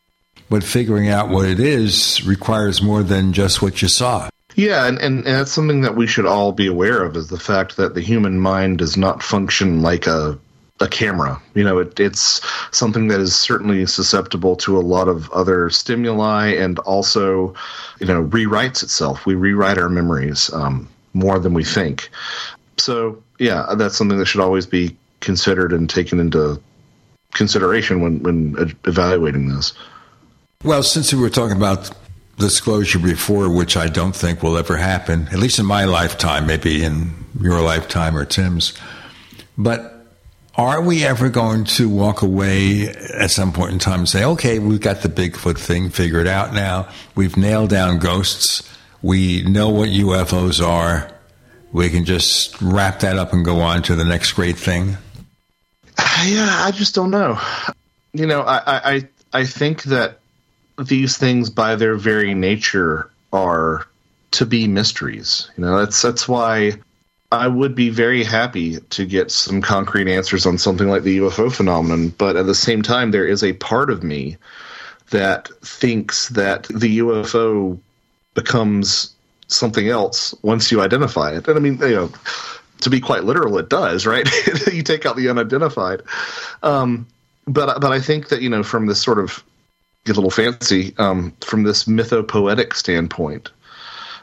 [0.49, 4.29] But figuring out what it is requires more than just what you saw.
[4.57, 7.39] Yeah, and, and, and that's something that we should all be aware of is the
[7.39, 10.39] fact that the human mind does not function like a
[10.81, 11.41] a camera.
[11.55, 16.49] You know, it, it's something that is certainly susceptible to a lot of other stimuli
[16.49, 17.55] and also,
[17.99, 19.25] you know, rewrites itself.
[19.25, 22.11] We rewrite our memories um, more than we think.
[22.77, 26.61] So, yeah, that's something that should always be considered and taken into
[27.33, 29.73] consideration when, when evaluating this.
[30.63, 31.91] Well, since we were talking about
[32.39, 36.85] disclosure before, which I don't think will ever happen, at least in my lifetime, maybe
[36.85, 38.75] in your lifetime or Tim's.
[39.57, 39.97] But
[40.57, 44.59] are we ever going to walk away at some point in time and say, okay,
[44.59, 46.89] we've got the Bigfoot thing figured out now.
[47.15, 48.63] We've nailed down ghosts.
[49.03, 51.13] We know what UFOs are.
[51.73, 54.97] We can just wrap that up and go on to the next great thing?
[56.25, 57.39] Yeah, I just don't know.
[58.15, 60.21] You know, I, I, I think that
[60.79, 63.87] these things by their very nature are
[64.33, 65.51] to be mysteries.
[65.57, 66.73] You know, that's that's why
[67.33, 71.53] I would be very happy to get some concrete answers on something like the UFO
[71.53, 74.37] phenomenon, but at the same time there is a part of me
[75.11, 77.79] that thinks that the UFO
[78.35, 79.15] becomes
[79.49, 81.47] something else once you identify it.
[81.49, 82.13] And I mean, you know,
[82.81, 84.29] to be quite literal, it does, right?
[84.73, 86.03] you take out the unidentified.
[86.63, 87.07] Um,
[87.47, 89.43] but but I think that you know from this sort of
[90.07, 93.51] get a little fancy um, from this mythopoetic standpoint,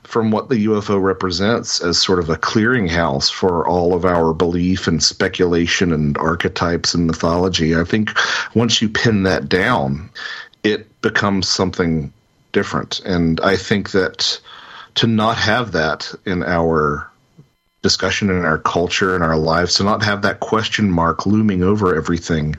[0.03, 4.87] from what the UFO represents as sort of a clearinghouse for all of our belief
[4.87, 7.75] and speculation and archetypes and mythology.
[7.75, 8.11] I think
[8.55, 10.09] once you pin that down,
[10.63, 12.13] it becomes something
[12.53, 13.01] different.
[13.01, 14.39] And I think that
[14.95, 17.09] to not have that in our
[17.81, 21.93] discussion in our culture in our lives, to not have that question mark looming over
[21.93, 22.55] everything,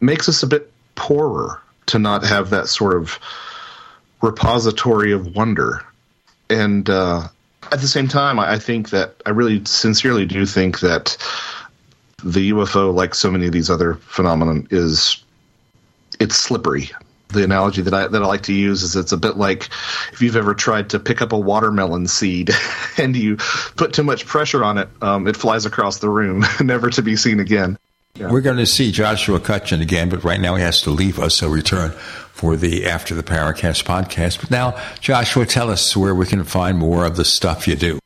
[0.00, 3.18] makes us a bit poorer to not have that sort of
[4.22, 5.84] repository of wonder
[6.48, 7.28] and uh,
[7.72, 11.16] at the same time, I think that I really sincerely do think that
[12.22, 15.22] the UFO, like so many of these other phenomena, is
[16.20, 16.90] it's slippery.
[17.28, 19.68] The analogy that I that I like to use is it's a bit like
[20.12, 22.50] if you've ever tried to pick up a watermelon seed
[22.96, 23.36] and you
[23.76, 27.16] put too much pressure on it, um, it flies across the room, never to be
[27.16, 27.78] seen again.
[28.18, 28.30] Yeah.
[28.30, 31.36] We're going to see Joshua Cutchin again, but right now he has to leave us.
[31.36, 31.90] So return
[32.32, 34.40] for the After the Paracast podcast.
[34.40, 37.98] But now, Joshua, tell us where we can find more of the stuff you do.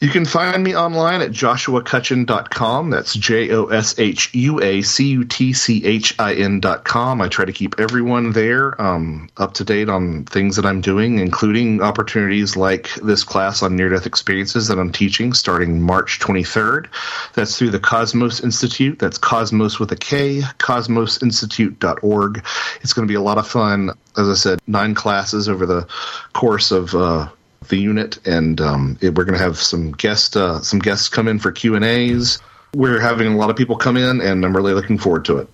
[0.00, 2.88] You can find me online at joshuacutchin.com.
[2.88, 7.20] That's J O S H U A C U T C H I N.com.
[7.20, 11.18] I try to keep everyone there um, up to date on things that I'm doing,
[11.18, 16.86] including opportunities like this class on near death experiences that I'm teaching starting March 23rd.
[17.34, 19.00] That's through the Kosmos Institute.
[19.00, 22.46] That's Kosmos with a K, kosmosinstitute.org.
[22.80, 23.90] It's going to be a lot of fun.
[24.16, 25.86] As I said, nine classes over the
[26.32, 26.94] course of.
[26.94, 27.28] Uh,
[27.68, 31.28] the unit, and um, it, we're going to have some guest uh, some guests come
[31.28, 32.38] in for Q and A's.
[32.74, 35.48] We're having a lot of people come in, and I'm really looking forward to it.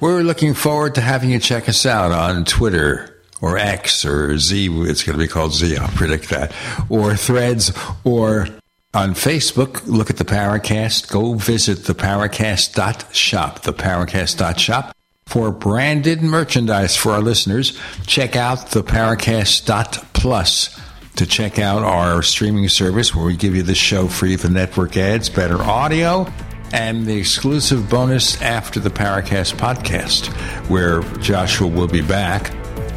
[0.00, 4.68] We're looking forward to having you check us out on Twitter or X or Z.
[4.88, 5.76] It's going to be called Z.
[5.76, 6.54] I'll predict that.
[6.88, 7.70] Or Threads
[8.04, 8.48] or
[8.94, 9.86] on Facebook.
[9.86, 11.10] Look at the Paracast.
[11.10, 13.60] Go visit the Paracast.shop.
[13.62, 14.96] The Paracast.shop.
[15.26, 20.80] For branded merchandise for our listeners, check out the Paracast.plus
[21.20, 24.96] to check out our streaming service where we give you the show free the network
[24.96, 26.26] ads, better audio,
[26.72, 30.28] and the exclusive bonus after the Paracast podcast,
[30.70, 32.50] where Joshua will be back.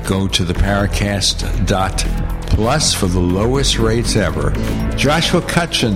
[0.07, 1.97] Go to the Paracast dot
[2.47, 4.51] plus for the lowest rates ever.
[4.95, 5.95] Joshua Cutchin,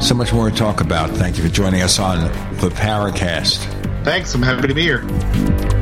[0.00, 1.10] so much more to talk about.
[1.10, 2.22] Thank you for joining us on
[2.60, 3.58] the Paracast.
[4.04, 4.34] Thanks.
[4.34, 5.81] I'm happy to be here.